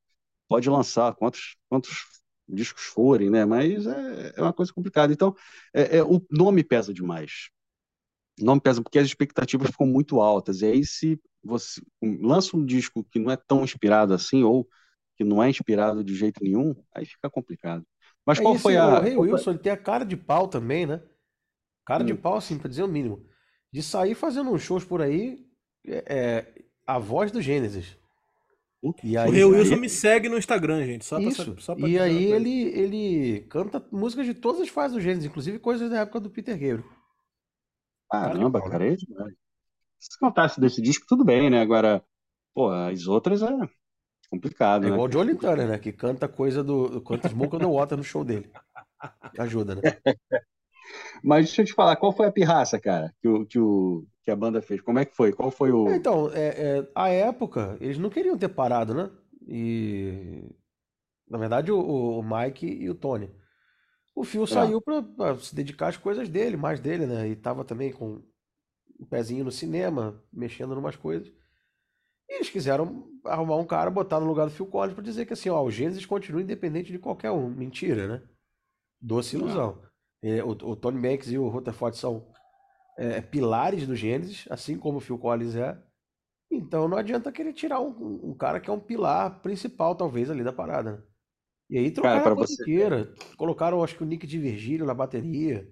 pode 0.49 0.68
lançar 0.68 1.14
quantos, 1.14 1.57
quantos 1.68 2.07
discos 2.49 2.85
forem, 2.85 3.31
né? 3.31 3.45
Mas 3.45 3.87
é, 3.87 4.35
é 4.37 4.43
uma 4.43 4.53
coisa 4.53 4.73
complicada. 4.73 5.12
Então, 5.12 5.35
é, 5.75 5.99
é, 5.99 6.03
o 6.05 6.21
nome 6.31 6.64
pesa 6.64 6.93
demais. 6.93 7.51
O 8.41 8.45
nome 8.45 8.61
pesa 8.61 8.82
porque 8.82 8.99
as 8.99 9.07
expectativas 9.07 9.70
ficam 9.70 9.86
muito 9.86 10.20
altas. 10.20 10.62
E 10.62 10.66
aí, 10.66 10.84
se 10.84 11.20
você 11.43 11.80
lança 12.03 12.57
um 12.57 12.64
disco 12.64 13.05
que 13.05 13.18
não 13.18 13.30
é 13.30 13.36
tão 13.36 13.62
inspirado 13.64 14.14
assim, 14.14 14.43
ou 14.43 14.66
que 15.16 15.24
não 15.24 15.43
é 15.43 15.51
inspirado 15.51 16.03
de 16.03 16.14
jeito 16.14 16.43
nenhum, 16.43 16.74
aí 16.95 17.05
fica 17.05 17.28
complicado. 17.28 17.84
Mas 18.26 18.38
É 18.38 18.43
qual 18.43 18.55
isso, 18.55 18.62
foi 18.62 18.76
o 18.76 18.80
a. 18.82 19.01
Rei 19.01 19.14
qual 19.14 19.24
foi- 19.26 19.32
Wilson, 19.34 19.51
ele 19.51 19.59
tem 19.59 19.72
a 19.72 19.76
cara 19.76 20.05
de 20.05 20.16
pau 20.16 20.49
também, 20.49 20.86
né? 20.86 21.03
Cara 21.86 22.05
de 22.05 22.12
Hum. 22.12 22.16
pau, 22.16 22.36
assim, 22.36 22.59
pra 22.59 22.68
dizer 22.68 22.82
o 22.82 22.88
mínimo. 22.88 23.24
De 23.72 23.82
sair 23.82 24.14
fazendo 24.14 24.51
uns 24.51 24.62
shows 24.62 24.84
por 24.84 25.01
aí, 25.03 25.45
é, 25.86 26.05
é, 26.07 26.55
a 26.86 26.99
voz 26.99 27.30
do 27.32 27.41
Gênesis. 27.43 27.97
E 29.05 29.16
O 29.16 29.20
aí, 29.20 29.30
Rei 29.30 29.45
Wilson 29.45 29.74
aí- 29.74 29.80
me 29.80 29.88
segue 29.91 30.28
no 30.28 30.38
Instagram, 30.38 30.84
gente. 30.86 31.05
Só 31.05 31.20
pra, 31.20 31.28
isso. 31.28 31.57
só 31.59 31.74
pra 31.74 31.86
E 31.88 31.99
aí 31.99 32.24
ele, 32.32 32.62
ele 32.68 33.41
canta 33.51 33.84
músicas 33.93 34.24
de 34.26 34.32
todas 34.34 34.61
as 34.62 34.68
fases 34.70 34.95
do 34.97 35.01
Gênesis, 35.03 35.26
inclusive 35.26 35.59
coisas 35.59 35.91
da 35.91 36.01
época 36.01 36.18
do 36.20 36.30
Peter 36.30 36.55
Gabriel. 36.55 36.84
Caramba, 38.11 38.61
cara, 38.62 38.86
é 38.92 38.96
demais. 38.96 39.34
Se 39.98 40.18
cantasse 40.18 40.61
desse 40.61 40.80
disco, 40.80 41.04
tudo 41.08 41.24
bem, 41.24 41.50
né? 41.50 41.61
Agora, 41.61 42.02
pô, 42.54 42.70
as 42.70 43.06
outras 43.06 43.42
é 43.42 43.48
complicado, 44.30 44.84
É 44.84 44.88
né? 44.88 44.94
igual 44.94 45.06
o 45.06 45.11
Johnny 45.11 45.34
Turner, 45.34 45.68
né? 45.68 45.78
Que 45.78 45.92
canta 45.92 46.28
coisa 46.28 46.64
do. 46.64 47.00
Canta 47.02 47.28
Smoke 47.28 47.56
on 47.56 47.58
the 47.58 47.66
Water 47.66 47.98
no 47.98 48.04
show 48.04 48.24
dele. 48.24 48.50
Ajuda, 49.38 49.74
né? 49.74 49.82
Mas 51.22 51.46
deixa 51.46 51.62
eu 51.62 51.66
te 51.66 51.72
falar, 51.74 51.96
qual 51.96 52.12
foi 52.12 52.26
a 52.26 52.32
pirraça, 52.32 52.80
cara, 52.80 53.14
que, 53.20 53.28
o, 53.28 53.46
que, 53.46 53.58
o, 53.58 54.04
que 54.24 54.30
a 54.30 54.36
banda 54.36 54.61
fez? 54.61 54.80
Como 54.80 54.98
é 54.98 55.04
que 55.04 55.14
foi? 55.14 55.32
Qual 55.32 55.50
foi 55.50 55.70
o. 55.70 55.88
É, 55.88 55.96
Então, 55.96 56.30
é, 56.32 56.78
é, 56.78 56.88
a 56.94 57.08
época, 57.08 57.76
eles 57.80 57.98
não 57.98 58.11
queriam 58.11 58.36
ter 58.36 58.48
parado, 58.48 58.94
né? 58.94 59.11
E. 59.46 60.44
Na 61.28 61.38
verdade, 61.38 61.70
o, 61.70 61.78
o 61.78 62.22
Mike 62.22 62.66
e 62.66 62.90
o 62.90 62.94
Tony. 62.94 63.30
O 64.14 64.24
Phil 64.24 64.46
saiu 64.46 64.80
pra, 64.80 65.02
pra 65.02 65.38
se 65.38 65.54
dedicar 65.54 65.88
às 65.88 65.96
coisas 65.96 66.28
dele, 66.28 66.56
mais 66.56 66.80
dele, 66.80 67.06
né? 67.06 67.28
E 67.28 67.36
tava 67.36 67.64
também 67.64 67.92
com 67.92 68.22
um 68.98 69.04
pezinho 69.06 69.44
no 69.44 69.52
cinema, 69.52 70.22
mexendo 70.32 70.74
em 70.74 70.78
umas 70.78 70.96
coisas. 70.96 71.28
E 72.28 72.34
eles 72.34 72.50
quiseram 72.50 73.08
arrumar 73.24 73.56
um 73.56 73.64
cara, 73.64 73.90
botar 73.90 74.20
no 74.20 74.26
lugar 74.26 74.46
do 74.46 74.52
Phil 74.52 74.66
Collins 74.66 74.94
pra 74.94 75.02
dizer 75.02 75.26
que 75.26 75.32
assim, 75.32 75.48
ó, 75.48 75.62
o 75.62 75.70
Gênesis 75.70 76.04
continua 76.06 76.42
independente 76.42 76.92
de 76.92 76.98
qualquer 76.98 77.30
um. 77.30 77.48
Mentira, 77.48 78.06
né? 78.06 78.22
Doce 79.00 79.36
ilusão. 79.36 79.82
É, 80.22 80.44
o, 80.44 80.50
o 80.50 80.76
Tony 80.76 81.00
Banks 81.00 81.30
e 81.30 81.38
o 81.38 81.48
Rutherford 81.48 81.96
são 81.96 82.26
é, 82.98 83.20
pilares 83.22 83.86
do 83.86 83.96
Gênesis, 83.96 84.46
assim 84.50 84.76
como 84.76 84.98
o 84.98 85.00
Phil 85.00 85.18
Collins 85.18 85.56
é. 85.56 85.80
Então 86.50 86.86
não 86.88 86.98
adianta 86.98 87.32
querer 87.32 87.52
tirar 87.52 87.80
um, 87.80 88.30
um 88.30 88.34
cara 88.34 88.61
que 88.61 88.68
é 88.68 88.72
um 88.72 88.80
pilar 88.80 89.40
principal, 89.40 89.94
talvez, 89.94 90.28
ali 90.28 90.44
da 90.44 90.52
parada, 90.52 90.92
né? 90.92 91.02
E 91.71 91.79
aí 91.79 91.91
trocaram 91.91 92.23
pra 92.23 92.33
a 92.33 92.35
banda 92.35 92.47
você- 92.49 92.62
inteira. 92.62 93.14
Colocaram, 93.37 93.83
acho 93.85 93.97
que 93.97 94.03
o 94.03 94.07
Nick 94.07 94.27
de 94.27 94.39
Virgílio 94.39 94.85
na 94.87 94.95
bateria. 94.95 95.66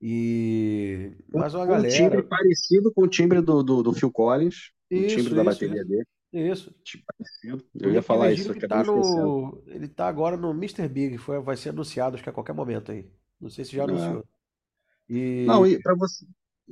E 0.00 1.16
mais 1.32 1.54
uma 1.54 1.64
um 1.64 1.68
galera. 1.68 1.88
timbre 1.94 2.22
parecido 2.22 2.92
com 2.92 3.04
o 3.04 3.08
timbre 3.08 3.40
do, 3.40 3.62
do, 3.62 3.82
do 3.82 3.92
Phil 3.94 4.10
Collins, 4.12 4.70
o 4.90 4.94
Isso, 4.94 5.16
timbre 5.16 5.34
da 5.34 5.42
isso, 5.42 5.44
bateria 5.44 5.80
isso. 5.80 5.88
dele. 5.88 6.06
Isso. 6.32 6.74
Timbre 6.84 7.06
parecido. 7.16 7.64
O 7.74 7.84
Eu 7.84 7.92
ia 7.92 8.02
falar 8.02 8.32
isso, 8.32 8.52
que 8.52 8.68
tá 8.68 8.84
no. 8.84 9.62
Ele 9.66 9.88
tá 9.88 10.06
agora 10.06 10.36
no 10.36 10.50
Mr. 10.50 10.86
Big, 10.88 11.16
foi, 11.16 11.40
vai 11.40 11.56
ser 11.56 11.70
anunciado, 11.70 12.14
acho 12.14 12.22
que 12.22 12.28
a 12.28 12.32
qualquer 12.32 12.52
momento 12.52 12.92
aí. 12.92 13.10
Não 13.40 13.48
sei 13.48 13.64
se 13.64 13.72
já 13.74 13.82
É. 13.82 13.84
anunciou. 13.84 14.24
E. 15.08 15.44
Não, 15.46 15.66
e 15.66 15.80
para 15.80 15.94
você, 15.96 16.26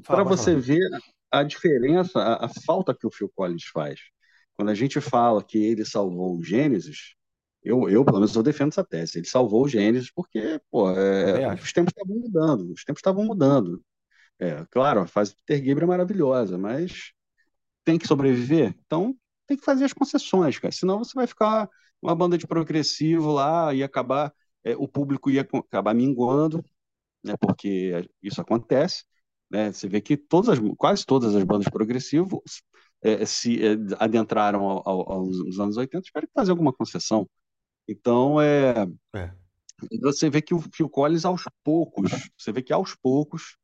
Fala, 0.05 0.25
pode 0.25 0.37
você 0.39 0.51
falar. 0.53 0.63
ver 0.63 0.81
a 1.31 1.43
diferença, 1.43 2.19
a, 2.21 2.47
a 2.47 2.49
falta 2.67 2.95
que 2.95 3.07
o 3.07 3.11
Phil 3.11 3.31
Collins 3.35 3.65
faz. 3.73 4.01
Quando 4.57 4.69
a 4.71 4.75
gente 4.75 5.01
fala 5.01 5.43
que 5.43 5.59
ele 5.59 5.85
salvou 5.85 6.37
o 6.39 6.43
Gênesis, 6.45 7.15
eu, 7.65 7.89
eu 7.89 8.05
pelo 8.05 8.19
menos 8.19 8.35
eu 8.35 8.43
defendo 8.43 8.71
essa 8.71 8.85
tese. 8.85 9.19
Ele 9.19 9.27
salvou 9.27 9.65
o 9.65 9.69
Gênesis 9.69 10.11
porque, 10.13 10.61
pô, 10.71 10.91
é, 10.91 11.55
os 11.55 11.73
tempos 11.73 11.93
estavam 11.97 12.17
mudando, 12.21 12.73
os 12.73 12.85
tempos 12.85 13.01
estavam 13.01 13.25
mudando. 13.25 13.83
É, 14.39 14.65
claro, 14.71 15.01
a 15.01 15.07
fase 15.07 15.33
do 15.33 15.39
Peter 15.47 15.65
Gabriel 15.65 15.85
é 15.85 15.97
maravilhosa, 15.97 16.59
mas 16.59 17.13
tem 17.85 17.99
que 17.99 18.07
sobreviver, 18.07 18.75
então 18.87 19.17
tem 19.47 19.57
que 19.57 19.65
fazer 19.65 19.85
as 19.85 19.93
concessões, 19.93 20.59
cara. 20.59 20.73
Senão 20.73 20.99
você 20.99 21.13
vai 21.15 21.27
ficar 21.27 21.69
uma 22.03 22.15
banda 22.15 22.39
de 22.39 22.47
progressivo 22.47 23.33
lá 23.33 23.75
e 23.75 23.83
acabar 23.83 24.33
é, 24.65 24.77
o 24.77 24.89
público 24.89 25.31
ia 25.31 25.43
acabar 25.43 25.95
minguando, 25.95 26.65
né? 27.25 27.35
Porque 27.41 28.09
isso 28.23 28.41
acontece, 28.41 29.05
né? 29.51 29.73
Você 29.73 29.89
vê 29.89 30.01
que 30.01 30.17
todas 30.17 30.51
as, 30.51 30.59
quase 30.79 31.07
todas 31.07 31.35
as 31.37 31.45
bandas 31.45 31.69
progressivas 31.69 32.63
é, 33.03 33.25
se 33.27 33.61
é, 33.65 33.77
adentraram 33.99 34.63
ao, 34.65 34.89
ao, 34.89 35.13
aos 35.13 35.61
anos 35.61 35.77
80, 35.77 36.03
tiveram 36.03 36.27
que 36.27 36.33
fazer 36.35 36.51
alguma 36.51 36.73
concessão. 36.73 37.29
Então 37.89 38.41
é 38.41 38.87
É. 39.15 39.35
você 40.01 40.31
vê 40.31 40.41
que 40.43 40.55
o 40.55 40.61
Phil 40.61 40.89
Collins 40.89 41.25
aos 41.25 41.43
poucos, 41.63 42.11
você 42.37 42.53
vê 42.53 42.63
que 42.63 42.73
aos 42.73 42.95
poucos 42.95 43.57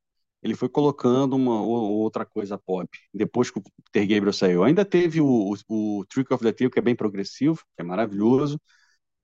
ele 0.43 0.55
foi 0.55 0.67
colocando 0.69 1.35
uma 1.35 1.61
ou- 1.61 1.91
outra 2.01 2.25
coisa 2.25 2.57
pop. 2.57 2.87
Depois 3.13 3.51
que 3.51 3.59
o 3.59 3.63
Peter 3.91 4.07
Gabriel 4.07 4.33
saiu, 4.33 4.63
ainda 4.63 4.83
teve 4.83 5.21
o, 5.21 5.53
o, 5.69 5.99
o 5.99 6.05
Trick 6.05 6.33
of 6.33 6.43
the 6.43 6.51
Tail, 6.51 6.69
que 6.71 6.79
é 6.79 6.81
bem 6.81 6.95
progressivo, 6.95 7.57
que 7.75 7.81
é 7.81 7.83
maravilhoso. 7.83 8.59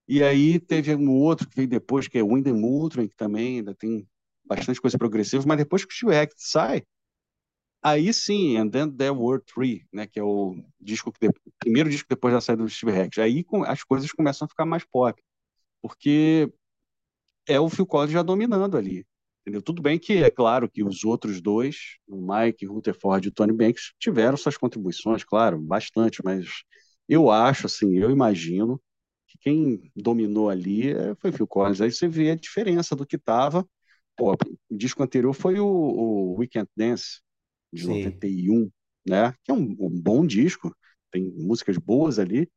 E 0.08 0.24
aí 0.24 0.60
teve 0.60 0.96
um 0.96 1.12
outro 1.12 1.50
que 1.50 1.56
veio 1.58 1.68
depois, 1.70 2.08
que 2.08 2.18
é 2.20 2.24
o 2.24 2.34
Wind 2.36 2.48
and 2.48 2.56
Moultrie, 2.56 3.10
que 3.10 3.16
também 3.18 3.58
ainda 3.60 3.76
tem 3.76 4.08
bastante 4.46 4.82
coisa 4.82 4.98
progressiva, 4.98 5.44
mas 5.48 5.58
depois 5.58 5.86
que 5.86 5.94
o 5.94 5.96
Steve 5.98 6.14
Hackett 6.16 6.36
sai, 6.42 6.84
aí 7.82 8.14
sim, 8.14 8.58
And 8.58 8.70
Then 8.70 8.92
There 8.92 9.12
Were 9.14 9.42
Three, 9.44 9.86
né, 9.94 10.08
que 10.08 10.20
é 10.20 10.24
o 10.24 10.56
disco 10.80 11.12
que 11.12 11.28
de- 11.28 11.34
primeiro 11.60 11.90
disco 11.90 12.08
depois 12.10 12.34
da 12.34 12.42
saída 12.42 12.64
do 12.64 12.70
Steve 12.70 12.92
Hackett. 12.92 13.22
Aí 13.22 13.46
as 13.68 13.84
coisas 13.84 14.12
começam 14.12 14.46
a 14.46 14.50
ficar 14.50 14.66
mais 14.66 14.84
pop, 14.86 15.22
porque 15.82 16.52
é 17.48 17.60
o 17.60 17.70
Phil 17.70 17.86
Collins 17.86 18.12
já 18.14 18.22
dominando 18.24 18.78
ali. 18.78 19.06
Entendeu? 19.42 19.62
Tudo 19.62 19.82
bem 19.82 19.98
que 20.00 20.24
é 20.24 20.30
claro 20.30 20.70
que 20.70 20.84
os 20.84 21.04
outros 21.06 21.42
dois, 21.42 21.98
o 22.08 22.18
Mike, 22.18 22.66
Rutherford 22.66 23.28
e 23.28 23.30
o 23.30 23.34
Tony 23.34 23.54
Banks, 23.54 23.94
tiveram 24.00 24.38
suas 24.38 24.58
contribuições, 24.58 25.24
claro, 25.24 25.60
bastante, 25.60 26.22
mas 26.24 26.46
eu 27.08 27.32
acho, 27.32 27.66
assim, 27.68 27.98
eu 27.98 28.12
imagino 28.12 28.82
que 29.28 29.38
quem 29.40 29.92
dominou 29.96 30.50
ali 30.50 30.90
é, 30.92 31.16
foi 31.16 31.30
o 31.32 31.34
Phil 31.34 31.48
Collins. 31.48 31.82
Aí 31.82 31.92
você 31.92 32.08
vê 32.08 32.32
a 32.32 32.36
diferença 32.36 32.96
do 32.96 33.06
que 33.06 33.16
estava. 33.16 33.66
O 34.20 34.78
disco 34.78 35.04
anterior 35.04 35.34
foi 35.34 35.60
o, 35.60 35.66
o 35.68 36.36
Weekend 36.40 36.68
Dance, 36.76 37.22
de 37.72 37.84
Sim. 37.84 38.04
91, 38.04 38.72
né? 39.08 39.34
Que 39.44 39.52
é 39.52 39.54
um, 39.54 39.76
um 39.80 40.02
bom 40.02 40.26
disco, 40.26 40.76
tem 41.12 41.24
músicas 41.24 41.78
boas 41.78 42.20
ali. 42.20 42.50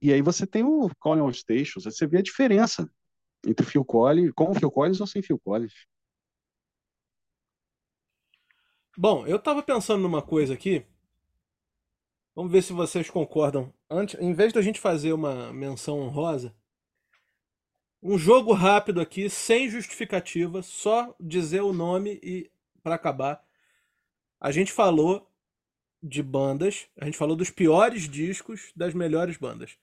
E 0.00 0.12
aí 0.12 0.22
você 0.22 0.46
tem 0.46 0.64
o 0.64 0.90
Calling 1.00 1.20
All 1.20 1.32
Stations, 1.32 1.84
você 1.84 2.06
vê 2.06 2.18
a 2.18 2.22
diferença 2.22 2.90
entre 3.46 3.66
Phil 3.66 3.84
Collins, 3.84 4.32
com 4.34 4.54
Phil 4.54 4.70
Collins 4.70 5.00
ou 5.00 5.06
sem 5.06 5.22
Phil 5.22 5.38
Collins. 5.38 5.74
Bom, 8.96 9.26
eu 9.26 9.38
tava 9.38 9.62
pensando 9.62 10.02
numa 10.02 10.22
coisa 10.22 10.54
aqui. 10.54 10.84
Vamos 12.34 12.52
ver 12.52 12.62
se 12.62 12.72
vocês 12.72 13.10
concordam. 13.10 13.72
Antes, 13.90 14.18
em 14.20 14.32
vez 14.32 14.52
da 14.52 14.62
gente 14.62 14.80
fazer 14.80 15.12
uma 15.12 15.52
menção 15.52 16.00
honrosa, 16.00 16.54
um 18.02 18.18
jogo 18.18 18.52
rápido 18.52 19.00
aqui, 19.00 19.30
sem 19.30 19.68
justificativa, 19.68 20.62
só 20.62 21.14
dizer 21.20 21.60
o 21.62 21.72
nome 21.72 22.18
e 22.22 22.50
para 22.82 22.96
acabar. 22.96 23.44
A 24.42 24.50
gente 24.50 24.72
falou 24.72 25.30
de 26.02 26.20
bandas, 26.20 26.88
a 27.00 27.04
gente 27.04 27.16
falou 27.16 27.36
dos 27.36 27.48
piores 27.48 28.08
discos 28.08 28.72
das 28.74 28.92
melhores 28.92 29.36
bandas. 29.36 29.78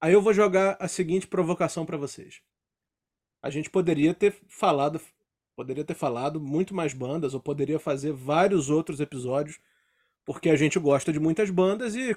Aí 0.00 0.12
eu 0.12 0.20
vou 0.20 0.34
jogar 0.34 0.76
a 0.80 0.88
seguinte 0.88 1.28
provocação 1.28 1.86
para 1.86 1.96
vocês. 1.96 2.42
A 3.40 3.50
gente 3.50 3.70
poderia 3.70 4.12
ter 4.12 4.36
falado, 4.48 5.00
poderia 5.54 5.84
ter 5.84 5.94
falado 5.94 6.40
muito 6.40 6.74
mais 6.74 6.92
bandas, 6.92 7.34
ou 7.34 7.40
poderia 7.40 7.78
fazer 7.78 8.10
vários 8.10 8.68
outros 8.68 8.98
episódios, 8.98 9.60
porque 10.24 10.50
a 10.50 10.56
gente 10.56 10.76
gosta 10.76 11.12
de 11.12 11.20
muitas 11.20 11.48
bandas 11.48 11.94
e 11.94 12.16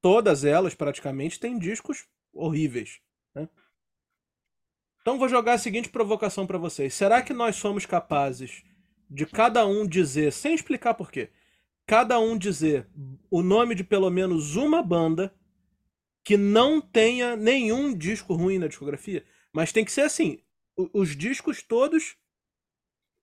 todas 0.00 0.44
elas 0.44 0.72
praticamente 0.72 1.40
têm 1.40 1.58
discos 1.58 2.06
horríveis. 2.32 3.00
né? 3.34 3.48
Então 5.00 5.18
vou 5.18 5.28
jogar 5.28 5.54
a 5.54 5.58
seguinte 5.58 5.88
provocação 5.88 6.46
para 6.46 6.58
vocês. 6.58 6.94
Será 6.94 7.22
que 7.22 7.32
nós 7.32 7.56
somos 7.56 7.84
capazes 7.84 8.62
de 9.08 9.26
cada 9.26 9.66
um 9.66 9.86
dizer, 9.86 10.32
sem 10.32 10.54
explicar 10.54 10.94
por 10.94 11.10
quê, 11.10 11.30
cada 11.86 12.18
um 12.18 12.36
dizer 12.36 12.88
o 13.30 13.42
nome 13.42 13.74
de 13.74 13.84
pelo 13.84 14.10
menos 14.10 14.56
uma 14.56 14.82
banda 14.82 15.32
que 16.24 16.36
não 16.36 16.80
tenha 16.80 17.36
nenhum 17.36 17.96
disco 17.96 18.34
ruim 18.34 18.58
na 18.58 18.66
discografia? 18.68 19.24
Mas 19.52 19.72
tem 19.72 19.84
que 19.84 19.92
ser 19.92 20.02
assim, 20.02 20.38
os 20.92 21.16
discos 21.16 21.62
todos 21.62 22.16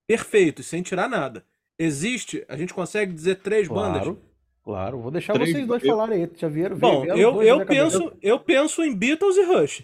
perfeitos, 0.08 0.66
sem 0.68 0.82
tirar 0.82 1.10
nada. 1.10 1.46
Existe, 1.78 2.46
a 2.48 2.56
gente 2.56 2.74
consegue 2.74 3.14
dizer 3.14 3.36
três 3.42 3.68
bandas? 3.68 4.04
Claro, 4.04 4.22
claro. 4.64 5.02
Vou 5.02 5.12
deixar 5.12 5.34
Três- 5.34 5.52
vocês 5.52 5.68
dois 5.68 5.84
eu- 5.84 5.90
falarem 5.90 6.24
aí. 6.24 6.32
Já 6.36 6.48
vieram, 6.48 6.78
Bom, 6.78 7.02
vieram 7.02 7.20
eu, 7.20 7.42
eu 7.44 7.66
penso, 7.66 8.12
eu 8.22 8.40
penso 8.40 8.84
em 8.84 8.96
Beatles 8.96 9.36
e 9.38 9.44
Rush. 9.44 9.84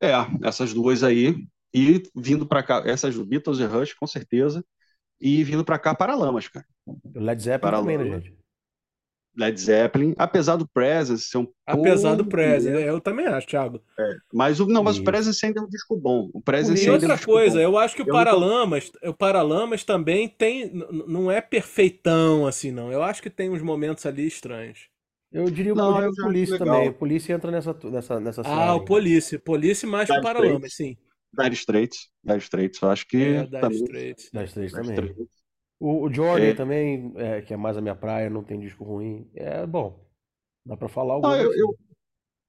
É, 0.00 0.12
essas 0.46 0.72
duas 0.72 1.02
aí. 1.02 1.34
E 1.80 2.02
vindo 2.16 2.46
para 2.46 2.62
cá, 2.62 2.82
essas 2.86 3.16
Beatles 3.16 3.58
e 3.60 3.64
Rush, 3.66 3.94
com 3.94 4.06
certeza. 4.06 4.64
E 5.20 5.44
vindo 5.44 5.64
pra 5.64 5.78
cá, 5.78 5.94
Paralamas, 5.94 6.48
cara. 6.48 6.66
O 7.14 7.20
Led 7.20 7.40
Zeppelin 7.42 7.74
também, 7.74 7.98
né, 7.98 8.04
gente? 8.06 8.32
Led 9.36 9.56
Zeppelin, 9.60 10.14
apesar 10.18 10.56
do 10.56 10.68
Presence 10.68 11.26
ser 11.28 11.38
um 11.38 11.46
Apesar 11.66 12.14
do 12.16 12.24
pouco 12.24 12.30
Presence, 12.30 12.66
menos- 12.68 12.82
eu 12.82 13.00
também 13.00 13.26
acho, 13.26 13.46
Thiago. 13.46 13.82
Mas 14.32 14.60
o, 14.60 14.66
não, 14.66 14.82
mas 14.82 14.98
o. 14.98 15.02
Presence 15.04 15.44
ainda 15.44 15.60
é 15.60 15.62
um 15.62 15.68
disco 15.68 15.96
bom. 15.96 16.30
O 16.34 16.40
Presence 16.42 16.82
E 16.82 16.90
ainda 16.90 17.06
é 17.06 17.08
um 17.08 17.12
outra 17.12 17.18
coisa, 17.18 17.60
bom. 17.60 17.62
eu 17.62 17.78
acho 17.78 17.94
que 17.94 18.02
o 18.02 18.04
Eu 18.06 18.14
não 18.16 18.26
tô- 18.26 18.26
Paralamas, 18.26 18.90
o 19.02 19.14
Paralamas 19.14 19.84
também 19.84 20.28
tem, 20.28 20.70
não 21.06 21.30
é 21.30 21.40
perfeitão 21.40 22.46
assim, 22.46 22.70
não. 22.72 22.92
Eu 22.92 23.02
acho 23.02 23.22
que 23.22 23.30
tem 23.30 23.48
uns 23.50 23.62
momentos 23.62 24.04
ali 24.06 24.26
estranhos. 24.26 24.88
Eu 25.30 25.50
diria, 25.50 25.74
Não, 25.74 25.88
eu 25.90 25.92
diria 25.94 26.08
eu 26.08 26.10
o 26.10 26.50
legal. 26.52 26.58
também. 26.58 26.88
O 26.88 26.94
Police 26.94 27.30
entra 27.32 27.50
nessa, 27.50 27.74
nessa, 27.84 28.20
nessa 28.20 28.42
Ah, 28.42 28.74
o 28.74 28.80
aí. 28.80 28.84
Police, 28.84 29.38
Police 29.38 29.86
mais 29.86 30.10
que 30.10 30.18
o 30.18 30.20
Paralamas, 30.20 30.74
sim. 30.74 30.96
Dire 31.32 31.54
Straits. 31.54 32.08
Dire 32.24 32.38
Straits, 32.38 32.80
eu 32.82 32.90
acho 32.90 33.06
que 33.06 33.16
É, 33.16 33.44
Dire 33.44 33.60
também. 33.60 33.82
Straits. 33.84 34.30
Dire 34.32 34.70
também. 34.70 34.94
Straits. 34.94 35.28
O, 35.80 36.04
o 36.06 36.12
Jordan 36.12 36.44
É. 36.46 36.54
também, 36.54 37.12
é, 37.16 37.40
que 37.42 37.54
é 37.54 37.56
mais 37.56 37.76
a 37.76 37.80
minha 37.80 37.94
praia, 37.94 38.28
não 38.30 38.42
tem 38.42 38.58
disco 38.58 38.84
ruim. 38.84 39.30
É 39.34 39.66
bom. 39.66 40.04
Dá 40.66 40.76
pra 40.76 40.88
falar 40.88 41.20
Não, 41.20 41.30
alguns. 41.30 41.44
eu, 41.44 41.54
eu- 41.54 41.78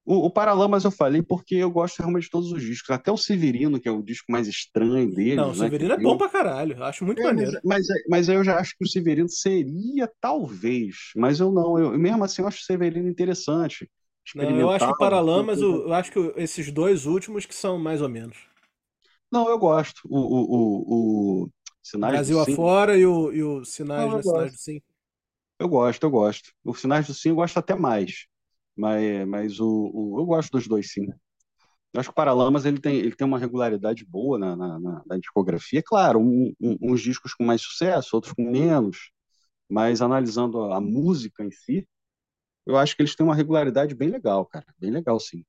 o, 0.06 0.26
o 0.26 0.32
Paralamas 0.32 0.84
eu 0.86 0.92
falei 0.92 1.22
porque 1.22 1.56
eu 1.56 1.70
gosto 1.70 2.00
realmente 2.00 2.24
de 2.24 2.30
todos 2.32 2.52
os 2.52 2.62
discos. 2.64 2.90
Até 2.90 3.12
o 3.12 3.18
Severino, 3.18 3.80
que 3.80 3.88
é 3.88 3.92
o 3.92 4.02
disco 4.02 4.32
mais 4.32 4.48
estranho 4.48 5.14
deles. 5.14 5.36
Não, 5.36 5.48
o 5.50 5.50
né, 5.50 5.56
Severino 5.56 5.94
é 5.94 5.98
que 5.98 6.04
bom 6.04 6.14
eu- 6.14 6.18
pra 6.18 6.30
caralho. 6.30 6.76
eu 6.78 6.84
Acho 6.84 7.06
muito 7.06 7.22
É, 7.22 7.26
mas, 7.26 7.36
maneiro. 7.36 7.62
mas, 7.64 7.86
mas 8.10 8.30
eu 8.30 8.44
já 8.44 8.58
acho 8.58 8.76
que 8.76 8.84
o 8.84 8.88
Severino 8.88 9.30
seria, 9.30 10.12
talvez. 10.20 10.96
Mas 11.16 11.40
eu 11.40 11.52
não. 11.52 11.78
Eu, 11.78 11.98
mesmo 12.00 12.24
assim, 12.24 12.42
eu 12.42 12.48
acho 12.48 12.58
o 12.60 12.64
Severino 12.66 13.08
interessante. 13.08 13.88
Não, 14.36 14.60
eu 14.60 14.70
acho 14.72 14.86
que 14.88 14.92
o 14.94 14.98
Paralamas, 14.98 15.62
o- 15.62 15.70
coisa- 15.72 15.88
eu 15.90 15.94
acho 15.94 16.12
que 16.12 16.34
esses 16.38 16.72
dois 16.72 17.06
últimos 17.06 17.46
que 17.46 17.54
são 17.54 17.78
mais 17.78 18.02
ou 18.02 18.10
menos. 18.10 18.49
Não, 19.32 19.50
eu 19.50 19.58
gosto. 19.60 20.02
O, 20.06 20.18
o, 20.18 21.44
o, 21.44 21.44
o 21.46 21.52
Sinais 21.84 22.22
Brasil 22.22 22.32
do 22.32 22.36
Sim, 22.36 22.54
afora 22.54 22.98
e 22.98 23.06
o, 23.06 23.32
e 23.32 23.42
o 23.44 23.64
Sinais, 23.64 24.14
Não? 24.14 24.22
Sinais 24.22 24.52
do 24.52 24.58
Sim. 24.58 24.82
eu 25.60 25.68
gosto, 25.70 26.04
eu 26.04 26.10
gosto. 26.12 26.52
O 26.64 26.74
Sinais 26.74 27.08
do 27.08 27.14
Sim 27.14 27.30
eu 27.30 27.36
gosto 27.36 27.58
até 27.58 27.76
mais. 27.76 28.26
Mas, 28.76 29.28
mas 29.28 29.60
o, 29.60 29.92
o- 29.94 30.20
eu 30.20 30.26
gosto 30.26 30.52
dos 30.52 30.68
dois, 30.68 30.92
sim. 30.92 31.08
Eu 31.94 32.00
acho 32.02 32.10
que 32.10 32.14
o 32.14 32.16
Paralamas 32.16 32.66
ele 32.66 32.80
tem, 32.80 32.98
ele 32.98 33.16
tem 33.16 33.28
uma 33.28 33.40
regularidade 33.40 34.06
boa 34.06 34.40
na, 34.40 34.56
na, 34.56 34.80
na- 34.80 35.04
na 35.08 35.18
discografia. 35.20 35.84
Claro, 35.86 36.20
um- 36.22 36.54
um- 36.62 36.78
uns 36.82 37.02
discos 37.02 37.34
com 37.36 37.46
mais 37.46 37.62
sucesso, 37.62 38.16
outros 38.16 38.34
com 38.34 38.44
menos. 38.52 39.12
Mas 39.70 40.02
analisando 40.02 40.64
a, 40.64 40.78
a 40.78 40.82
música 40.82 41.44
em 41.44 41.52
si, 41.52 41.88
eu 42.66 42.78
acho 42.78 42.96
que 42.96 43.04
eles 43.04 43.16
têm 43.16 43.26
uma 43.26 43.36
regularidade 43.36 43.96
bem 43.96 44.10
legal, 44.10 44.46
cara. 44.46 44.66
Bem 44.80 44.92
legal, 44.92 45.20
sim. 45.20 45.46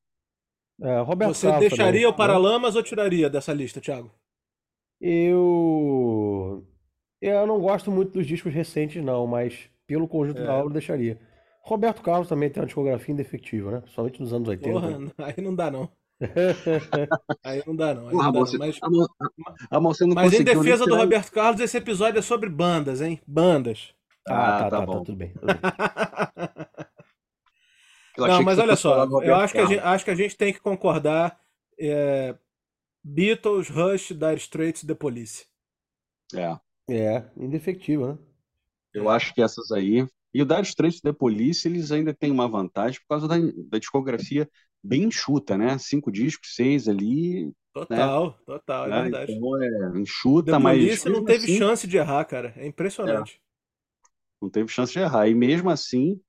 É, 0.82 1.00
Roberto 1.00 1.34
Você 1.34 1.46
Carlos 1.46 1.68
deixaria 1.68 2.08
o 2.08 2.10
né? 2.12 2.16
Paralamas 2.16 2.74
ou 2.76 2.82
tiraria 2.82 3.28
dessa 3.28 3.52
lista, 3.52 3.80
Thiago? 3.80 4.10
Eu. 5.00 6.64
Eu 7.20 7.46
não 7.46 7.60
gosto 7.60 7.90
muito 7.90 8.12
dos 8.12 8.26
discos 8.26 8.52
recentes, 8.52 9.02
não, 9.04 9.26
mas 9.26 9.68
pelo 9.86 10.08
conjunto 10.08 10.40
É. 10.40 10.46
da 10.46 10.54
obra 10.54 10.68
eu 10.68 10.72
deixaria. 10.72 11.18
Roberto 11.62 12.00
Carlos 12.02 12.28
também 12.28 12.48
tem 12.50 12.60
uma 12.62 12.66
discografia 12.66 13.12
indefectível, 13.12 13.70
né? 13.70 13.82
Somente 13.88 14.20
nos 14.20 14.32
anos 14.32 14.48
80. 14.48 14.72
Porra, 14.72 14.98
aí 15.18 15.42
não 15.42 15.54
dá 15.54 15.70
não. 15.70 15.88
Aí 17.42 17.62
não 17.66 17.74
dá 17.74 17.94
não. 17.94 18.08
Aí 18.08 18.10
Porra, 18.10 18.24
não 18.24 18.32
dá 18.32 18.38
não. 18.40 18.46
você, 18.46 18.58
Mas, 18.58 18.78
amor, 18.82 19.08
não 20.06 20.14
mas 20.14 20.32
em 20.34 20.44
defesa 20.44 20.84
do 20.84 20.94
Roberto 20.96 21.30
Carlos, 21.32 21.60
esse 21.62 21.78
episódio 21.78 22.18
é 22.18 22.22
sobre 22.22 22.50
bandas, 22.50 23.00
hein? 23.00 23.20
Bandas. 23.26 23.94
Ah, 24.28 24.58
Ah, 24.58 24.58
tá, 24.58 24.64
tá 24.64 24.70
tá, 24.70 24.80
tá, 24.80 24.86
bom. 24.86 25.02
tudo 25.02 25.16
bem. 25.16 25.32
tudo 25.32 25.46
bem. 25.48 26.66
Eu 28.20 28.32
Não, 28.32 28.42
mas 28.42 28.58
olha 28.58 28.76
só, 28.76 29.04
eu 29.22 29.34
acho 29.34 29.54
que 29.54 29.66
gente, 29.66 29.80
acho 29.80 30.04
que 30.04 30.10
a 30.10 30.14
gente 30.14 30.36
tem 30.36 30.52
que 30.52 30.60
concordar. 30.60 31.38
é, 31.78 32.36
Beatles, 33.04 33.68
Rush, 33.70 34.08
Dire 34.10 34.36
Straits, 34.38 34.84
The 34.84 34.94
Police. 34.94 35.46
É, 36.34 36.60
É, 36.90 37.24
indefectível, 37.36 38.14
né? 38.14 38.18
eu 38.92 39.08
acho 39.08 39.34
que 39.34 39.42
essas 39.42 39.70
aí. 39.72 40.06
E 40.32 40.42
o 40.42 40.46
Dire 40.46 40.62
Straits 40.62 40.98
e 40.98 41.02
The 41.02 41.12
Police, 41.12 41.66
eles 41.66 41.90
ainda 41.92 42.14
têm 42.14 42.30
uma 42.30 42.48
vantagem 42.48 43.00
por 43.00 43.08
causa 43.08 43.28
da, 43.28 43.36
da 43.68 43.78
discografia 43.78 44.48
bem 44.82 45.04
enxuta, 45.04 45.56
né? 45.58 45.76
Cinco 45.78 46.10
discos, 46.12 46.54
seis 46.54 46.88
ali, 46.88 47.52
Total, 47.72 48.32
total, 48.46 48.86
é 48.86 48.92
né? 48.92 49.02
verdade. 49.02 49.32
Então 49.36 49.62
é 49.62 49.98
The 50.44 50.54
enxuta, 50.54 50.58
mas 50.58 50.78
Police 50.78 51.08
não 51.08 51.22
teve 51.24 51.46
assim, 51.46 51.56
chance 51.58 51.86
de 51.86 51.96
errar, 51.98 52.24
cara. 52.26 52.54
É 52.56 52.66
impressionante. 52.66 53.40
não 54.40 54.50
teve 54.50 54.68
chance 54.68 54.92
de 54.92 54.98
errar. 55.00 55.28
E 55.28 55.34
mesmo 55.34 55.70
assim, 55.70 56.20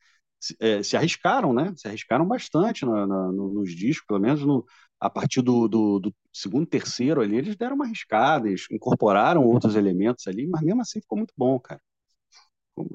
é, 0.59 0.83
se 0.83 0.97
arriscaram, 0.97 1.53
né? 1.53 1.73
Se 1.77 1.87
arriscaram 1.87 2.25
bastante 2.27 2.85
na- 2.85 3.05
na- 3.07 3.31
no- 3.31 3.53
nos 3.53 3.75
discos, 3.75 4.05
pelo 4.07 4.19
menos 4.19 4.41
no, 4.45 4.65
a 4.99 5.09
partir 5.09 5.41
do, 5.41 5.67
do- 5.67 5.99
do 5.99 6.15
segundo, 6.33 6.65
terceiro 6.67 7.21
ali, 7.21 7.37
eles 7.37 7.55
deram 7.55 7.75
uma 7.75 7.85
arriscada, 7.85 8.47
eles 8.47 8.65
incorporaram 8.71 9.43
outros 9.45 9.75
elementos 9.75 10.27
ali, 10.27 10.47
mas 10.47 10.61
mesmo 10.61 10.81
assim 10.81 11.01
ficou 11.01 11.17
muito 11.17 11.33
bom, 11.37 11.59
cara. 11.59 11.81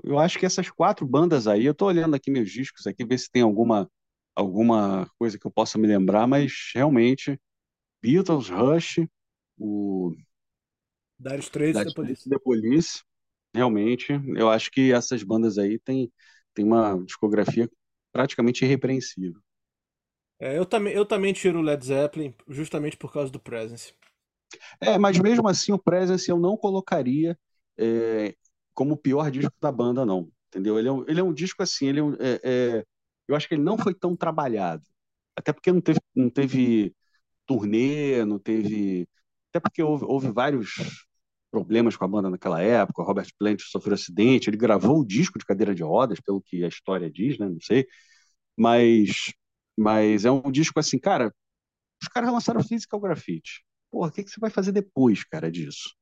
Eu 0.04 0.18
acho 0.18 0.38
que 0.38 0.46
essas 0.46 0.70
quatro 0.70 1.06
bandas 1.06 1.46
aí, 1.46 1.64
eu 1.66 1.74
tô 1.74 1.86
olhando 1.86 2.14
aqui 2.16 2.30
meus 2.30 2.50
discos 2.50 2.86
aqui, 2.86 3.04
ver 3.04 3.18
se 3.18 3.30
tem 3.30 3.42
alguma, 3.42 3.90
alguma 4.34 5.08
coisa 5.18 5.38
que 5.38 5.46
eu 5.46 5.50
possa 5.50 5.78
me 5.78 5.86
lembrar, 5.86 6.26
mas 6.26 6.52
realmente, 6.74 7.38
Beatles, 8.02 8.48
Rush, 8.50 9.00
o 9.58 10.14
Dire 11.20 11.42
Straits, 11.42 11.82
The 11.82 11.90
Police. 11.92 12.28
The 12.28 12.38
Police, 12.38 13.02
realmente, 13.54 14.08
eu 14.36 14.50
acho 14.50 14.70
que 14.70 14.92
essas 14.92 15.22
bandas 15.22 15.58
aí 15.58 15.78
têm, 15.78 16.12
têm 16.56 16.66
uma 16.66 16.98
discografia 17.04 17.70
praticamente 18.12 18.64
irrepreensível. 18.66 19.40
É, 20.38 20.56
eu 20.56 20.64
também, 20.66 20.92
eu 20.94 21.04
também 21.06 21.32
tiro 21.32 21.58
o 21.58 21.62
Led 21.62 21.84
Zeppelin 21.84 22.34
justamente 22.48 22.96
por 22.96 23.12
causa 23.12 23.30
do 23.32 23.40
Presence. 23.40 23.94
É, 24.80 24.98
mas 24.98 25.18
mesmo 25.18 25.48
assim 25.48 25.72
o 25.72 25.78
Presence 25.78 26.30
eu 26.30 26.38
não 26.38 26.56
colocaria 26.56 27.38
é, 27.78 28.34
como 28.74 28.94
o 28.94 28.96
pior 28.96 29.30
disco 29.30 29.52
da 29.60 29.70
banda, 29.72 30.04
não. 30.04 30.30
Entendeu? 30.48 30.78
Ele 30.78 30.88
é 30.88 30.92
um, 30.92 31.04
ele 31.08 31.20
é 31.20 31.22
um 31.24 31.32
disco 31.34 31.62
assim, 31.62 31.86
ele 31.88 32.00
é 32.00 32.02
um- 32.02 32.14
é- 32.14 32.40
é- 32.44 32.84
eu 33.28 33.34
acho 33.36 33.48
que 33.48 33.54
ele 33.54 33.62
não 33.62 33.76
foi 33.78 33.94
tão 33.94 34.16
trabalhado. 34.16 34.82
Até 35.36 35.52
porque 35.52 35.72
não 35.72 35.80
teve, 35.80 36.00
não 36.14 36.30
teve 36.30 36.94
turnê, 37.46 38.24
não 38.26 38.38
teve. 38.38 39.08
Até 39.50 39.60
porque 39.60 39.82
houve, 39.82 40.04
houve 40.06 40.30
vários 40.32 41.06
problemas 41.50 41.96
com 41.96 42.04
a 42.04 42.08
banda 42.08 42.30
naquela 42.30 42.60
época. 42.62 43.02
Robert 43.02 43.28
Plant 43.38 43.60
sofreu 43.62 43.94
acidente, 43.94 44.50
ele 44.50 44.56
gravou 44.56 45.00
o 45.00 45.06
disco 45.06 45.38
de 45.38 45.44
cadeira 45.44 45.74
de 45.74 45.82
rodas, 45.82 46.20
pelo 46.20 46.40
que 46.40 46.64
a 46.64 46.68
história 46.68 47.10
diz, 47.10 47.38
né? 47.38 47.48
Não 47.48 47.60
sei. 47.60 47.86
Mas, 48.56 49.32
mas 49.76 50.24
é 50.24 50.30
um 50.30 50.50
disco 50.50 50.78
assim, 50.80 50.98
cara. 50.98 51.34
Os 52.02 52.08
caras 52.08 52.30
lançaram 52.32 52.62
Physical 52.62 53.00
Graffiti. 53.00 53.64
Porra, 53.90 54.08
o 54.08 54.12
que, 54.12 54.24
que 54.24 54.30
você 54.30 54.40
vai 54.40 54.50
fazer 54.50 54.72
depois, 54.72 55.24
cara, 55.24 55.50
disso? 55.50 55.94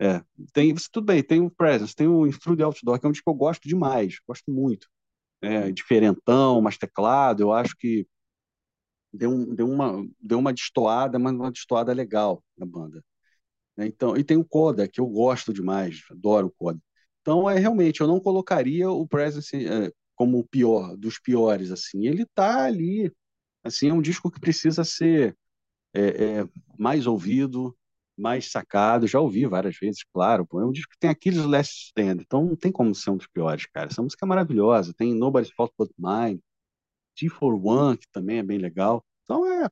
É, 0.00 0.22
tem, 0.52 0.74
tudo 0.92 1.06
bem, 1.06 1.22
tem 1.22 1.40
o 1.40 1.50
Presence, 1.50 1.94
tem 1.94 2.08
o 2.08 2.28
Through 2.38 2.56
the 2.56 2.64
Outdoor, 2.64 2.98
que 2.98 3.06
é 3.06 3.08
um 3.08 3.12
disco 3.12 3.24
que 3.24 3.30
eu 3.30 3.38
gosto 3.38 3.68
demais, 3.68 4.18
gosto 4.26 4.50
muito. 4.50 4.88
É, 5.42 5.70
diferentão, 5.72 6.60
mais 6.60 6.78
teclado, 6.78 7.42
eu 7.42 7.52
acho 7.52 7.76
que 7.76 8.06
deu, 9.12 9.54
deu, 9.54 9.68
uma, 9.68 10.06
deu 10.20 10.38
uma 10.38 10.52
destoada, 10.52 11.18
mas 11.18 11.32
uma 11.34 11.52
destoada 11.52 11.92
legal 11.92 12.42
na 12.56 12.66
banda. 12.66 13.02
Né? 13.76 13.86
Então, 13.86 14.16
e 14.16 14.24
tem 14.24 14.36
o 14.36 14.44
Coda, 14.44 14.88
que 14.88 15.00
eu 15.00 15.06
gosto 15.06 15.52
demais, 15.52 16.02
adoro 16.10 16.48
o 16.48 16.50
Coda. 16.50 16.80
Então, 17.20 17.48
é 17.48 17.58
realmente, 17.58 18.00
eu 18.00 18.06
não 18.08 18.20
colocaria 18.20 18.90
o 18.90 19.06
Presence 19.06 19.56
é, 19.66 19.90
como 20.14 20.38
o 20.38 20.46
pior, 20.46 20.96
dos 20.96 21.18
piores, 21.18 21.70
assim. 21.70 22.06
Ele 22.06 22.26
tá 22.34 22.64
ali, 22.64 23.12
assim, 23.62 23.88
é 23.90 23.94
um 23.94 24.02
disco 24.02 24.30
que 24.30 24.40
precisa 24.40 24.84
ser 24.84 25.36
é, 25.94 26.40
é, 26.40 26.48
mais 26.78 27.06
ouvido, 27.06 27.76
mais 28.16 28.50
sacado. 28.50 29.06
Já 29.06 29.20
ouvi 29.20 29.46
várias 29.46 29.76
vezes, 29.78 30.04
claro. 30.12 30.46
Pô, 30.46 30.60
é 30.60 30.66
um 30.66 30.72
disco 30.72 30.92
que 30.92 30.98
tem 30.98 31.10
Aquiles 31.10 31.44
Last 31.44 31.86
Stand, 31.86 32.22
então 32.22 32.44
não 32.44 32.56
tem 32.56 32.72
como 32.72 32.94
ser 32.94 33.10
um 33.10 33.16
dos 33.16 33.26
piores, 33.26 33.66
cara. 33.66 33.88
Essa 33.90 34.02
música 34.02 34.24
é 34.26 34.28
maravilhosa. 34.28 34.94
Tem 34.94 35.14
Nobody's 35.14 35.52
Fault 35.52 35.74
But 35.78 35.90
Mine, 35.98 36.40
T 37.16 37.28
for 37.28 37.54
One, 37.54 37.98
que 37.98 38.08
também 38.12 38.38
é 38.38 38.42
bem 38.42 38.58
legal. 38.58 39.04
Então 39.24 39.46
é, 39.46 39.68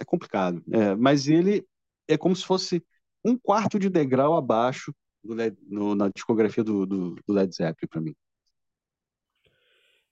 é 0.00 0.04
complicado. 0.04 0.62
É, 0.72 0.94
mas 0.94 1.28
ele 1.28 1.66
é 2.08 2.16
como 2.16 2.36
se 2.36 2.44
fosse 2.44 2.84
um 3.26 3.38
quarto 3.38 3.78
de 3.78 3.88
degrau 3.90 4.36
abaixo 4.36 4.94
do 5.22 5.34
Led- 5.34 5.56
no- 5.68 5.94
na 5.94 6.08
discografia 6.08 6.62
do, 6.64 6.86
do, 6.86 7.14
do 7.26 7.32
Led 7.32 7.54
Zeppelin 7.54 7.88
para 7.88 8.00
mim. 8.00 8.14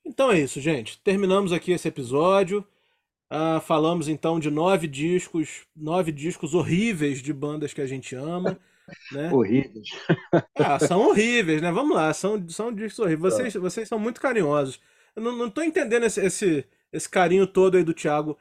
Então 0.05 0.31
é 0.31 0.39
isso, 0.41 0.61
gente. 0.61 1.01
Terminamos 1.03 1.53
aqui 1.53 1.73
esse 1.73 1.89
episódio. 1.89 2.67
Ah, 3.31 3.61
falamos 3.61 4.07
então 4.09 4.39
de 4.39 4.51
nove 4.51 4.87
discos, 4.87 5.67
nove 5.75 6.13
discos 6.13 6.55
horríveis 6.55 7.23
de 7.23 7.33
bandas 7.33 7.73
que 7.73 7.81
a 7.81 7.87
gente 7.87 8.15
ama, 8.15 8.59
né? 9.11 9.33
Horríveis. 9.33 9.89
Ah, 10.57 10.79
são 10.79 11.01
horríveis, 11.09 11.61
né? 11.63 11.73
Vamos 11.73 11.97
lá, 11.97 12.13
são, 12.13 12.49
são 12.49 12.73
discos 12.73 12.99
horríveis. 13.01 13.35
Vocês, 13.35 13.55
vocês 13.55 13.89
são 13.89 13.99
muito 13.99 14.21
carinhosos. 14.21 14.81
Eu 15.17 15.23
não, 15.23 15.37
não 15.37 15.51
tô 15.51 15.63
entendendo 15.63 16.05
esse, 16.05 16.21
esse, 16.21 16.65
esse 16.93 17.09
carinho 17.09 17.47
todo 17.47 17.77
aí 17.77 17.83
do 17.85 17.95
Thiago. 17.95 18.37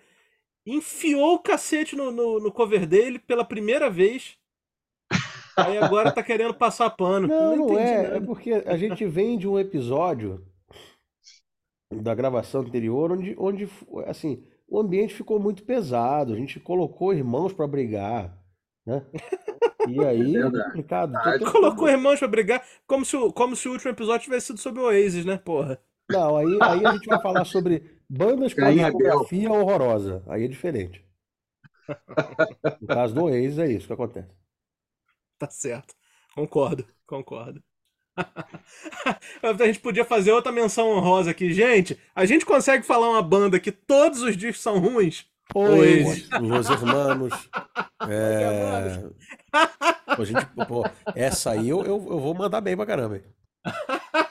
Enfiou 0.65 1.36
o 1.36 1.39
cacete 1.39 1.95
no, 1.95 2.11
no, 2.11 2.39
no 2.39 2.51
cover 2.51 2.86
dele 2.86 3.19
pela 3.19 3.43
primeira 3.45 3.89
vez. 3.89 4.38
Aí 5.55 5.77
agora 5.77 6.11
tá 6.11 6.23
querendo 6.23 6.53
passar 6.53 6.89
pano. 6.91 7.27
Eu 7.27 7.27
Não, 7.27 7.55
não 7.55 7.65
entendi 7.65 7.79
é. 7.79 8.03
É 8.15 8.19
nada. 8.19 8.21
porque 8.21 8.51
a 8.65 8.77
gente 8.77 9.05
vem 9.05 9.37
de 9.37 9.47
um 9.47 9.59
episódio 9.59 10.45
da 11.93 12.15
gravação 12.15 12.61
anterior 12.61 13.11
onde, 13.11 13.35
onde 13.37 13.69
assim, 14.07 14.43
o 14.67 14.79
ambiente 14.79 15.13
ficou 15.13 15.39
muito 15.39 15.63
pesado. 15.63 16.33
A 16.33 16.37
gente 16.37 16.59
colocou 16.59 17.13
irmãos 17.13 17.53
para 17.53 17.67
brigar, 17.67 18.37
né? 18.85 19.05
E 19.87 20.03
aí 20.03 20.35
é 20.37 20.49
complicado. 20.49 21.13
Então, 21.35 21.51
Colocou 21.51 21.87
irmãos 21.89 22.19
pra 22.19 22.27
brigar, 22.27 22.65
como 22.87 23.05
se, 23.05 23.15
o, 23.15 23.31
como 23.31 23.55
se 23.55 23.67
o 23.67 23.71
último 23.73 23.91
episódio 23.91 24.23
tivesse 24.23 24.47
sido 24.47 24.59
sobre 24.59 24.81
o 24.81 24.85
Oasis, 24.85 25.25
né, 25.25 25.37
porra? 25.37 25.79
Não, 26.09 26.37
aí, 26.37 26.57
aí 26.61 26.85
a 26.85 26.91
gente 26.93 27.07
vai 27.07 27.21
falar 27.21 27.45
sobre 27.45 27.99
bandas 28.09 28.53
com 28.53 28.61
discografia 28.71 29.51
horrorosa. 29.51 30.23
Aí 30.27 30.43
é 30.45 30.47
diferente. 30.47 31.03
No 32.81 32.87
caso 32.87 33.13
do 33.13 33.23
Oasis, 33.25 33.59
é 33.59 33.71
isso 33.71 33.87
que 33.87 33.93
acontece. 33.93 34.42
Tá 35.43 35.49
certo. 35.49 35.93
Concordo, 36.33 36.85
concordo. 37.05 37.61
a 39.43 39.65
gente 39.65 39.81
podia 39.81 40.05
fazer 40.05 40.31
outra 40.31 40.53
menção 40.53 40.91
honrosa 40.91 41.31
aqui. 41.31 41.51
Gente, 41.51 41.99
a 42.15 42.25
gente 42.25 42.45
consegue 42.45 42.85
falar 42.85 43.09
uma 43.09 43.21
banda 43.21 43.59
que 43.59 43.69
todos 43.69 44.21
os 44.21 44.37
discos 44.37 44.61
são 44.61 44.79
ruins? 44.79 45.25
Oasis, 45.53 46.29
Los 46.39 46.69
Hermanos. 46.69 47.33
É... 48.05 49.01
Pô, 50.15 50.25
gente, 50.25 50.45
pô, 50.67 50.83
essa 51.15 51.51
aí 51.51 51.69
eu, 51.69 51.79
eu, 51.83 51.95
eu, 51.95 52.19
vou 52.19 52.33
mandar 52.33 52.59
bem 52.59 52.75
pra 52.75 52.85
caramba. 52.85 53.21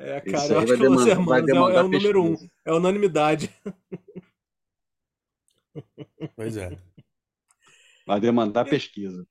É, 0.00 0.20
cara, 0.20 0.52
eu 0.52 0.58
acho 0.60 0.76
que 0.76 0.86
Los 0.86 1.06
Hermanos 1.06 1.48
é, 1.48 1.76
é, 1.76 1.82
o 1.82 1.88
número 1.88 2.22
um. 2.22 2.36
É 2.64 2.72
unanimidade. 2.72 3.52
Pois 6.36 6.56
é. 6.56 6.78
Vai 8.08 8.18
demandar 8.18 8.64
pesquisa. 8.64 9.26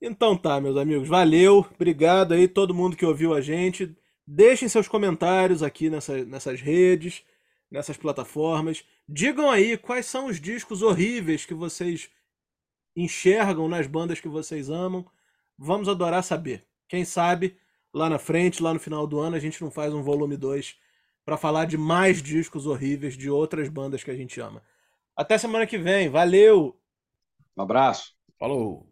Então 0.00 0.36
tá, 0.36 0.60
meus 0.60 0.76
amigos, 0.76 1.08
valeu, 1.08 1.66
obrigado 1.74 2.32
aí 2.32 2.46
todo 2.46 2.72
mundo 2.72 2.96
que 2.96 3.04
ouviu 3.04 3.34
a 3.34 3.40
gente. 3.40 3.94
Deixem 4.24 4.68
seus 4.68 4.86
comentários 4.86 5.60
aqui 5.60 5.90
nessa, 5.90 6.24
nessas 6.24 6.60
redes, 6.60 7.24
nessas 7.68 7.96
plataformas. 7.96 8.84
Digam 9.08 9.50
aí 9.50 9.76
quais 9.76 10.06
são 10.06 10.26
os 10.26 10.40
discos 10.40 10.82
horríveis 10.82 11.44
que 11.44 11.52
vocês 11.52 12.08
enxergam 12.94 13.66
nas 13.66 13.88
bandas 13.88 14.20
que 14.20 14.28
vocês 14.28 14.70
amam. 14.70 15.04
Vamos 15.58 15.88
adorar 15.88 16.22
saber. 16.22 16.64
Quem 16.88 17.04
sabe 17.04 17.56
lá 17.92 18.08
na 18.08 18.20
frente, 18.20 18.62
lá 18.62 18.72
no 18.72 18.78
final 18.78 19.04
do 19.04 19.18
ano, 19.18 19.34
a 19.34 19.40
gente 19.40 19.60
não 19.60 19.70
faz 19.70 19.92
um 19.92 20.02
volume 20.02 20.36
2 20.36 20.76
para 21.24 21.36
falar 21.36 21.64
de 21.64 21.76
mais 21.76 22.22
discos 22.22 22.66
horríveis 22.66 23.16
de 23.16 23.28
outras 23.28 23.68
bandas 23.68 24.04
que 24.04 24.12
a 24.12 24.16
gente 24.16 24.40
ama. 24.40 24.62
Até 25.16 25.36
semana 25.36 25.66
que 25.66 25.76
vem. 25.76 26.08
Valeu! 26.08 26.79
Um 27.56 27.62
abraço. 27.62 28.12
Falou! 28.40 28.89